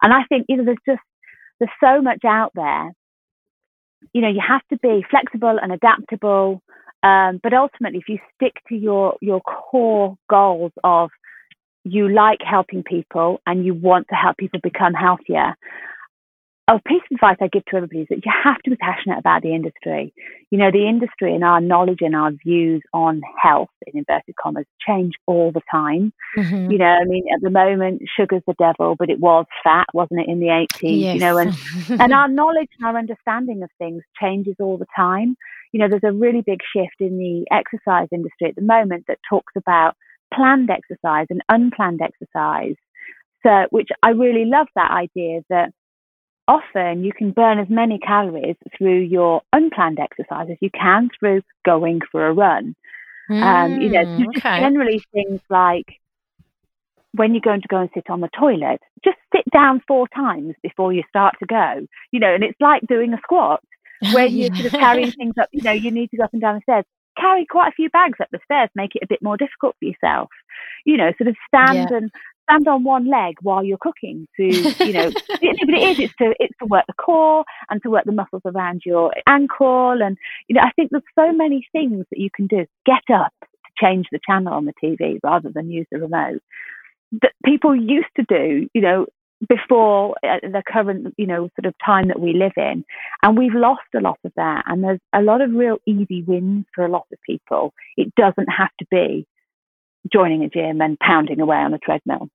And 0.01 0.13
I 0.13 0.23
think 0.29 0.45
you 0.49 0.57
know, 0.57 0.65
there's 0.65 0.77
just 0.87 1.01
there's 1.59 1.71
so 1.83 2.01
much 2.01 2.23
out 2.25 2.51
there. 2.55 2.91
You 4.13 4.21
know, 4.21 4.29
you 4.29 4.41
have 4.47 4.61
to 4.69 4.77
be 4.77 5.05
flexible 5.09 5.57
and 5.61 5.71
adaptable, 5.71 6.61
um, 7.03 7.39
but 7.41 7.53
ultimately, 7.53 7.99
if 7.99 8.09
you 8.09 8.19
stick 8.35 8.53
to 8.69 8.75
your 8.75 9.17
your 9.21 9.41
core 9.41 10.17
goals 10.29 10.71
of 10.83 11.09
you 11.83 12.09
like 12.09 12.39
helping 12.41 12.83
people 12.83 13.39
and 13.45 13.65
you 13.65 13.73
want 13.73 14.07
to 14.09 14.15
help 14.15 14.37
people 14.37 14.59
become 14.61 14.93
healthier, 14.93 15.55
a 16.69 16.81
piece 16.85 17.01
of 17.09 17.15
advice 17.15 17.37
I 17.39 17.47
give 17.47 17.63
to 17.65 17.77
everybody 17.77 18.01
is 18.01 18.07
that 18.09 18.25
you 18.25 18.31
have 18.43 18.57
to 18.63 18.69
be 18.69 18.75
passionate 18.75 19.17
about 19.17 19.41
the 19.41 19.55
industry. 19.55 20.13
You 20.51 20.57
know, 20.57 20.69
the 20.69 20.85
industry 20.87 21.33
and 21.33 21.43
our 21.43 21.61
knowledge 21.61 21.99
and 22.01 22.13
our 22.13 22.31
views 22.31 22.81
on 22.93 23.21
health, 23.41 23.69
in 23.85 23.99
inverted 23.99 24.35
commas, 24.35 24.65
change 24.85 25.13
all 25.27 25.53
the 25.53 25.61
time. 25.71 26.11
Mhm. 26.35 26.69
You 26.69 26.77
know, 26.77 26.85
I 26.85 27.05
mean, 27.05 27.23
at 27.33 27.41
the 27.41 27.49
moment, 27.49 28.01
sugar's 28.13 28.41
the 28.45 28.55
devil, 28.59 28.97
but 28.99 29.09
it 29.09 29.19
was 29.19 29.45
fat, 29.63 29.85
wasn't 29.93 30.19
it, 30.19 30.27
in 30.27 30.39
the 30.39 30.49
80s? 30.49 31.01
Yes. 31.01 31.13
You 31.13 31.19
know, 31.21 31.37
and, 31.37 31.55
and 32.01 32.13
our 32.13 32.27
knowledge 32.39 32.69
and 32.77 32.87
our 32.87 32.97
understanding 32.97 33.63
of 33.63 33.69
things 33.77 34.03
changes 34.21 34.55
all 34.59 34.77
the 34.77 34.87
time. 34.93 35.37
You 35.71 35.79
know, 35.79 35.87
there's 35.87 36.03
a 36.03 36.11
really 36.11 36.41
big 36.41 36.59
shift 36.75 36.99
in 36.99 37.17
the 37.17 37.45
exercise 37.49 38.09
industry 38.11 38.49
at 38.49 38.55
the 38.55 38.61
moment 38.61 39.05
that 39.07 39.19
talks 39.29 39.53
about 39.55 39.95
planned 40.33 40.69
exercise 40.69 41.27
and 41.29 41.41
unplanned 41.47 42.01
exercise. 42.01 42.75
So, 43.43 43.67
which 43.69 43.87
I 44.03 44.09
really 44.09 44.43
love 44.43 44.67
that 44.75 44.91
idea 44.91 45.41
that 45.49 45.71
often 46.47 47.03
you 47.03 47.11
can 47.11 47.31
burn 47.31 47.59
as 47.59 47.69
many 47.69 47.99
calories 47.99 48.55
through 48.77 48.99
your 48.99 49.41
unplanned 49.53 49.99
exercise 49.99 50.47
as 50.49 50.57
you 50.61 50.69
can 50.71 51.09
through 51.19 51.41
going 51.65 52.01
for 52.11 52.27
a 52.27 52.33
run. 52.33 52.75
Um, 53.29 53.77
you 53.81 53.89
know, 53.89 54.05
Mm, 54.05 54.17
just 54.17 54.37
okay. 54.37 54.59
generally 54.61 55.01
things 55.13 55.41
like 55.49 55.99
when 57.13 57.33
you're 57.33 57.41
going 57.41 57.61
to 57.61 57.67
go 57.67 57.77
and 57.77 57.89
sit 57.93 58.09
on 58.09 58.21
the 58.21 58.29
toilet, 58.37 58.81
just 59.03 59.17
sit 59.35 59.43
down 59.51 59.81
four 59.87 60.07
times 60.09 60.55
before 60.61 60.93
you 60.93 61.03
start 61.09 61.35
to 61.39 61.45
go. 61.45 61.85
You 62.11 62.19
know, 62.19 62.33
and 62.33 62.43
it's 62.43 62.59
like 62.61 62.81
doing 62.87 63.13
a 63.13 63.17
squat 63.23 63.61
where 64.11 64.27
you're 64.27 64.49
sort 64.55 64.67
of 64.67 64.79
carrying 64.79 65.11
things 65.11 65.33
up. 65.41 65.49
You 65.51 65.63
know, 65.63 65.71
you 65.71 65.91
need 65.91 66.11
to 66.11 66.17
go 66.17 66.23
up 66.23 66.33
and 66.33 66.41
down 66.41 66.55
the 66.55 66.61
stairs. 66.61 66.85
Carry 67.19 67.45
quite 67.45 67.69
a 67.69 67.75
few 67.75 67.89
bags 67.89 68.19
up 68.21 68.29
the 68.31 68.39
stairs, 68.45 68.69
make 68.75 68.95
it 68.95 69.03
a 69.03 69.07
bit 69.07 69.21
more 69.23 69.37
difficult 69.37 69.75
for 69.79 69.85
yourself. 69.85 70.29
You 70.85 70.97
know, 70.97 71.11
sort 71.17 71.27
of 71.29 71.35
stand 71.47 71.89
and 71.91 72.11
stand 72.49 72.67
on 72.67 72.83
one 72.83 73.09
leg 73.09 73.35
while 73.41 73.63
you're 73.63 73.77
cooking 73.77 74.27
to, 74.37 74.43
you 74.43 74.93
know, 74.93 75.11
but 75.27 75.39
it 75.41 75.89
is. 75.89 75.99
It's 75.99 76.15
to 76.15 76.33
it's 76.39 76.57
to 76.59 76.65
work 76.65 76.85
the 76.87 76.93
core 76.93 77.43
and 77.69 77.81
to 77.83 77.89
work 77.89 78.05
the 78.05 78.11
muscles 78.11 78.43
around 78.45 78.81
your 78.85 79.13
ankle, 79.27 80.01
and 80.01 80.17
you 80.47 80.55
know, 80.55 80.61
I 80.61 80.71
think 80.75 80.91
there's 80.91 81.03
so 81.15 81.31
many 81.31 81.67
things 81.71 82.05
that 82.09 82.19
you 82.19 82.29
can 82.33 82.47
do. 82.47 82.65
Get 82.85 83.13
up 83.13 83.33
to 83.41 83.85
change 83.85 84.07
the 84.11 84.19
channel 84.25 84.53
on 84.53 84.65
the 84.65 84.73
TV 84.83 85.19
rather 85.23 85.49
than 85.49 85.69
use 85.69 85.87
the 85.91 85.99
remote. 85.99 86.41
That 87.21 87.31
people 87.45 87.75
used 87.75 88.09
to 88.17 88.25
do, 88.27 88.67
you 88.73 88.81
know, 88.81 89.05
before 89.47 90.15
uh, 90.23 90.39
the 90.41 90.63
current, 90.67 91.13
you 91.17 91.27
know, 91.27 91.49
sort 91.59 91.65
of 91.65 91.75
time 91.85 92.07
that 92.07 92.19
we 92.19 92.33
live 92.33 92.53
in, 92.57 92.83
and 93.23 93.37
we've 93.37 93.53
lost 93.53 93.81
a 93.95 94.01
lot 94.01 94.19
of 94.23 94.31
that. 94.35 94.63
And 94.67 94.83
there's 94.83 94.99
a 95.13 95.21
lot 95.21 95.41
of 95.41 95.51
real 95.51 95.77
easy 95.85 96.23
wins 96.23 96.65
for 96.73 96.85
a 96.85 96.91
lot 96.91 97.05
of 97.11 97.19
people. 97.25 97.73
It 97.95 98.13
doesn't 98.15 98.49
have 98.49 98.71
to 98.79 98.85
be 98.89 99.27
joining 100.11 100.43
a 100.43 100.49
gym 100.49 100.81
and 100.81 100.97
pounding 100.99 101.41
away 101.41 101.57
on 101.57 101.73
a 101.73 101.79
treadmill 101.79 102.29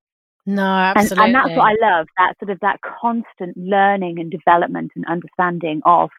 No, 0.45 0.63
and, 0.63 0.99
absolutely. 0.99 1.27
and 1.27 1.35
that's 1.35 1.57
what 1.57 1.65
I 1.65 1.75
love 1.81 2.07
that 2.19 2.35
sort 2.41 2.51
of 2.51 2.59
that 2.61 2.81
constant 2.83 3.57
learning 3.57 4.19
and 4.19 4.31
development 4.31 4.91
and 4.97 5.05
understanding 5.07 5.83
of 5.85 6.11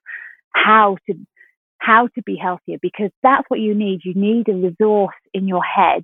how 0.55 0.97
to 1.07 1.15
how 1.79 2.07
to 2.15 2.21
be 2.25 2.37
healthier 2.41 2.77
because 2.81 3.11
that's 3.21 3.43
what 3.49 3.59
you 3.59 3.75
need 3.75 4.01
you 4.05 4.13
need 4.13 4.47
a 4.47 4.53
resource 4.53 5.15
in 5.33 5.47
your 5.47 5.63
head 5.63 6.03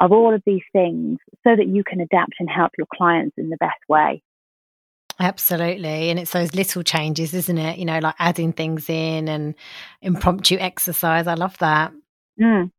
of 0.00 0.10
all 0.10 0.34
of 0.34 0.42
these 0.44 0.64
things 0.72 1.18
so 1.44 1.54
that 1.54 1.68
you 1.68 1.84
can 1.84 2.00
adapt 2.00 2.32
and 2.40 2.50
help 2.50 2.72
your 2.76 2.88
clients 2.92 3.34
in 3.38 3.48
the 3.48 3.56
best 3.58 3.78
way 3.88 4.20
Absolutely. 5.18 6.10
And 6.10 6.18
it's 6.18 6.32
those 6.32 6.54
little 6.54 6.82
changes, 6.82 7.32
isn't 7.32 7.58
it? 7.58 7.78
You 7.78 7.86
know, 7.86 7.98
like 8.00 8.14
adding 8.18 8.52
things 8.52 8.90
in 8.90 9.28
and 9.28 9.54
impromptu 10.02 10.58
exercise. 10.58 11.26
I 11.26 11.34
love 11.34 11.56
that. 11.58 11.92
Mm. 12.40 12.70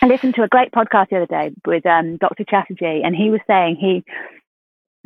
I 0.00 0.06
listened 0.06 0.34
to 0.34 0.42
a 0.42 0.48
great 0.48 0.72
podcast 0.72 1.08
the 1.10 1.16
other 1.16 1.26
day 1.26 1.50
with 1.66 1.84
um, 1.86 2.16
Dr. 2.18 2.44
Chatterjee, 2.48 3.02
and 3.04 3.14
he 3.14 3.30
was 3.30 3.40
saying 3.46 3.76
he 3.76 4.04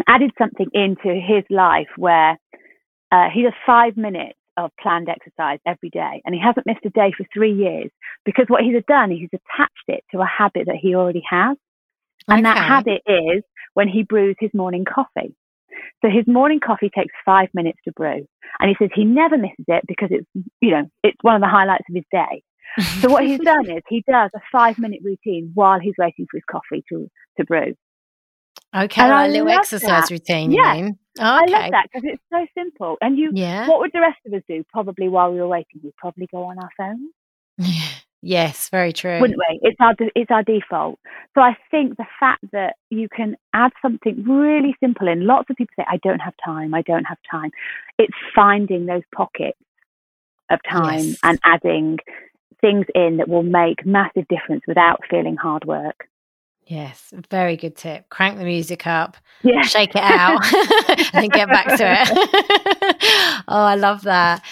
added 0.07 0.33
something 0.39 0.69
into 0.73 1.15
his 1.15 1.45
life 1.51 1.89
where 1.97 2.39
uh, 3.11 3.29
he 3.33 3.43
does 3.43 3.53
five 3.67 3.97
minutes 3.97 4.39
of 4.57 4.71
planned 4.81 5.09
exercise 5.09 5.59
every 5.67 5.91
day, 5.91 6.23
and 6.25 6.35
he 6.35 6.41
hasn't 6.41 6.67
missed 6.67 6.85
a 6.85 6.91
day 6.91 7.13
for 7.17 7.27
three 7.33 7.53
years 7.53 7.91
because 8.25 8.47
what 8.49 8.63
he's 8.63 8.75
done 8.87 9.13
is 9.13 9.19
he's 9.19 9.41
attached 9.41 9.89
it 9.89 10.05
to 10.13 10.21
a 10.21 10.27
habit 10.27 10.67
that 10.67 10.77
he 10.81 10.95
already 10.95 11.23
has, 11.29 11.57
and 12.29 12.45
that 12.45 12.59
habit 12.59 13.03
is 13.07 13.43
when 13.75 13.89
he 13.89 14.03
brews 14.03 14.37
his 14.39 14.51
morning 14.53 14.85
coffee. 14.85 15.35
So 16.03 16.11
his 16.11 16.27
morning 16.27 16.61
coffee 16.61 16.91
takes 16.95 17.15
five 17.25 17.49
minutes 17.55 17.79
to 17.85 17.93
brew, 17.93 18.27
and 18.61 18.69
he 18.69 18.77
says 18.79 18.91
he 18.95 19.05
never 19.05 19.39
misses 19.39 19.65
it 19.69 19.85
because 19.87 20.09
it's 20.11 20.27
you 20.61 20.71
know 20.71 20.85
it's 21.03 21.19
one 21.23 21.35
of 21.35 21.41
the 21.41 21.49
highlights 21.49 21.85
of 21.89 21.95
his 21.95 22.05
day. 22.13 22.43
So 23.01 23.11
what 23.11 23.25
he's 23.27 23.41
done 23.41 23.69
is 23.77 23.83
he 23.89 24.03
does 24.09 24.31
a 24.35 24.41
five 24.51 24.79
minute 24.79 25.01
routine 25.05 25.51
while 25.55 25.79
he's 25.81 25.95
waiting 25.99 26.27
for 26.31 26.37
his 26.39 26.45
coffee 26.51 26.85
to, 26.89 27.11
to 27.39 27.45
brew. 27.45 27.75
Okay, 28.75 29.03
And 29.03 29.11
like 29.11 29.31
little 29.31 29.49
exercise 29.49 30.09
that. 30.09 30.11
routine, 30.11 30.51
Yeah. 30.53 30.73
mean? 30.75 30.99
I 31.21 31.43
Okay. 31.43 31.53
love 31.53 31.71
that 31.73 31.87
because 31.93 32.09
it's 32.11 32.23
so 32.33 32.47
simple. 32.59 32.97
And 33.03 33.19
you, 33.19 33.31
Yeah. 33.35 33.69
what 33.69 33.81
would 33.81 33.91
the 33.93 34.01
rest 34.01 34.19
of 34.27 34.33
us 34.33 34.43
do? 34.49 34.65
Probably 34.71 35.09
while 35.09 35.31
we 35.31 35.41
were 35.41 35.49
waiting, 35.49 35.81
we'd 35.83 35.97
probably 35.97 36.27
go 36.33 36.45
on 36.45 36.59
our 36.59 36.71
phones, 36.79 37.11
yes, 38.23 38.71
very 38.71 38.95
true. 38.95 39.21
wouldn't 39.21 39.39
we? 39.39 39.59
It's 39.63 39.77
our 39.79 39.95
it's 40.17 40.31
our 40.31 40.43
default. 40.43 40.99
So 41.35 41.43
I 41.43 41.55
think 41.71 41.99
the 41.99 42.07
fact 42.19 42.45
that 42.53 42.77
you 42.89 43.09
can 43.15 43.37
add 43.53 43.73
something 43.83 44.25
really 44.25 44.75
simple 44.81 45.07
in. 45.07 45.27
Lots 45.27 45.51
of 45.51 45.57
people 45.57 45.75
say, 45.79 45.85
"I 45.87 45.99
don't 45.99 46.21
have 46.21 46.35
time. 46.43 46.73
I 46.73 46.81
don't 46.81 47.05
have 47.05 47.19
time." 47.31 47.51
It's 47.99 48.15
finding 48.35 48.87
those 48.87 49.03
pockets 49.15 49.59
of 50.51 50.61
time 50.69 50.97
Yes. 51.09 51.19
and 51.23 51.39
adding 51.45 51.99
things 52.63 52.87
in 52.95 53.19
that 53.19 53.29
will 53.29 53.43
make 53.43 53.85
massive 53.85 54.27
difference 54.29 54.63
without 54.67 55.01
feeling 55.11 55.37
hard 55.37 55.67
work. 55.67 56.09
Yes, 56.65 57.13
very 57.29 57.57
good 57.57 57.77
tip. 57.77 58.09
Crank 58.09 58.39
the 58.39 58.45
music 58.45 58.87
up, 58.87 59.17
Yeah. 59.43 59.63
shake 59.63 59.91
it 59.97 60.03
out, 60.03 60.41
and 61.13 61.31
get 61.31 61.49
back 61.49 61.67
to 61.77 61.85
it. 61.85 63.43
oh, 63.49 63.65
I 63.65 63.75
love 63.75 64.03
that. 64.03 64.45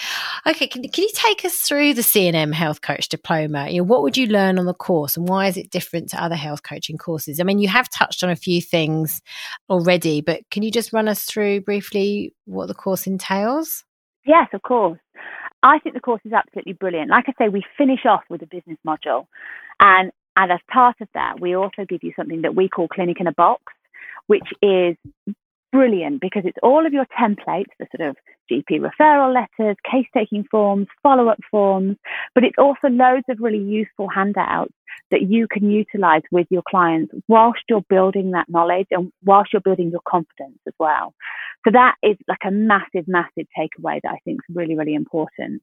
Okay, 0.45 0.67
can, 0.67 0.83
can 0.83 1.05
you 1.05 1.11
take 1.15 1.45
us 1.45 1.55
through 1.61 1.95
the 1.95 2.03
CNM 2.03 2.53
Health 2.53 2.81
Coach 2.83 3.09
Diploma? 3.09 3.69
You 3.71 3.79
know, 3.79 3.85
what 3.85 4.03
would 4.03 4.17
you 4.17 4.27
learn 4.27 4.59
on 4.59 4.67
the 4.67 4.75
course, 4.75 5.17
and 5.17 5.29
why 5.29 5.47
is 5.47 5.57
it 5.57 5.71
different 5.71 6.09
to 6.11 6.23
other 6.23 6.35
health 6.35 6.65
coaching 6.65 6.99
courses? 6.99 7.39
I 7.39 7.45
mean, 7.45 7.61
you 7.61 7.69
have 7.69 7.89
touched 7.89 8.25
on 8.25 8.31
a 8.31 8.37
few 8.37 8.61
things 8.61 9.23
already, 9.71 10.21
but 10.21 10.41
can 10.51 10.65
you 10.65 10.73
just 10.73 10.93
run 10.93 11.07
us 11.07 11.23
through 11.25 11.61
briefly 11.61 12.35
what 12.45 12.67
the 12.67 12.75
course 12.75 13.07
entails? 13.07 13.85
Yes, 14.27 14.49
of 14.53 14.63
course. 14.63 14.99
I 15.63 15.79
think 15.79 15.95
the 15.95 16.01
course 16.01 16.23
is 16.25 16.33
absolutely 16.33 16.73
brilliant. 16.73 17.11
Like 17.11 17.27
I 17.29 17.33
say, 17.39 17.49
we 17.49 17.63
finish 17.77 18.07
off 18.07 18.23
with 18.31 18.43
a 18.43 18.47
business 18.47 18.79
module, 18.87 19.27
and 19.79 20.11
and 20.37 20.53
as 20.53 20.61
part 20.73 20.97
of 21.01 21.09
that, 21.15 21.41
we 21.41 21.55
also 21.55 21.85
give 21.89 22.03
you 22.03 22.13
something 22.17 22.43
that 22.43 22.55
we 22.55 22.69
call 22.69 22.89
Clinic 22.89 23.21
in 23.21 23.27
a 23.27 23.33
Box, 23.33 23.63
which 24.27 24.49
is 24.63 24.97
brilliant 25.73 26.21
because 26.21 26.43
it's 26.45 26.59
all 26.63 26.87
of 26.87 26.93
your 26.93 27.07
templates, 27.19 27.71
the 27.79 27.87
sort 27.97 28.09
of 28.11 28.17
GP 28.51 28.81
referral 28.81 29.33
letters, 29.35 29.77
case 29.91 30.07
taking 30.15 30.45
forms, 30.51 30.87
follow 31.03 31.29
up 31.29 31.39
forms, 31.51 31.97
but 32.35 32.45
it's 32.45 32.59
also 32.59 32.89
loads 32.89 33.25
of 33.29 33.39
really 33.41 33.63
useful 33.63 34.09
handouts 34.09 34.73
that 35.11 35.23
you 35.23 35.47
can 35.49 35.71
utilize 35.71 36.23
with 36.31 36.47
your 36.51 36.63
clients 36.69 37.13
whilst 37.29 37.61
you're 37.69 37.85
building 37.89 38.33
that 38.33 38.49
knowledge 38.49 38.87
and 38.91 39.13
whilst 39.25 39.53
you're 39.53 39.61
building 39.61 39.91
your 39.91 40.01
confidence 40.09 40.59
as 40.67 40.75
well. 40.79 41.15
So 41.65 41.73
that 41.73 41.97
is 42.03 42.17
like 42.29 42.39
a 42.47 42.51
massive, 42.51 43.07
massive 43.07 43.47
takeaway 43.59 44.01
that 44.03 44.13
I 44.13 44.19
think 44.25 44.41
is 44.49 44.57
really, 44.57 44.77
really 44.77 44.95
important. 44.95 45.63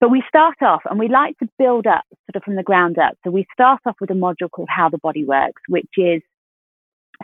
But 0.00 0.10
we 0.10 0.22
start 0.26 0.56
off 0.62 0.80
and 0.88 0.98
we 0.98 1.08
like 1.08 1.36
to 1.38 1.48
build 1.58 1.86
up 1.86 2.04
sort 2.10 2.36
of 2.36 2.42
from 2.42 2.56
the 2.56 2.62
ground 2.62 2.98
up. 2.98 3.18
So 3.22 3.30
we 3.30 3.46
start 3.52 3.80
off 3.84 3.96
with 4.00 4.10
a 4.10 4.14
module 4.14 4.50
called 4.50 4.68
How 4.74 4.88
the 4.88 4.98
Body 4.98 5.24
Works, 5.24 5.60
which 5.68 5.90
is 5.98 6.22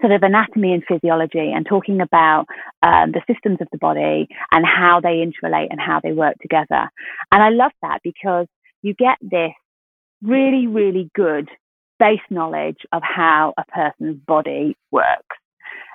sort 0.00 0.12
of 0.12 0.22
anatomy 0.22 0.74
and 0.74 0.82
physiology 0.86 1.52
and 1.54 1.64
talking 1.64 2.02
about 2.02 2.44
um, 2.82 3.12
the 3.12 3.22
systems 3.26 3.58
of 3.62 3.68
the 3.72 3.78
body 3.78 4.28
and 4.52 4.66
how 4.66 5.00
they 5.00 5.24
interrelate 5.24 5.68
and 5.70 5.80
how 5.80 6.00
they 6.02 6.12
work 6.12 6.36
together. 6.42 6.90
And 7.32 7.42
I 7.42 7.48
love 7.48 7.72
that 7.80 8.00
because 8.04 8.46
you 8.82 8.92
get 8.92 9.16
this 9.22 9.52
really, 10.22 10.66
really 10.66 11.10
good 11.14 11.48
base 11.98 12.20
knowledge 12.28 12.78
of 12.92 13.02
how 13.02 13.54
a 13.56 13.64
person's 13.72 14.20
body 14.26 14.76
works. 14.90 15.36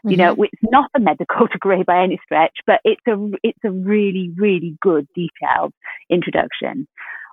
You 0.04 0.18
know, 0.18 0.34
mm-hmm. 0.34 0.44
it's 0.44 0.72
not 0.72 0.90
a 0.96 1.00
medical 1.00 1.48
degree 1.52 1.84
by 1.84 2.04
any 2.04 2.20
stretch, 2.24 2.58
but 2.66 2.80
it's 2.84 3.02
a 3.08 3.32
it's 3.44 3.60
a 3.64 3.72
really 3.72 4.32
really 4.38 4.78
good 4.82 5.08
detailed 5.16 5.74
introduction. 6.10 6.88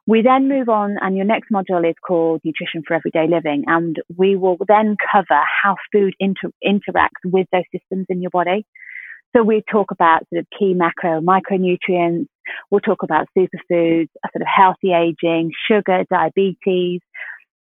We 0.07 0.23
then 0.23 0.49
move 0.49 0.71
on, 0.71 0.97
and 1.03 1.17
your 1.17 1.27
next 1.27 1.51
module 1.53 1.89
is 1.89 1.95
called 2.07 2.41
Nutrition 2.43 2.83
for 2.87 2.95
Everyday 2.95 3.27
Living, 3.29 3.65
and 3.67 3.97
we 4.17 4.37
will 4.37 4.57
then 4.67 4.97
cover 5.13 5.43
how 5.63 5.77
food 5.93 6.15
inter- 6.19 6.51
interacts 6.65 7.21
with 7.25 7.47
those 7.53 7.65
systems 7.73 8.07
in 8.09 8.23
your 8.23 8.31
body. 8.31 8.65
So 9.37 9.43
we 9.43 9.63
talk 9.71 9.91
about 9.91 10.23
sort 10.33 10.41
of 10.41 10.47
key 10.59 10.73
macro 10.73 11.19
and 11.19 11.27
micronutrients. 11.27 12.29
We'll 12.71 12.81
talk 12.81 13.03
about 13.03 13.27
superfoods, 13.37 14.09
sort 14.33 14.41
of 14.41 14.47
healthy 14.47 14.95
aging, 14.95 15.51
sugar, 15.69 16.05
diabetes, 16.11 17.03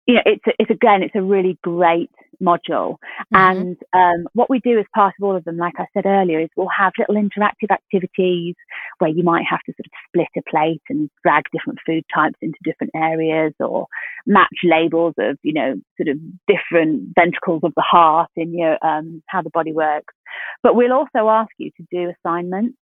you 0.06 0.14
know, 0.14 0.22
it's, 0.24 0.44
it's 0.58 0.70
again, 0.70 1.02
it's 1.02 1.14
a 1.14 1.22
really 1.22 1.58
great 1.62 2.10
module. 2.40 2.96
Mm-hmm. 3.32 3.36
And 3.36 3.76
um, 3.92 4.28
what 4.34 4.50
we 4.50 4.60
do 4.60 4.78
as 4.78 4.86
part 4.94 5.14
of 5.18 5.24
all 5.24 5.36
of 5.36 5.44
them, 5.44 5.56
like 5.56 5.74
I 5.78 5.86
said 5.94 6.06
earlier, 6.06 6.40
is 6.40 6.48
we'll 6.56 6.68
have 6.76 6.92
little 6.98 7.16
interactive 7.16 7.70
activities 7.70 8.54
where 8.98 9.10
you 9.10 9.22
might 9.22 9.44
have 9.48 9.60
to 9.66 9.72
sort 9.72 9.86
of 9.86 9.92
split 10.08 10.28
a 10.36 10.50
plate 10.50 10.82
and 10.88 11.10
drag 11.22 11.44
different 11.52 11.78
food 11.86 12.04
types 12.14 12.36
into 12.42 12.58
different 12.64 12.92
areas 12.94 13.52
or 13.60 13.86
match 14.26 14.48
labels 14.64 15.14
of, 15.18 15.38
you 15.42 15.52
know, 15.52 15.74
sort 16.00 16.08
of 16.08 16.18
different 16.46 17.12
ventricles 17.14 17.60
of 17.64 17.72
the 17.74 17.82
heart 17.82 18.30
in 18.36 18.56
your, 18.56 18.78
um, 18.84 19.22
how 19.26 19.42
the 19.42 19.50
body 19.50 19.72
works. 19.72 20.14
But 20.62 20.76
we'll 20.76 20.92
also 20.92 21.28
ask 21.28 21.50
you 21.58 21.70
to 21.76 21.86
do 21.90 22.12
assignments. 22.24 22.76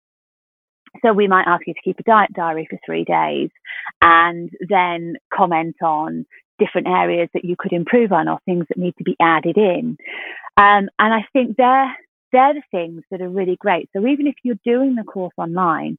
So 1.02 1.12
we 1.12 1.28
might 1.28 1.46
ask 1.46 1.62
you 1.66 1.74
to 1.74 1.80
keep 1.84 2.00
a 2.00 2.02
diet 2.02 2.32
diary 2.34 2.66
for 2.68 2.78
three 2.84 3.04
days 3.04 3.50
and 4.02 4.50
then 4.68 5.14
comment 5.32 5.76
on 5.82 6.26
different 6.60 6.86
areas 6.86 7.28
that 7.34 7.44
you 7.44 7.56
could 7.58 7.72
improve 7.72 8.12
on 8.12 8.28
or 8.28 8.38
things 8.44 8.66
that 8.68 8.78
need 8.78 8.94
to 8.98 9.04
be 9.04 9.16
added 9.20 9.56
in. 9.56 9.96
Um, 10.56 10.88
and 10.98 11.14
I 11.14 11.24
think 11.32 11.56
they're, 11.56 11.96
they're 12.32 12.54
the 12.54 12.62
things 12.70 13.02
that 13.10 13.20
are 13.20 13.28
really 13.28 13.56
great. 13.56 13.88
So 13.96 14.06
even 14.06 14.28
if 14.28 14.36
you're 14.44 14.60
doing 14.64 14.94
the 14.94 15.02
course 15.02 15.34
online, 15.36 15.98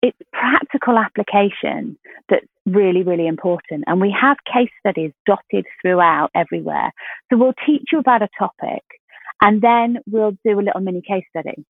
it's 0.00 0.18
practical 0.32 0.96
application 0.96 1.98
that's 2.28 2.46
really, 2.64 3.02
really 3.02 3.26
important. 3.26 3.84
And 3.86 4.00
we 4.00 4.14
have 4.18 4.36
case 4.50 4.70
studies 4.80 5.12
dotted 5.26 5.66
throughout 5.82 6.30
everywhere. 6.34 6.92
So 7.30 7.36
we'll 7.36 7.54
teach 7.66 7.84
you 7.92 7.98
about 7.98 8.22
a 8.22 8.28
topic 8.38 8.84
and 9.40 9.60
then 9.60 9.98
we'll 10.06 10.36
do 10.44 10.58
a 10.58 10.62
little 10.62 10.80
mini 10.80 11.02
case 11.02 11.24
study 11.30 11.64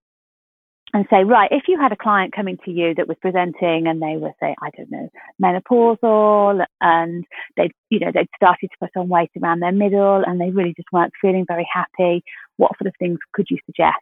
and 0.95 1.07
say, 1.11 1.25
right, 1.25 1.51
if 1.53 1.65
you 1.69 1.79
had 1.79 1.93
a 1.93 1.97
client 1.97 2.33
coming 2.35 2.57
to 2.65 2.71
you 2.71 2.95
that 2.95 3.09
was 3.09 3.17
presenting 3.21 3.87
and 3.87 4.01
they 4.01 4.17
were, 4.17 4.33
say, 4.41 4.55
I 4.63 4.71
don't 4.77 4.91
know, 4.91 5.09
menopausal 5.43 6.65
and 6.81 7.25
they'd, 7.57 7.73
you 7.91 8.01
know, 8.01 8.11
they'd 8.13 8.29
started 8.37 8.69
to 8.69 8.77
put 8.81 8.99
on 8.99 9.09
weight 9.09 9.31
around 9.43 9.61
their 9.61 9.73
middle 9.73 10.23
and 10.27 10.41
they 10.41 10.51
really 10.51 10.75
just 10.75 10.89
weren't 10.93 11.13
feeling 11.21 11.45
very 11.47 11.69
happy, 11.73 12.23
what 12.57 12.73
sort 12.79 12.89
of 12.89 12.95
things 12.99 13.19
could 13.35 13.47
you 13.51 13.59
suggest 13.67 13.99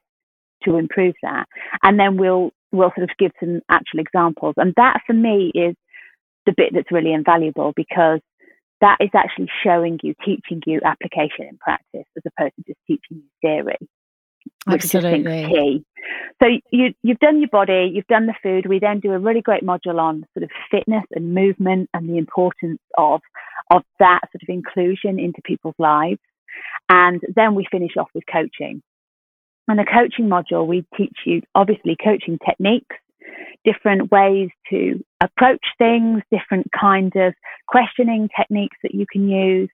to 0.62 0.76
improve 0.76 1.14
that? 1.22 1.46
And 1.82 1.98
then 1.98 2.16
we'll, 2.16 2.50
we'll 2.70 2.92
sort 2.96 3.10
of 3.10 3.16
give 3.18 3.32
some 3.40 3.60
actual 3.68 4.00
examples. 4.00 4.54
And 4.56 4.72
that 4.76 5.00
for 5.06 5.12
me 5.12 5.50
is 5.54 5.74
the 6.46 6.54
bit 6.56 6.72
that's 6.72 6.92
really 6.92 7.12
invaluable 7.12 7.72
because 7.74 8.20
that 8.80 8.98
is 9.00 9.10
actually 9.14 9.48
showing 9.64 9.98
you, 10.02 10.14
teaching 10.24 10.62
you 10.66 10.80
application 10.84 11.46
in 11.48 11.58
practice 11.58 12.06
as 12.16 12.22
opposed 12.26 12.54
to 12.56 12.62
just 12.66 12.78
teaching 12.86 13.22
you 13.22 13.24
theory 13.42 13.88
which 14.66 14.84
Absolutely. 14.84 15.42
is 15.42 15.48
key. 15.48 15.84
So 16.42 16.48
you, 16.70 16.94
you've 17.02 17.18
done 17.18 17.40
your 17.40 17.48
body, 17.48 17.90
you've 17.92 18.06
done 18.06 18.26
the 18.26 18.34
food. 18.42 18.66
We 18.66 18.78
then 18.78 19.00
do 19.00 19.12
a 19.12 19.18
really 19.18 19.42
great 19.42 19.62
module 19.62 19.98
on 19.98 20.24
sort 20.34 20.44
of 20.44 20.50
fitness 20.70 21.04
and 21.12 21.34
movement 21.34 21.88
and 21.94 22.08
the 22.08 22.18
importance 22.18 22.80
of 22.96 23.20
of 23.70 23.82
that 23.98 24.20
sort 24.32 24.42
of 24.42 24.48
inclusion 24.48 25.18
into 25.18 25.40
people's 25.44 25.74
lives. 25.78 26.20
And 26.88 27.20
then 27.34 27.54
we 27.54 27.66
finish 27.70 27.96
off 27.98 28.08
with 28.14 28.24
coaching. 28.30 28.82
And 29.68 29.78
the 29.78 29.84
coaching 29.84 30.28
module, 30.28 30.66
we 30.66 30.86
teach 30.96 31.16
you 31.24 31.42
obviously 31.54 31.96
coaching 32.02 32.38
techniques, 32.46 32.94
different 33.64 34.12
ways 34.12 34.50
to 34.70 35.04
approach 35.20 35.64
things, 35.78 36.22
different 36.30 36.68
kinds 36.78 37.12
of 37.16 37.34
questioning 37.66 38.28
techniques 38.38 38.76
that 38.84 38.94
you 38.94 39.06
can 39.10 39.28
use, 39.28 39.68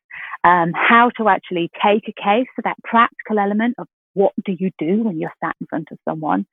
um, 0.45 0.73
how 0.75 1.11
to 1.19 1.29
actually 1.29 1.71
take 1.85 2.09
a 2.09 2.13
case, 2.13 2.47
so 2.57 2.63
that 2.65 2.77
practical 2.85 3.39
element 3.39 3.75
of 3.79 3.87
what 4.15 4.33
do 4.45 4.55
you 4.59 4.71
do 4.79 5.03
when 5.03 5.19
you're 5.19 5.33
sat 5.43 5.57
in 5.61 5.67
front 5.67 5.89
of 5.91 5.99
someone? 6.09 6.47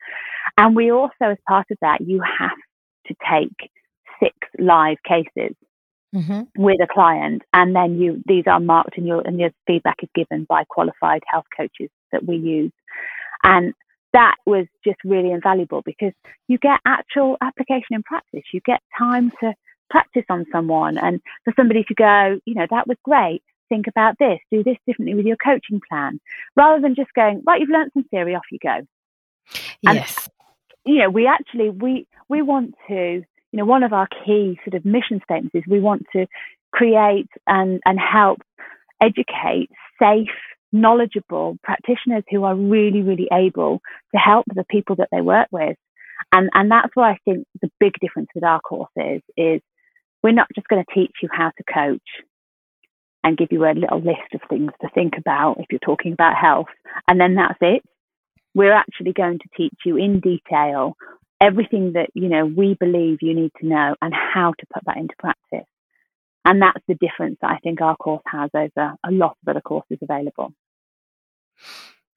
And 0.57 0.75
we 0.75 0.91
also, 0.91 1.13
as 1.21 1.37
part 1.47 1.67
of 1.71 1.77
that, 1.81 2.01
you 2.01 2.21
have 2.21 2.57
to 3.07 3.15
take 3.29 3.69
six 4.21 4.35
live 4.57 4.97
cases 5.07 5.55
mm-hmm. 6.15 6.41
with 6.57 6.77
a 6.81 6.87
client, 6.91 7.43
and 7.53 7.75
then 7.75 7.99
you 7.99 8.21
these 8.25 8.45
are 8.47 8.59
marked, 8.59 8.97
and 8.97 9.07
your 9.07 9.21
and 9.21 9.39
your 9.39 9.51
feedback 9.67 9.97
is 10.01 10.09
given 10.15 10.45
by 10.47 10.63
qualified 10.69 11.21
health 11.27 11.45
coaches 11.55 11.89
that 12.11 12.25
we 12.25 12.37
use, 12.37 12.71
and 13.43 13.73
that 14.13 14.35
was 14.45 14.65
just 14.83 14.97
really 15.03 15.31
invaluable 15.31 15.83
because 15.85 16.13
you 16.47 16.57
get 16.57 16.79
actual 16.85 17.37
application 17.41 17.91
in 17.91 18.03
practice. 18.03 18.43
You 18.51 18.61
get 18.65 18.81
time 18.97 19.31
to 19.41 19.53
practice 19.89 20.25
on 20.29 20.45
someone, 20.51 20.97
and 20.97 21.21
for 21.45 21.53
somebody 21.55 21.83
to 21.83 21.95
go, 21.95 22.39
you 22.45 22.55
know, 22.55 22.67
that 22.69 22.87
was 22.87 22.97
great 23.03 23.43
think 23.69 23.87
about 23.87 24.17
this, 24.19 24.39
do 24.51 24.63
this 24.63 24.77
differently 24.85 25.15
with 25.15 25.25
your 25.25 25.37
coaching 25.37 25.79
plan, 25.87 26.19
rather 26.55 26.81
than 26.81 26.95
just 26.95 27.13
going, 27.13 27.41
right, 27.45 27.61
you've 27.61 27.69
learned 27.69 27.91
some 27.93 28.03
theory, 28.05 28.35
off 28.35 28.43
you 28.51 28.59
go. 28.61 28.81
Yes. 29.81 30.29
And, 30.85 30.93
you 30.93 31.01
know, 31.01 31.09
we 31.09 31.27
actually, 31.27 31.69
we, 31.69 32.07
we 32.27 32.41
want 32.41 32.75
to, 32.87 32.95
you 33.51 33.57
know, 33.57 33.65
one 33.65 33.83
of 33.83 33.93
our 33.93 34.07
key 34.25 34.59
sort 34.65 34.75
of 34.75 34.85
mission 34.85 35.21
statements 35.23 35.55
is 35.55 35.63
we 35.67 35.79
want 35.79 36.05
to 36.13 36.27
create 36.71 37.29
and, 37.47 37.79
and 37.85 37.99
help 37.99 38.39
educate 39.01 39.69
safe, 39.99 40.27
knowledgeable 40.71 41.57
practitioners 41.63 42.23
who 42.29 42.43
are 42.43 42.55
really, 42.55 43.01
really 43.01 43.27
able 43.33 43.81
to 44.13 44.19
help 44.19 44.45
the 44.53 44.65
people 44.69 44.95
that 44.97 45.09
they 45.11 45.21
work 45.21 45.47
with. 45.51 45.77
And, 46.31 46.49
and 46.53 46.69
that's 46.69 46.95
why 46.95 47.11
I 47.11 47.17
think 47.25 47.47
the 47.61 47.71
big 47.79 47.93
difference 47.99 48.29
with 48.35 48.43
our 48.43 48.59
courses 48.59 49.21
is 49.35 49.61
we're 50.21 50.31
not 50.31 50.47
just 50.53 50.67
going 50.67 50.83
to 50.83 50.93
teach 50.93 51.13
you 51.23 51.29
how 51.31 51.51
to 51.57 51.63
coach 51.73 52.01
and 53.23 53.37
give 53.37 53.49
you 53.51 53.65
a 53.65 53.73
little 53.73 53.99
list 53.99 54.33
of 54.33 54.41
things 54.49 54.71
to 54.81 54.89
think 54.93 55.13
about 55.17 55.57
if 55.59 55.65
you're 55.71 55.79
talking 55.79 56.13
about 56.13 56.35
health. 56.35 56.67
And 57.07 57.19
then 57.19 57.35
that's 57.35 57.57
it. 57.61 57.83
We're 58.55 58.73
actually 58.73 59.13
going 59.13 59.39
to 59.39 59.49
teach 59.55 59.75
you 59.85 59.97
in 59.97 60.19
detail 60.19 60.95
everything 61.41 61.93
that, 61.93 62.09
you 62.13 62.29
know, 62.29 62.45
we 62.45 62.75
believe 62.79 63.19
you 63.21 63.33
need 63.33 63.51
to 63.59 63.67
know 63.67 63.95
and 64.01 64.13
how 64.13 64.53
to 64.57 64.65
put 64.73 64.83
that 64.85 64.97
into 64.97 65.15
practice. 65.19 65.67
And 66.45 66.61
that's 66.61 66.83
the 66.87 66.95
difference 66.95 67.37
that 67.41 67.51
I 67.51 67.59
think 67.59 67.81
our 67.81 67.95
course 67.97 68.23
has 68.25 68.49
over 68.53 68.93
a 69.05 69.11
lot 69.11 69.37
of 69.41 69.49
other 69.49 69.61
courses 69.61 69.97
available. 70.01 70.53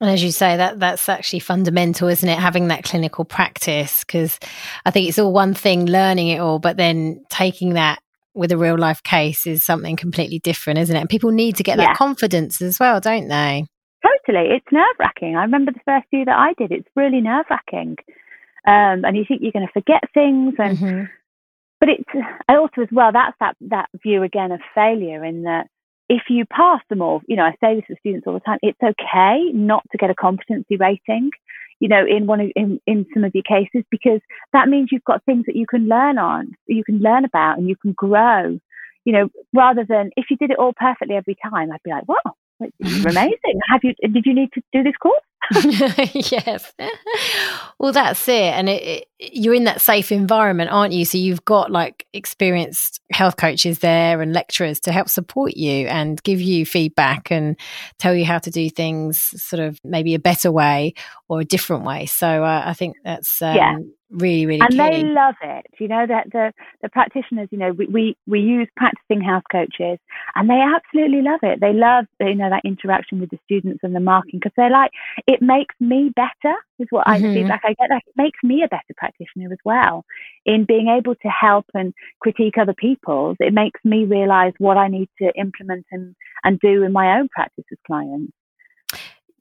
And 0.00 0.10
as 0.10 0.22
you 0.22 0.32
say, 0.32 0.56
that 0.56 0.80
that's 0.80 1.08
actually 1.08 1.40
fundamental, 1.40 2.08
isn't 2.08 2.28
it? 2.28 2.38
Having 2.38 2.68
that 2.68 2.82
clinical 2.84 3.24
practice, 3.24 4.02
because 4.02 4.38
I 4.84 4.90
think 4.90 5.08
it's 5.08 5.18
all 5.18 5.32
one 5.32 5.54
thing 5.54 5.86
learning 5.86 6.28
it 6.28 6.38
all, 6.38 6.58
but 6.58 6.76
then 6.76 7.24
taking 7.28 7.74
that 7.74 8.00
with 8.34 8.52
a 8.52 8.56
real 8.56 8.78
life 8.78 9.02
case 9.02 9.46
is 9.46 9.62
something 9.62 9.96
completely 9.96 10.38
different, 10.38 10.78
isn't 10.78 10.94
it? 10.96 11.00
And 11.00 11.08
people 11.08 11.30
need 11.30 11.56
to 11.56 11.62
get 11.62 11.78
yeah. 11.78 11.86
that 11.86 11.96
confidence 11.96 12.62
as 12.62 12.78
well, 12.80 13.00
don't 13.00 13.28
they? 13.28 13.66
Totally. 14.02 14.48
It's 14.54 14.66
nerve 14.72 14.96
wracking. 14.98 15.36
I 15.36 15.42
remember 15.42 15.72
the 15.72 15.80
first 15.84 16.06
few 16.10 16.24
that 16.24 16.36
I 16.36 16.54
did, 16.58 16.72
it's 16.72 16.88
really 16.96 17.20
nerve 17.20 17.46
wracking. 17.50 17.96
Um, 18.66 19.04
and 19.04 19.16
you 19.16 19.24
think 19.26 19.42
you're 19.42 19.52
going 19.52 19.66
to 19.66 19.72
forget 19.72 20.02
things 20.14 20.54
and 20.58 20.78
mm-hmm. 20.78 21.04
but 21.80 21.88
it's 21.88 22.08
also 22.48 22.82
as 22.82 22.88
well 22.92 23.10
that's 23.12 23.36
that 23.40 23.56
that 23.60 23.88
view 24.04 24.22
again 24.22 24.52
of 24.52 24.60
failure 24.72 25.24
in 25.24 25.42
that 25.42 25.66
if 26.08 26.22
you 26.28 26.44
pass 26.46 26.80
them 26.88 27.02
all 27.02 27.22
you 27.26 27.34
know 27.34 27.42
i 27.42 27.50
say 27.60 27.74
this 27.74 27.84
to 27.88 27.96
students 27.98 28.24
all 28.24 28.34
the 28.34 28.40
time 28.40 28.60
it's 28.62 28.78
okay 28.80 29.50
not 29.52 29.82
to 29.90 29.98
get 29.98 30.10
a 30.10 30.14
competency 30.14 30.76
rating 30.76 31.30
you 31.80 31.88
know, 31.88 32.04
in 32.06 32.26
one 32.26 32.40
of, 32.40 32.50
in, 32.56 32.80
in 32.86 33.06
some 33.14 33.24
of 33.24 33.32
your 33.34 33.42
cases, 33.42 33.84
because 33.90 34.20
that 34.52 34.68
means 34.68 34.88
you've 34.90 35.04
got 35.04 35.24
things 35.24 35.44
that 35.46 35.56
you 35.56 35.66
can 35.66 35.88
learn 35.88 36.18
on, 36.18 36.52
you 36.66 36.84
can 36.84 36.98
learn 36.98 37.24
about 37.24 37.58
and 37.58 37.68
you 37.68 37.76
can 37.76 37.92
grow, 37.92 38.58
you 39.04 39.12
know, 39.12 39.28
rather 39.52 39.84
than 39.88 40.10
if 40.16 40.26
you 40.30 40.36
did 40.36 40.50
it 40.50 40.58
all 40.58 40.72
perfectly 40.76 41.16
every 41.16 41.36
time, 41.42 41.70
I'd 41.72 41.82
be 41.82 41.90
like, 41.90 42.08
wow, 42.08 42.34
amazing. 42.60 43.60
Have 43.70 43.80
you, 43.82 43.94
did 44.00 44.24
you 44.24 44.34
need 44.34 44.50
to 44.54 44.62
do 44.72 44.82
this 44.82 44.96
course? 45.00 45.22
yes. 46.14 46.72
Well, 47.78 47.92
that's 47.92 48.26
it. 48.28 48.54
And 48.54 48.68
it, 48.68 48.82
it, 48.82 49.08
you're 49.34 49.54
in 49.54 49.64
that 49.64 49.80
safe 49.80 50.12
environment, 50.12 50.70
aren't 50.70 50.92
you? 50.92 51.04
So 51.04 51.18
you've 51.18 51.44
got 51.44 51.70
like 51.70 52.06
experienced 52.12 53.00
health 53.12 53.36
coaches 53.36 53.80
there 53.80 54.20
and 54.20 54.32
lecturers 54.32 54.80
to 54.80 54.92
help 54.92 55.08
support 55.08 55.56
you 55.56 55.86
and 55.88 56.22
give 56.22 56.40
you 56.40 56.64
feedback 56.64 57.30
and 57.30 57.58
tell 57.98 58.14
you 58.14 58.24
how 58.24 58.38
to 58.38 58.50
do 58.50 58.70
things 58.70 59.20
sort 59.42 59.60
of 59.60 59.78
maybe 59.84 60.14
a 60.14 60.18
better 60.18 60.52
way 60.52 60.94
or 61.28 61.40
a 61.40 61.44
different 61.44 61.84
way. 61.84 62.06
So 62.06 62.44
uh, 62.44 62.62
I 62.64 62.74
think 62.74 62.96
that's 63.04 63.42
um, 63.42 63.56
yeah 63.56 63.76
really, 64.12 64.46
really 64.46 64.60
and 64.60 64.70
key. 64.70 64.76
they 64.76 65.02
love 65.02 65.34
it. 65.42 65.66
You 65.78 65.88
know 65.88 66.06
that 66.06 66.26
the 66.32 66.52
the 66.82 66.88
practitioners, 66.88 67.48
you 67.50 67.58
know, 67.58 67.72
we, 67.72 67.86
we 67.86 68.16
we 68.26 68.40
use 68.40 68.68
practicing 68.76 69.20
health 69.22 69.44
coaches, 69.50 69.98
and 70.34 70.48
they 70.48 70.60
absolutely 70.60 71.22
love 71.22 71.40
it. 71.42 71.60
They 71.60 71.72
love 71.72 72.04
you 72.20 72.34
know 72.34 72.50
that 72.50 72.62
interaction 72.64 73.20
with 73.20 73.30
the 73.30 73.38
students 73.44 73.80
and 73.82 73.94
the 73.94 74.00
marking 74.00 74.38
because 74.38 74.52
they're 74.56 74.70
like, 74.70 74.90
it 75.32 75.42
makes 75.42 75.74
me 75.80 76.12
better. 76.14 76.54
Is 76.78 76.88
what 76.90 77.06
mm-hmm. 77.06 77.26
I 77.26 77.34
feedback 77.34 77.62
I 77.64 77.68
get. 77.68 77.88
That 77.88 78.02
it 78.06 78.14
makes 78.16 78.38
me 78.42 78.62
a 78.64 78.68
better 78.68 78.94
practitioner 78.96 79.52
as 79.52 79.58
well 79.64 80.04
in 80.44 80.64
being 80.66 80.88
able 80.88 81.14
to 81.14 81.28
help 81.28 81.66
and 81.74 81.92
critique 82.20 82.58
other 82.58 82.74
people's. 82.74 83.36
It 83.40 83.52
makes 83.52 83.80
me 83.84 84.04
realize 84.04 84.52
what 84.58 84.76
I 84.76 84.88
need 84.88 85.08
to 85.20 85.32
implement 85.38 85.86
and 85.90 86.14
and 86.44 86.58
do 86.60 86.82
in 86.82 86.92
my 86.92 87.18
own 87.18 87.28
practice 87.28 87.64
with 87.70 87.80
clients. 87.86 88.32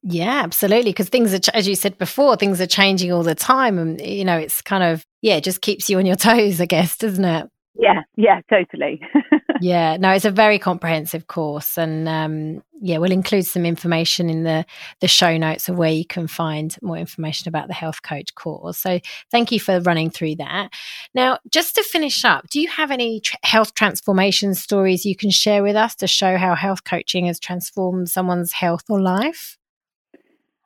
Yeah, 0.03 0.41
absolutely. 0.43 0.91
Because 0.91 1.09
things 1.09 1.33
are, 1.33 1.39
as 1.53 1.67
you 1.67 1.75
said 1.75 1.97
before, 1.97 2.35
things 2.35 2.59
are 2.59 2.67
changing 2.67 3.11
all 3.11 3.23
the 3.23 3.35
time. 3.35 3.77
And, 3.77 4.01
you 4.01 4.25
know, 4.25 4.37
it's 4.37 4.61
kind 4.61 4.83
of, 4.83 5.05
yeah, 5.21 5.35
it 5.35 5.43
just 5.43 5.61
keeps 5.61 5.89
you 5.89 5.99
on 5.99 6.05
your 6.05 6.15
toes, 6.27 6.59
I 6.59 6.65
guess, 6.65 6.97
doesn't 6.97 7.23
it? 7.23 7.47
Yeah, 7.75 8.01
yeah, 8.17 8.41
totally. 8.49 9.01
yeah, 9.61 9.97
no, 9.97 10.09
it's 10.09 10.25
a 10.25 10.31
very 10.31 10.57
comprehensive 10.59 11.27
course. 11.27 11.77
And, 11.77 12.09
um, 12.09 12.63
yeah, 12.81 12.97
we'll 12.97 13.11
include 13.11 13.45
some 13.45 13.65
information 13.65 14.29
in 14.29 14.43
the, 14.43 14.65
the 14.99 15.07
show 15.07 15.37
notes 15.37 15.69
of 15.69 15.77
where 15.77 15.91
you 15.91 16.05
can 16.05 16.27
find 16.27 16.75
more 16.81 16.97
information 16.97 17.47
about 17.47 17.67
the 17.67 17.73
health 17.73 18.01
coach 18.01 18.33
course. 18.33 18.79
So 18.79 18.99
thank 19.29 19.51
you 19.51 19.59
for 19.59 19.79
running 19.81 20.09
through 20.09 20.37
that. 20.37 20.71
Now, 21.13 21.37
just 21.51 21.75
to 21.75 21.83
finish 21.83 22.25
up, 22.25 22.49
do 22.49 22.59
you 22.59 22.67
have 22.69 22.89
any 22.89 23.19
tr- 23.19 23.35
health 23.43 23.75
transformation 23.75 24.55
stories 24.55 25.05
you 25.05 25.15
can 25.15 25.29
share 25.29 25.61
with 25.61 25.75
us 25.75 25.95
to 25.97 26.07
show 26.07 26.37
how 26.37 26.55
health 26.55 26.83
coaching 26.83 27.27
has 27.27 27.39
transformed 27.39 28.09
someone's 28.09 28.53
health 28.53 28.85
or 28.89 28.99
life? 28.99 29.57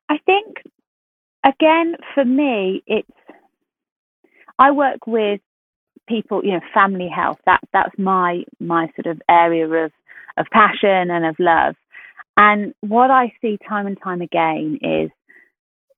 I 0.08 0.20
think, 0.20 0.64
again, 1.44 1.98
for 2.14 2.24
me, 2.24 2.82
it's, 2.88 3.10
I 4.58 4.72
work 4.72 5.06
with 5.06 5.42
people, 6.08 6.42
you 6.44 6.52
know, 6.52 6.62
family 6.74 7.10
health. 7.14 7.38
That, 7.46 7.62
that's 7.74 7.98
my, 7.98 8.44
my 8.60 8.92
sort 8.96 9.08
of 9.08 9.22
area 9.30 9.68
of, 9.68 9.92
of 10.38 10.46
passion 10.52 11.12
and 11.12 11.26
of 11.26 11.36
love. 11.40 11.76
And 12.38 12.74
what 12.82 13.12
I 13.12 13.34
see 13.42 13.58
time 13.68 13.88
and 13.88 13.98
time 14.02 14.22
again 14.22 14.80
is, 14.82 15.10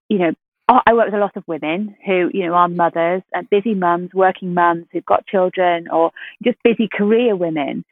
you 0.10 0.20
know, 0.20 0.32
I 0.70 0.94
work 0.94 1.06
with 1.06 1.14
a 1.14 1.20
lot 1.20 1.38
of 1.38 1.46
women 1.48 1.96
who, 2.06 2.30
you 2.34 2.46
know, 2.46 2.54
are 2.54 2.68
mothers 2.68 3.22
and 3.34 3.50
busy 3.50 3.74
mums, 3.74 4.10
working 4.14 4.54
mums 4.54 4.86
who've 4.92 5.06
got 5.06 5.26
children 5.26 5.88
or 5.90 6.12
just 6.44 6.58
busy 6.62 6.90
career 6.92 7.38
women. 7.38 7.86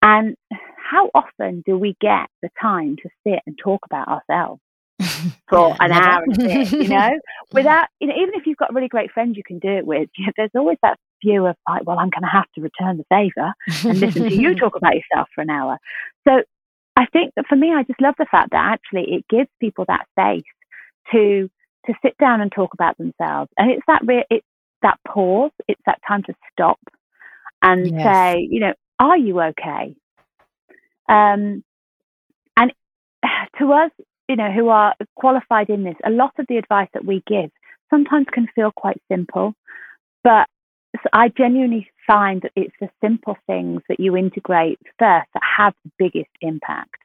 And 0.00 0.36
how 0.76 1.10
often 1.14 1.62
do 1.66 1.76
we 1.76 1.94
get 2.00 2.28
the 2.40 2.48
time 2.60 2.96
to 3.02 3.10
sit 3.22 3.40
and 3.46 3.58
talk 3.58 3.80
about 3.84 4.08
ourselves? 4.08 4.60
for 5.48 5.68
yeah, 5.68 5.76
an 5.80 5.92
hour 5.92 6.22
and 6.22 6.36
bit, 6.36 6.72
you 6.72 6.88
know, 6.88 7.10
without, 7.52 7.88
you 7.98 8.06
know, 8.06 8.14
even 8.14 8.34
if 8.34 8.46
you've 8.46 8.56
got 8.56 8.72
really 8.72 8.88
great 8.88 9.10
friend 9.10 9.36
you 9.36 9.42
can 9.44 9.58
do 9.58 9.68
it 9.68 9.86
with, 9.86 10.08
you 10.16 10.26
know, 10.26 10.32
there's 10.36 10.50
always 10.54 10.78
that 10.82 10.98
view 11.24 11.46
of 11.46 11.56
like, 11.68 11.86
well, 11.86 11.98
I'm 11.98 12.10
going 12.10 12.22
to 12.22 12.28
have 12.28 12.50
to 12.54 12.60
return 12.60 12.98
the 12.98 13.04
favor 13.08 13.52
and 13.88 14.00
listen 14.00 14.24
to 14.24 14.34
you 14.34 14.54
talk 14.58 14.76
about 14.76 14.94
yourself 14.94 15.28
for 15.34 15.40
an 15.42 15.50
hour. 15.50 15.78
So 16.26 16.42
I 16.96 17.06
think 17.06 17.32
that 17.36 17.46
for 17.48 17.56
me, 17.56 17.72
I 17.72 17.82
just 17.84 18.00
love 18.00 18.14
the 18.18 18.26
fact 18.30 18.50
that 18.50 18.64
actually 18.72 19.14
it 19.14 19.24
gives 19.28 19.48
people 19.60 19.84
that 19.88 20.06
space 20.12 20.44
to 21.12 21.50
to 21.86 21.94
sit 22.00 22.16
down 22.18 22.40
and 22.40 22.52
talk 22.52 22.74
about 22.74 22.96
themselves, 22.96 23.50
and 23.58 23.70
it's 23.70 23.82
that 23.88 24.02
re- 24.04 24.26
it's 24.30 24.46
that 24.82 24.98
pause, 25.06 25.50
it's 25.66 25.80
that 25.86 26.00
time 26.06 26.22
to 26.24 26.34
stop 26.52 26.78
and 27.60 27.90
yes. 27.90 28.02
say, 28.02 28.48
you 28.50 28.60
know, 28.60 28.74
are 28.98 29.16
you 29.16 29.40
okay? 29.40 29.94
Um, 31.08 31.64
and 32.56 32.72
to 33.58 33.72
us, 33.72 33.90
you 34.28 34.36
know, 34.36 34.50
who 34.50 34.68
are 34.68 34.94
qualified 35.16 35.70
in 35.70 35.84
this, 35.84 35.96
a 36.04 36.10
lot 36.10 36.32
of 36.38 36.46
the 36.48 36.56
advice 36.56 36.88
that 36.94 37.04
we 37.04 37.22
give 37.26 37.50
sometimes 37.90 38.26
can 38.32 38.48
feel 38.54 38.70
quite 38.74 39.00
simple, 39.10 39.54
but 40.24 40.46
I 41.12 41.28
genuinely 41.28 41.90
find 42.06 42.42
that 42.42 42.52
it's 42.56 42.74
the 42.80 42.90
simple 43.02 43.36
things 43.46 43.82
that 43.88 44.00
you 44.00 44.16
integrate 44.16 44.78
first 44.98 45.28
that 45.34 45.42
have 45.56 45.74
the 45.84 45.90
biggest 45.98 46.30
impact 46.40 46.96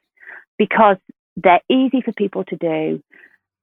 because 0.58 0.96
they're 1.36 1.62
easy 1.70 2.02
for 2.04 2.12
people 2.12 2.44
to 2.44 2.56
do, 2.56 3.02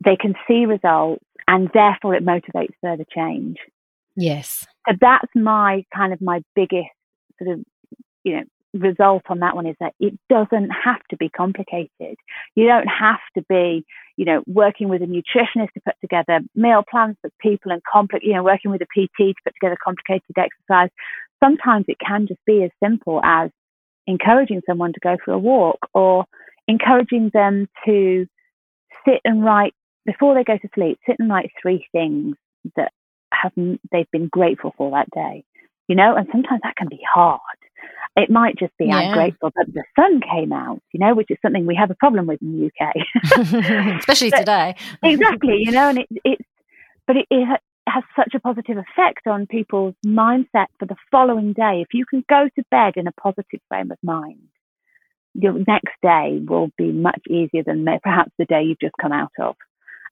they 0.03 0.15
can 0.15 0.33
see 0.47 0.65
results, 0.65 1.23
and 1.47 1.69
therefore 1.73 2.15
it 2.15 2.25
motivates 2.25 2.73
further 2.81 3.05
change. 3.13 3.57
Yes. 4.15 4.65
So 4.87 4.95
that's 4.99 5.31
my 5.35 5.83
kind 5.93 6.13
of 6.13 6.21
my 6.21 6.41
biggest 6.55 6.89
sort 7.37 7.59
of, 7.59 7.65
you 8.23 8.37
know, 8.37 8.43
result 8.73 9.23
on 9.29 9.39
that 9.39 9.55
one 9.55 9.65
is 9.65 9.75
that 9.79 9.93
it 9.99 10.17
doesn't 10.29 10.69
have 10.69 11.01
to 11.09 11.17
be 11.17 11.29
complicated. 11.29 12.17
You 12.55 12.67
don't 12.67 12.87
have 12.87 13.19
to 13.37 13.43
be, 13.47 13.85
you 14.17 14.25
know, 14.25 14.43
working 14.47 14.89
with 14.89 15.01
a 15.01 15.05
nutritionist 15.05 15.71
to 15.73 15.81
put 15.85 15.95
together 16.01 16.39
meal 16.55 16.83
plans 16.89 17.15
for 17.21 17.29
people 17.39 17.71
and 17.71 17.81
complex, 17.91 18.23
you 18.25 18.33
know, 18.33 18.43
working 18.43 18.71
with 18.71 18.81
a 18.81 18.85
PT 18.85 19.17
to 19.17 19.33
put 19.43 19.53
together 19.59 19.77
complicated 19.83 20.23
exercise. 20.37 20.89
Sometimes 21.43 21.85
it 21.87 21.97
can 22.05 22.27
just 22.27 22.39
be 22.45 22.63
as 22.63 22.71
simple 22.81 23.21
as 23.23 23.49
encouraging 24.07 24.61
someone 24.67 24.93
to 24.93 24.99
go 25.01 25.17
for 25.23 25.33
a 25.33 25.39
walk 25.39 25.79
or 25.93 26.25
encouraging 26.67 27.29
them 27.33 27.67
to 27.85 28.25
sit 29.05 29.19
and 29.25 29.43
write 29.43 29.73
before 30.05 30.35
they 30.35 30.43
go 30.43 30.57
to 30.57 30.69
sleep, 30.73 30.99
sit 31.07 31.17
and 31.19 31.29
write 31.29 31.51
three 31.61 31.85
things 31.91 32.35
that 32.75 32.91
have 33.33 33.51
they've 33.91 34.09
been 34.11 34.27
grateful 34.27 34.73
for 34.77 34.91
that 34.91 35.09
day. 35.11 35.43
You 35.87 35.95
know, 35.95 36.15
and 36.15 36.27
sometimes 36.31 36.61
that 36.63 36.75
can 36.77 36.87
be 36.87 37.01
hard 37.13 37.39
it 38.15 38.29
might 38.29 38.57
just 38.57 38.71
be, 38.77 38.85
yeah. 38.85 38.97
I'm 38.97 39.13
grateful 39.13 39.51
that 39.55 39.67
the 39.73 39.83
sun 39.99 40.21
came 40.21 40.53
out, 40.53 40.81
you 40.93 40.99
know, 40.99 41.13
which 41.13 41.29
is 41.29 41.37
something 41.41 41.65
we 41.65 41.75
have 41.75 41.91
a 41.91 41.95
problem 41.95 42.27
with 42.27 42.41
in 42.41 42.59
the 42.59 42.67
UK. 42.67 43.99
Especially 43.99 44.29
but, 44.29 44.39
today. 44.39 44.75
exactly, 45.03 45.57
you 45.59 45.71
know, 45.71 45.89
and 45.89 45.99
it, 45.99 46.07
it's, 46.23 46.45
but 47.07 47.17
it, 47.17 47.25
it 47.29 47.59
has 47.87 48.03
such 48.15 48.33
a 48.33 48.39
positive 48.39 48.77
effect 48.77 49.27
on 49.27 49.47
people's 49.47 49.95
mindset 50.05 50.67
for 50.79 50.85
the 50.85 50.95
following 51.11 51.53
day. 51.53 51.81
If 51.81 51.93
you 51.93 52.05
can 52.05 52.23
go 52.29 52.47
to 52.55 52.63
bed 52.71 52.93
in 52.95 53.07
a 53.07 53.11
positive 53.11 53.59
frame 53.67 53.91
of 53.91 53.97
mind, 54.01 54.47
your 55.33 55.53
next 55.67 55.93
day 56.01 56.39
will 56.47 56.69
be 56.77 56.93
much 56.93 57.21
easier 57.29 57.63
than 57.65 57.85
perhaps 58.01 58.31
the 58.37 58.45
day 58.45 58.63
you've 58.63 58.79
just 58.79 58.95
come 59.01 59.11
out 59.11 59.33
of. 59.39 59.55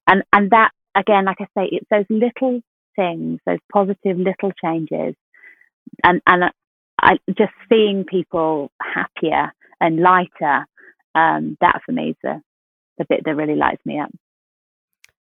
And, 0.05 0.23
and 0.33 0.51
that, 0.51 0.71
again, 0.93 1.23
like 1.23 1.37
I 1.39 1.45
say, 1.57 1.69
it's 1.71 1.87
those 1.89 2.05
little 2.09 2.59
things, 2.97 3.39
those 3.45 3.59
positive 3.71 4.17
little 4.17 4.51
changes 4.61 5.15
and 6.03 6.21
and 6.27 6.43
I 7.03 7.17
just 7.37 7.53
seeing 7.69 8.05
people 8.05 8.71
happier 8.81 9.51
and 9.79 9.99
lighter. 9.99 10.65
Um, 11.15 11.57
that 11.61 11.81
for 11.85 11.91
me 11.91 12.09
is 12.09 12.15
the 12.23 12.41
the 12.97 13.05
bit 13.07 13.21
that 13.25 13.35
really 13.35 13.55
lights 13.55 13.85
me 13.85 13.99
up. 13.99 14.09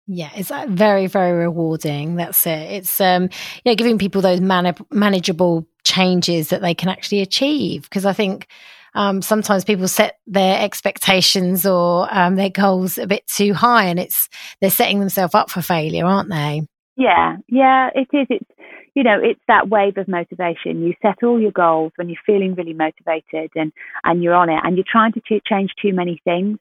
Yeah, 0.10 0.30
it's 0.36 0.52
very, 0.70 1.08
very 1.08 1.38
rewarding. 1.38 2.16
That's 2.16 2.48
it. 2.48 2.72
It's 2.72 3.02
um, 3.02 3.30
know, 3.66 3.76
giving 3.76 3.98
people 3.98 4.22
those 4.22 4.40
man- 4.40 4.76
manageable 4.90 5.68
changes 5.84 6.48
that 6.50 6.62
they 6.62 6.74
can 6.74 6.88
actually 6.88 7.20
achieve. 7.20 7.84
Because 7.84 8.06
I 8.06 8.14
think 8.14 8.48
um, 8.96 9.22
sometimes 9.22 9.66
people 9.66 9.88
set 9.90 10.20
their 10.26 10.64
expectations 10.64 11.66
or 11.66 12.08
um, 12.10 12.36
their 12.36 12.50
goals 12.50 12.98
a 12.98 13.06
bit 13.06 13.28
too 13.28 13.54
high, 13.54 13.86
and 13.86 14.00
it's 14.00 14.30
they're 14.62 14.70
setting 14.70 15.00
themselves 15.02 15.36
up 15.36 15.50
for 15.50 15.62
failure, 15.62 16.06
aren't 16.06 16.30
they? 16.30 16.62
Yeah, 16.96 17.36
yeah, 17.50 17.90
it 17.94 18.08
is. 18.14 18.28
It's 18.30 18.50
you 18.98 19.04
know, 19.04 19.20
it's 19.22 19.40
that 19.48 19.70
wave 19.70 19.96
of 19.98 20.08
motivation. 20.08 20.82
You 20.82 20.96
set 21.04 21.22
all 21.22 21.40
your 21.40 21.52
goals 21.52 21.92
when 21.98 22.10
you're 22.10 22.18
feeling 22.26 22.56
really 22.56 22.74
motivated 22.74 23.52
and, 23.54 23.72
and 24.04 24.24
you're 24.24 24.34
on 24.34 24.50
it 24.50 24.60
and 24.64 24.76
you're 24.76 24.92
trying 24.92 25.14
to 25.14 25.20
ch- 25.20 25.44
change 25.48 25.70
too 25.80 25.94
many 25.94 26.20
things. 26.24 26.58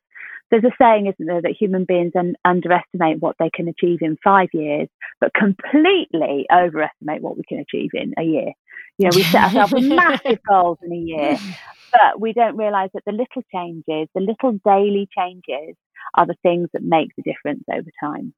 There's 0.50 0.62
a 0.62 0.76
saying, 0.78 1.06
isn't 1.06 1.26
there, 1.26 1.40
that 1.40 1.56
human 1.58 1.86
beings 1.86 2.12
un- 2.14 2.36
underestimate 2.44 3.20
what 3.20 3.36
they 3.38 3.48
can 3.54 3.68
achieve 3.68 4.00
in 4.02 4.18
five 4.22 4.48
years, 4.52 4.86
but 5.18 5.32
completely 5.32 6.44
overestimate 6.52 7.22
what 7.22 7.38
we 7.38 7.42
can 7.48 7.58
achieve 7.58 7.92
in 7.94 8.12
a 8.18 8.22
year. 8.22 8.52
You 8.98 9.08
know, 9.08 9.16
we 9.16 9.22
set 9.22 9.44
ourselves 9.44 9.72
massive 9.82 10.40
goals 10.46 10.76
in 10.82 10.92
a 10.92 10.94
year, 10.94 11.38
but 11.90 12.20
we 12.20 12.34
don't 12.34 12.58
realize 12.58 12.90
that 12.92 13.06
the 13.06 13.12
little 13.12 13.44
changes, 13.50 14.10
the 14.14 14.20
little 14.20 14.60
daily 14.62 15.08
changes, 15.16 15.74
are 16.12 16.26
the 16.26 16.36
things 16.42 16.68
that 16.74 16.82
make 16.82 17.16
the 17.16 17.22
difference 17.22 17.64
over 17.72 17.88
time. 17.98 18.34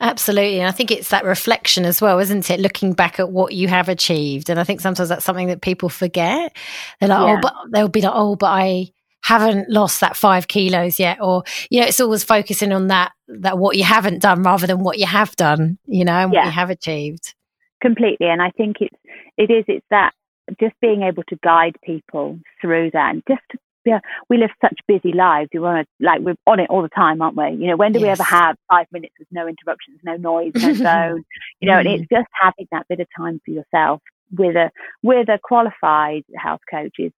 Absolutely. 0.00 0.60
And 0.60 0.68
I 0.68 0.72
think 0.72 0.90
it's 0.90 1.08
that 1.10 1.24
reflection 1.24 1.84
as 1.84 2.00
well, 2.00 2.18
isn't 2.18 2.50
it? 2.50 2.60
Looking 2.60 2.92
back 2.92 3.18
at 3.18 3.30
what 3.30 3.54
you 3.54 3.68
have 3.68 3.88
achieved. 3.88 4.50
And 4.50 4.60
I 4.60 4.64
think 4.64 4.80
sometimes 4.80 5.08
that's 5.08 5.24
something 5.24 5.48
that 5.48 5.62
people 5.62 5.88
forget. 5.88 6.54
They're 7.00 7.08
like, 7.08 7.18
oh, 7.18 7.26
yeah. 7.26 7.36
oh, 7.36 7.40
but 7.40 7.54
they'll 7.70 7.88
be 7.88 8.02
like, 8.02 8.12
oh, 8.14 8.36
but 8.36 8.46
I 8.46 8.92
haven't 9.22 9.70
lost 9.70 10.00
that 10.00 10.16
five 10.16 10.48
kilos 10.48 11.00
yet. 11.00 11.18
Or, 11.20 11.44
you 11.70 11.80
know, 11.80 11.86
it's 11.86 12.00
always 12.00 12.24
focusing 12.24 12.72
on 12.72 12.88
that, 12.88 13.12
that 13.28 13.58
what 13.58 13.76
you 13.76 13.84
haven't 13.84 14.20
done 14.20 14.42
rather 14.42 14.66
than 14.66 14.80
what 14.80 14.98
you 14.98 15.06
have 15.06 15.34
done, 15.36 15.78
you 15.86 16.04
know, 16.04 16.12
and 16.12 16.32
yeah. 16.32 16.40
what 16.40 16.46
you 16.46 16.52
have 16.52 16.70
achieved. 16.70 17.34
Completely. 17.80 18.28
And 18.28 18.42
I 18.42 18.50
think 18.50 18.76
it's, 18.80 18.96
it 19.36 19.50
is, 19.50 19.64
it's 19.66 19.86
that 19.90 20.12
just 20.60 20.74
being 20.80 21.02
able 21.02 21.24
to 21.24 21.38
guide 21.42 21.76
people 21.82 22.38
through 22.60 22.90
that 22.92 23.14
and 23.14 23.22
just 23.26 23.42
yeah, 23.86 24.00
we 24.28 24.36
live 24.36 24.50
such 24.60 24.78
busy 24.88 25.12
lives. 25.12 25.48
We 25.54 25.60
want 25.60 25.86
to 25.86 26.04
like 26.04 26.20
we're 26.20 26.34
on 26.46 26.60
it 26.60 26.68
all 26.68 26.82
the 26.82 26.88
time, 26.88 27.22
aren't 27.22 27.36
we? 27.36 27.64
You 27.64 27.70
know, 27.70 27.76
when 27.76 27.92
do 27.92 28.00
yes. 28.00 28.04
we 28.04 28.10
ever 28.10 28.22
have 28.24 28.56
five 28.70 28.86
minutes 28.92 29.14
with 29.18 29.28
no 29.30 29.46
interruptions, 29.46 30.00
no 30.02 30.16
noise, 30.16 30.52
no 30.56 30.74
phone? 30.84 31.24
You 31.60 31.70
know, 31.70 31.76
mm. 31.76 31.80
and 31.80 31.88
it's 31.88 32.08
just 32.10 32.26
having 32.40 32.66
that 32.72 32.86
bit 32.88 33.00
of 33.00 33.06
time 33.16 33.40
for 33.44 33.52
yourself 33.52 34.02
with 34.36 34.56
a 34.56 34.70
with 35.02 35.28
a 35.28 35.38
qualified 35.42 36.24
health 36.36 36.60
coach 36.70 36.94
is. 36.98 37.12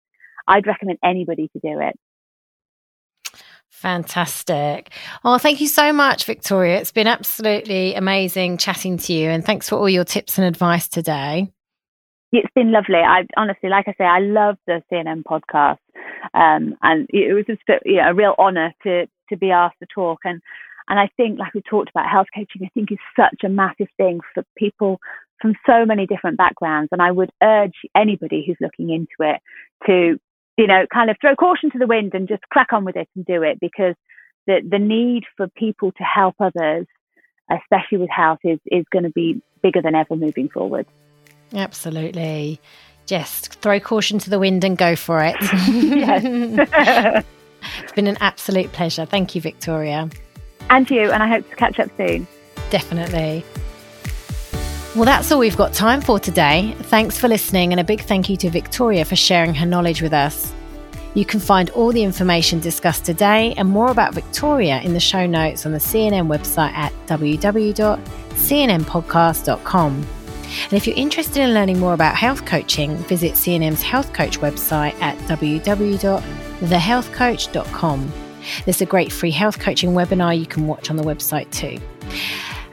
I'd 0.46 0.66
recommend 0.66 0.98
anybody 1.04 1.48
to 1.48 1.58
do 1.58 1.78
it. 1.80 1.94
Fantastic. 3.68 4.90
Oh, 5.24 5.36
thank 5.36 5.60
you 5.60 5.66
so 5.66 5.92
much, 5.92 6.24
Victoria. 6.24 6.78
It's 6.78 6.90
been 6.90 7.06
absolutely 7.06 7.94
amazing 7.94 8.56
chatting 8.56 8.96
to 8.96 9.12
you, 9.12 9.28
and 9.28 9.44
thanks 9.44 9.68
for 9.68 9.76
all 9.76 9.90
your 9.90 10.04
tips 10.04 10.38
and 10.38 10.46
advice 10.46 10.88
today. 10.88 11.52
It's 12.31 12.53
been 12.55 12.72
lovely. 12.72 12.97
I 12.97 13.26
honestly, 13.37 13.70
like 13.70 13.89
I 13.89 13.95
say, 13.97 14.05
I 14.05 14.20
love 14.20 14.57
the 14.66 14.83
CNM 14.93 15.22
podcast, 15.22 15.79
um, 16.35 16.76
and 16.83 17.07
it 17.11 17.33
was 17.33 17.47
just 17.47 17.62
a 17.68 18.14
real 18.14 18.35
honour 18.39 18.72
to 18.83 19.07
to 19.31 19.37
be 19.37 19.51
asked 19.51 19.79
to 19.81 19.87
talk. 19.95 20.20
And 20.24 20.43
and 20.89 20.99
I 20.99 21.09
think, 21.16 21.39
like 21.39 21.55
we 21.55 21.62
talked 21.62 21.91
about, 21.91 22.11
health 22.11 22.29
coaching, 22.35 22.62
I 22.64 22.70
think 22.74 22.93
is 22.93 22.99
such 23.16 23.45
a 23.45 23.49
massive 23.49 23.89
thing 23.97 24.20
for 24.35 24.43
people 24.57 25.01
from 25.41 25.55
so 25.66 25.85
many 25.87 26.07
different 26.07 26.37
backgrounds. 26.37 26.89
And 26.93 27.01
I 27.01 27.11
would 27.11 27.31
urge 27.43 27.76
anybody 27.95 28.45
who's 28.47 28.57
looking 28.61 28.91
into 28.91 29.09
it 29.20 29.41
to, 29.87 30.18
you 30.57 30.66
know, 30.66 30.87
kind 30.93 31.11
of 31.11 31.16
throw 31.20 31.37
caution 31.37 31.70
to 31.70 31.79
the 31.79 31.87
wind 31.87 32.12
and 32.14 32.29
just 32.29 32.43
crack 32.51 32.72
on 32.72 32.85
with 32.85 32.97
it 32.97 33.09
and 33.14 33.24
do 33.24 33.43
it 33.43 33.59
because 33.61 33.95
the 34.47 34.61
the 34.68 34.79
need 34.79 35.24
for 35.37 35.49
people 35.49 35.93
to 35.93 36.03
help 36.03 36.35
others, 36.41 36.87
especially 37.51 37.99
with 37.99 38.11
health, 38.11 38.41
is 38.45 38.59
is 38.66 38.85
going 38.93 39.05
to 39.05 39.11
be 39.11 39.41
bigger 39.62 39.83
than 39.83 39.95
ever 39.95 40.16
moving 40.16 40.49
forward. 40.49 40.87
Absolutely. 41.55 42.61
Just 43.07 43.55
throw 43.61 43.80
caution 43.80 44.18
to 44.18 44.30
the 44.30 44.38
wind 44.38 44.64
and 44.64 44.76
go 44.76 44.96
for 44.96 45.22
it. 45.22 45.36
it's 47.82 47.92
been 47.92 48.07
an 48.07 48.18
absolute 48.20 48.70
pleasure. 48.72 49.07
Thank 49.07 49.34
you, 49.34 49.40
Victoria. 49.40 50.11
And 50.70 50.88
you, 50.90 51.11
and 51.11 51.22
I 51.22 51.28
hope 51.28 51.49
to 51.49 51.57
catch 51.57 51.80
up 51.80 51.90
soon. 51.96 52.26
Definitely. 52.70 53.44
Well, 54.94 55.05
that's 55.05 55.30
all 55.30 55.38
we've 55.38 55.57
got 55.57 55.72
time 55.72 56.01
for 56.01 56.18
today. 56.18 56.74
Thanks 56.82 57.18
for 57.18 57.28
listening, 57.28 57.72
and 57.72 57.80
a 57.80 57.84
big 57.84 58.03
thank 58.03 58.28
you 58.28 58.36
to 58.38 58.51
Victoria 58.51 59.05
for 59.05 59.16
sharing 59.16 59.55
her 59.55 59.66
knowledge 59.66 60.03
with 60.03 60.12
us. 60.12 60.53
You 61.14 61.24
can 61.24 61.40
find 61.40 61.70
all 61.70 61.92
the 61.92 62.03
information 62.03 62.61
discussed 62.61 63.05
today 63.05 63.55
and 63.57 63.68
more 63.68 63.90
about 63.90 64.14
Victoria 64.14 64.80
in 64.82 64.92
the 64.92 65.01
show 65.01 65.26
notes 65.26 65.66
on 65.66 65.72
the 65.72 65.78
CNM 65.78 66.28
website 66.28 66.72
at 66.72 66.92
www.cnmpodcast.com. 67.07 70.07
And 70.64 70.72
if 70.72 70.86
you're 70.86 70.96
interested 70.96 71.42
in 71.42 71.55
learning 71.55 71.78
more 71.78 71.94
about 71.94 72.16
health 72.16 72.44
coaching, 72.44 72.96
visit 72.96 73.32
CNM's 73.32 73.82
Health 73.82 74.12
Coach 74.12 74.40
website 74.40 75.01
at 75.01 75.16
www.thehealthcoach.com. 75.28 78.12
There's 78.64 78.80
a 78.80 78.86
great 78.86 79.12
free 79.12 79.30
health 79.30 79.59
coaching 79.59 79.90
webinar 79.90 80.38
you 80.38 80.46
can 80.46 80.66
watch 80.66 80.90
on 80.90 80.96
the 80.96 81.03
website 81.03 81.51
too. 81.51 81.78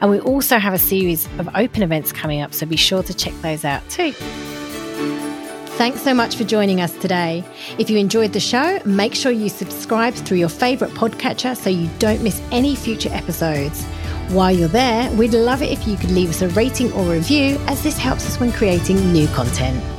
And 0.01 0.11
we 0.11 0.19
also 0.19 0.57
have 0.57 0.73
a 0.73 0.79
series 0.79 1.25
of 1.39 1.49
open 1.55 1.83
events 1.83 2.11
coming 2.11 2.41
up, 2.41 2.53
so 2.53 2.65
be 2.65 2.75
sure 2.75 3.03
to 3.03 3.13
check 3.13 3.33
those 3.41 3.65
out 3.65 3.87
too. 3.89 4.13
Thanks 5.77 6.01
so 6.01 6.13
much 6.13 6.37
for 6.37 6.45
joining 6.45 6.79
us 6.79 6.97
today. 6.99 7.43
If 7.77 7.89
you 7.89 7.97
enjoyed 7.97 8.31
the 8.31 8.39
show, 8.39 8.79
make 8.85 9.13
sure 9.13 9.31
you 9.31 9.49
subscribe 9.49 10.13
through 10.13 10.37
your 10.37 10.47
favourite 10.47 10.93
podcatcher 10.93 11.57
so 11.57 11.69
you 11.69 11.89
don't 11.99 12.23
miss 12.23 12.41
any 12.51 12.75
future 12.75 13.09
episodes. 13.11 13.85
While 14.29 14.51
you're 14.51 14.67
there, 14.67 15.11
we'd 15.11 15.33
love 15.33 15.61
it 15.61 15.71
if 15.71 15.87
you 15.87 15.97
could 15.97 16.09
leave 16.09 16.29
us 16.29 16.41
a 16.41 16.49
rating 16.49 16.91
or 16.93 17.11
review, 17.11 17.59
as 17.67 17.83
this 17.83 17.97
helps 17.97 18.25
us 18.27 18.39
when 18.39 18.51
creating 18.51 19.13
new 19.13 19.27
content. 19.27 19.94